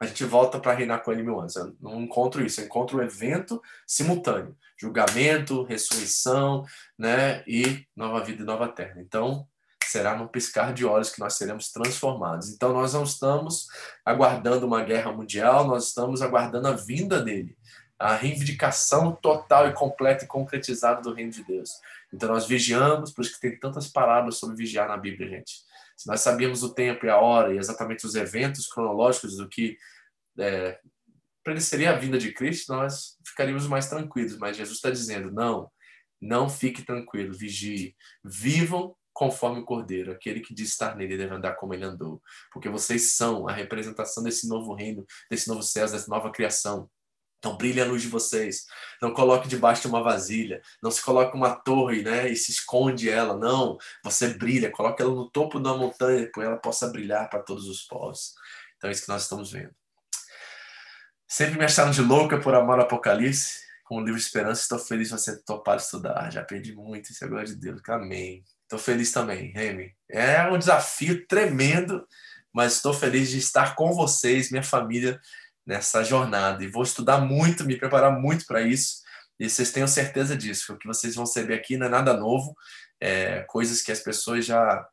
a 0.00 0.06
gente 0.06 0.24
volta 0.24 0.58
para 0.58 0.72
reinar 0.72 1.02
com 1.02 1.12
ele 1.12 1.22
mil 1.22 1.38
anos. 1.38 1.56
Eu 1.56 1.76
não 1.80 2.00
encontro 2.00 2.44
isso, 2.44 2.60
eu 2.60 2.64
encontro 2.64 2.98
um 2.98 3.02
evento 3.02 3.60
simultâneo: 3.86 4.56
julgamento, 4.80 5.64
ressurreição, 5.64 6.64
né? 6.98 7.44
E 7.46 7.84
nova 7.94 8.24
vida 8.24 8.42
e 8.42 8.46
nova 8.46 8.68
terra. 8.68 9.00
Então, 9.00 9.46
será 9.84 10.16
num 10.16 10.28
piscar 10.28 10.72
de 10.72 10.84
olhos 10.84 11.10
que 11.10 11.18
nós 11.18 11.34
seremos 11.34 11.72
transformados. 11.72 12.48
Então, 12.48 12.72
nós 12.72 12.94
não 12.94 13.02
estamos 13.02 13.66
aguardando 14.04 14.66
uma 14.66 14.82
guerra 14.82 15.12
mundial, 15.12 15.66
nós 15.66 15.88
estamos 15.88 16.22
aguardando 16.22 16.68
a 16.68 16.72
vinda 16.72 17.20
dele 17.20 17.56
a 17.98 18.14
reivindicação 18.14 19.12
total 19.12 19.68
e 19.68 19.72
completa 19.72 20.24
e 20.24 20.28
concretizada 20.28 21.02
do 21.02 21.12
reino 21.12 21.32
de 21.32 21.42
Deus. 21.42 21.70
Então 22.12 22.28
nós 22.28 22.46
vigiamos, 22.46 23.12
por 23.12 23.22
isso 23.22 23.34
que 23.34 23.40
tem 23.40 23.58
tantas 23.58 23.88
palavras 23.88 24.36
sobre 24.36 24.56
vigiar 24.56 24.88
na 24.88 24.96
Bíblia, 24.96 25.28
gente. 25.28 25.52
Se 25.96 26.06
nós 26.06 26.20
sabíamos 26.20 26.62
o 26.62 26.72
tempo 26.72 27.04
e 27.06 27.10
a 27.10 27.18
hora 27.18 27.52
e 27.52 27.58
exatamente 27.58 28.06
os 28.06 28.14
eventos 28.14 28.68
cronológicos 28.68 29.36
do 29.36 29.48
que 29.48 29.76
é, 30.38 30.78
a 31.88 31.92
vinda 31.94 32.18
de 32.18 32.32
Cristo, 32.32 32.72
nós 32.72 33.16
ficaríamos 33.26 33.66
mais 33.66 33.88
tranquilos. 33.88 34.36
Mas 34.36 34.56
Jesus 34.56 34.76
está 34.76 34.90
dizendo: 34.90 35.32
não, 35.32 35.68
não 36.20 36.48
fique 36.48 36.82
tranquilo, 36.82 37.32
vigie, 37.32 37.96
vivam 38.22 38.94
conforme 39.18 39.58
o 39.58 39.64
Cordeiro, 39.64 40.12
aquele 40.12 40.38
que 40.38 40.54
diz 40.54 40.68
estar 40.68 40.94
nele 40.94 41.16
deve 41.16 41.34
andar 41.34 41.54
como 41.54 41.74
ele 41.74 41.84
andou, 41.84 42.22
porque 42.52 42.68
vocês 42.68 43.16
são 43.16 43.48
a 43.48 43.52
representação 43.52 44.22
desse 44.22 44.46
novo 44.46 44.72
reino, 44.74 45.04
desse 45.28 45.48
novo 45.48 45.60
céu, 45.60 45.90
dessa 45.90 46.08
nova 46.08 46.30
criação. 46.30 46.88
Então 47.38 47.56
brilhe 47.56 47.80
a 47.80 47.84
luz 47.84 48.02
de 48.02 48.08
vocês. 48.08 48.66
Não 49.00 49.12
coloque 49.12 49.48
debaixo 49.48 49.82
de 49.82 49.88
uma 49.88 50.02
vasilha. 50.02 50.60
Não 50.82 50.90
se 50.90 51.00
coloque 51.02 51.36
uma 51.36 51.54
torre, 51.54 52.02
né, 52.02 52.28
e 52.28 52.36
se 52.36 52.50
esconde 52.50 53.08
ela. 53.08 53.36
Não, 53.36 53.78
você 54.02 54.28
brilha. 54.28 54.70
Coloque 54.70 55.02
ela 55.02 55.14
no 55.14 55.30
topo 55.30 55.60
da 55.60 55.74
montanha 55.74 56.22
para 56.22 56.42
que 56.42 56.48
ela 56.48 56.56
possa 56.56 56.88
brilhar 56.88 57.28
para 57.30 57.42
todos 57.42 57.68
os 57.68 57.82
povos. 57.82 58.34
Então 58.76 58.88
é 58.88 58.92
isso 58.92 59.02
que 59.02 59.08
nós 59.08 59.22
estamos 59.22 59.52
vendo. 59.52 59.74
Sempre 61.26 61.58
me 61.58 61.64
acharam 61.64 61.90
de 61.90 62.02
louca 62.02 62.40
por 62.40 62.54
amor 62.54 62.78
ao 62.78 62.86
Apocalipse. 62.86 63.66
Com 63.84 63.96
o 63.96 64.04
livro 64.04 64.18
Esperança, 64.18 64.60
estou 64.60 64.78
feliz 64.78 65.08
de 65.08 65.14
você 65.14 65.42
topar 65.44 65.76
estudar. 65.76 66.30
Já 66.30 66.44
perdi 66.44 66.74
muito, 66.74 67.10
isso 67.10 67.24
é 67.24 67.28
glória 67.28 67.46
de 67.46 67.56
Deus. 67.56 67.80
Amém. 67.88 68.44
Estou 68.62 68.78
feliz 68.78 69.10
também, 69.12 69.50
Remy. 69.52 69.94
É 70.10 70.42
um 70.50 70.58
desafio 70.58 71.26
tremendo 71.26 72.06
mas 72.52 72.74
estou 72.74 72.92
feliz 72.92 73.30
de 73.30 73.38
estar 73.38 73.74
com 73.74 73.92
vocês, 73.92 74.50
minha 74.50 74.62
família, 74.62 75.20
nessa 75.68 76.02
jornada. 76.02 76.64
E 76.64 76.66
vou 76.66 76.82
estudar 76.82 77.20
muito, 77.20 77.64
me 77.64 77.76
preparar 77.76 78.18
muito 78.18 78.46
para 78.46 78.62
isso. 78.62 79.02
E 79.38 79.48
vocês 79.48 79.70
tenham 79.70 79.86
certeza 79.86 80.34
disso, 80.34 80.72
o 80.72 80.78
que 80.78 80.86
vocês 80.86 81.14
vão 81.14 81.24
receber 81.24 81.54
aqui 81.54 81.76
não 81.76 81.86
é 81.86 81.90
nada 81.90 82.16
novo, 82.16 82.56
é 83.00 83.42
coisas 83.42 83.82
que 83.82 83.92
as 83.92 84.00
pessoas 84.00 84.46
já 84.46 84.88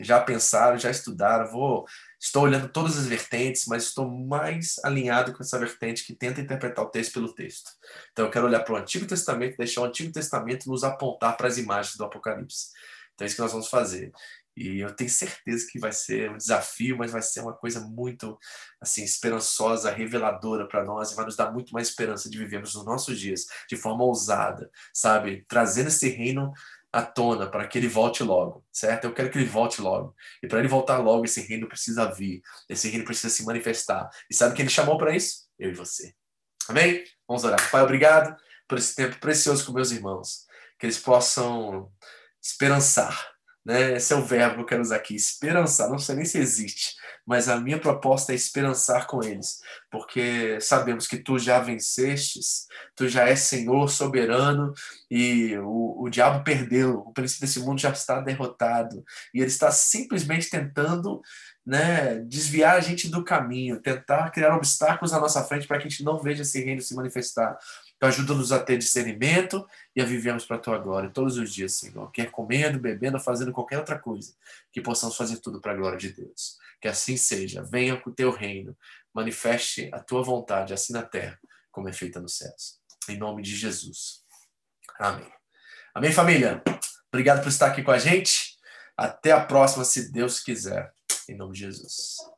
já 0.00 0.20
pensaram, 0.20 0.76
já 0.76 0.90
estudaram. 0.90 1.50
Vou 1.50 1.86
estou 2.20 2.42
olhando 2.42 2.68
todas 2.68 2.98
as 2.98 3.06
vertentes, 3.06 3.64
mas 3.66 3.84
estou 3.84 4.10
mais 4.10 4.76
alinhado 4.84 5.32
com 5.32 5.42
essa 5.42 5.58
vertente 5.58 6.04
que 6.04 6.14
tenta 6.14 6.40
interpretar 6.40 6.84
o 6.84 6.90
texto 6.90 7.14
pelo 7.14 7.32
texto. 7.32 7.70
Então 8.12 8.24
eu 8.24 8.30
quero 8.30 8.46
olhar 8.46 8.60
para 8.60 8.74
o 8.74 8.76
Antigo 8.76 9.06
Testamento, 9.06 9.56
deixar 9.56 9.82
o 9.82 9.84
Antigo 9.84 10.12
Testamento 10.12 10.68
nos 10.68 10.82
apontar 10.82 11.36
para 11.36 11.46
as 11.46 11.58
imagens 11.58 11.96
do 11.96 12.04
Apocalipse. 12.04 12.70
Então 13.14 13.24
é 13.24 13.26
isso 13.26 13.36
que 13.36 13.42
nós 13.42 13.52
vamos 13.52 13.68
fazer. 13.68 14.12
E 14.56 14.78
eu 14.80 14.94
tenho 14.94 15.10
certeza 15.10 15.66
que 15.68 15.78
vai 15.78 15.92
ser 15.92 16.30
um 16.30 16.36
desafio, 16.36 16.96
mas 16.96 17.10
vai 17.10 17.22
ser 17.22 17.40
uma 17.40 17.52
coisa 17.52 17.80
muito 17.80 18.38
assim 18.80 19.02
esperançosa, 19.02 19.90
reveladora 19.90 20.68
para 20.68 20.84
nós 20.84 21.10
e 21.10 21.16
vai 21.16 21.24
nos 21.24 21.36
dar 21.36 21.52
muito 21.52 21.72
mais 21.72 21.88
esperança 21.88 22.30
de 22.30 22.38
vivermos 22.38 22.74
os 22.74 22.84
nossos 22.84 23.18
dias 23.18 23.46
de 23.68 23.76
forma 23.76 24.04
ousada, 24.04 24.70
sabe? 24.92 25.44
Trazendo 25.48 25.88
esse 25.88 26.08
reino 26.08 26.52
à 26.92 27.02
tona 27.02 27.50
para 27.50 27.66
que 27.66 27.76
ele 27.76 27.88
volte 27.88 28.22
logo, 28.22 28.64
certo? 28.72 29.04
Eu 29.04 29.12
quero 29.12 29.28
que 29.28 29.38
ele 29.38 29.46
volte 29.46 29.80
logo. 29.82 30.14
E 30.40 30.46
para 30.46 30.60
ele 30.60 30.68
voltar 30.68 30.98
logo, 30.98 31.24
esse 31.24 31.40
reino 31.40 31.66
precisa 31.66 32.10
vir, 32.12 32.40
esse 32.68 32.88
reino 32.88 33.04
precisa 33.04 33.34
se 33.34 33.44
manifestar. 33.44 34.08
E 34.30 34.34
sabe 34.34 34.54
quem 34.54 34.62
ele 34.62 34.70
chamou 34.70 34.96
para 34.96 35.14
isso? 35.14 35.48
Eu 35.58 35.70
e 35.70 35.74
você. 35.74 36.14
Amém? 36.68 37.02
Vamos 37.26 37.42
orar. 37.42 37.70
Pai, 37.70 37.82
obrigado 37.82 38.36
por 38.68 38.78
esse 38.78 38.94
tempo 38.94 39.18
precioso 39.18 39.66
com 39.66 39.72
meus 39.72 39.90
irmãos, 39.90 40.46
que 40.78 40.86
eles 40.86 40.98
possam 40.98 41.90
esperançar 42.40 43.33
né? 43.64 43.96
Esse 43.96 44.12
é 44.12 44.16
o 44.16 44.24
verbo 44.24 44.56
que 44.56 44.60
eu 44.60 44.66
quero 44.66 44.82
usar 44.82 44.96
aqui, 44.96 45.14
esperançar. 45.14 45.88
Não 45.88 45.98
sei 45.98 46.16
nem 46.16 46.24
se 46.24 46.38
existe, 46.38 46.94
mas 47.26 47.48
a 47.48 47.58
minha 47.58 47.80
proposta 47.80 48.32
é 48.32 48.34
esperançar 48.34 49.06
com 49.06 49.22
eles, 49.22 49.60
porque 49.90 50.60
sabemos 50.60 51.06
que 51.06 51.16
tu 51.16 51.38
já 51.38 51.58
vencestes, 51.60 52.66
tu 52.94 53.08
já 53.08 53.28
és 53.28 53.40
Senhor 53.40 53.88
soberano 53.88 54.72
e 55.10 55.56
o, 55.58 56.04
o 56.04 56.10
diabo 56.10 56.44
perdeu, 56.44 56.98
o 56.98 57.12
príncipe 57.12 57.40
desse 57.40 57.60
mundo 57.60 57.80
já 57.80 57.90
está 57.90 58.20
derrotado 58.20 59.02
e 59.32 59.38
ele 59.38 59.46
está 59.46 59.70
simplesmente 59.70 60.50
tentando 60.50 61.22
né, 61.66 62.16
desviar 62.20 62.76
a 62.76 62.80
gente 62.80 63.08
do 63.08 63.24
caminho, 63.24 63.80
tentar 63.80 64.30
criar 64.30 64.54
obstáculos 64.54 65.12
na 65.12 65.20
nossa 65.20 65.42
frente 65.42 65.66
para 65.66 65.78
que 65.78 65.86
a 65.86 65.90
gente 65.90 66.04
não 66.04 66.20
veja 66.20 66.42
esse 66.42 66.62
reino 66.62 66.82
se 66.82 66.94
manifestar. 66.94 67.56
Então, 68.04 68.10
ajuda-nos 68.10 68.52
a 68.52 68.58
ter 68.58 68.76
discernimento 68.76 69.66
e 69.96 70.02
a 70.02 70.04
vivermos 70.04 70.44
para 70.44 70.56
a 70.56 70.58
tua 70.58 70.76
glória 70.76 71.08
todos 71.08 71.38
os 71.38 71.50
dias, 71.50 71.72
Senhor. 71.72 72.10
Quer 72.10 72.30
comendo, 72.30 72.78
bebendo, 72.78 73.18
fazendo 73.18 73.50
qualquer 73.50 73.78
outra 73.78 73.98
coisa, 73.98 74.34
que 74.70 74.82
possamos 74.82 75.16
fazer 75.16 75.38
tudo 75.38 75.58
para 75.58 75.72
a 75.72 75.74
glória 75.74 75.96
de 75.96 76.12
Deus. 76.12 76.58
Que 76.78 76.86
assim 76.86 77.16
seja. 77.16 77.62
Venha 77.62 77.96
com 77.96 78.10
o 78.10 78.12
teu 78.12 78.30
reino, 78.30 78.76
manifeste 79.14 79.88
a 79.90 80.00
tua 80.00 80.22
vontade, 80.22 80.74
assim 80.74 80.92
na 80.92 81.02
terra, 81.02 81.40
como 81.72 81.88
é 81.88 81.94
feita 81.94 82.20
nos 82.20 82.36
céus. 82.36 82.78
Em 83.08 83.16
nome 83.16 83.42
de 83.42 83.56
Jesus. 83.56 84.22
Amém. 84.98 85.32
Amém, 85.94 86.12
família? 86.12 86.62
Obrigado 87.10 87.42
por 87.42 87.48
estar 87.48 87.68
aqui 87.68 87.82
com 87.82 87.90
a 87.90 87.98
gente. 87.98 88.58
Até 88.94 89.32
a 89.32 89.40
próxima, 89.40 89.82
se 89.82 90.12
Deus 90.12 90.40
quiser. 90.40 90.92
Em 91.26 91.34
nome 91.34 91.54
de 91.54 91.60
Jesus. 91.60 92.33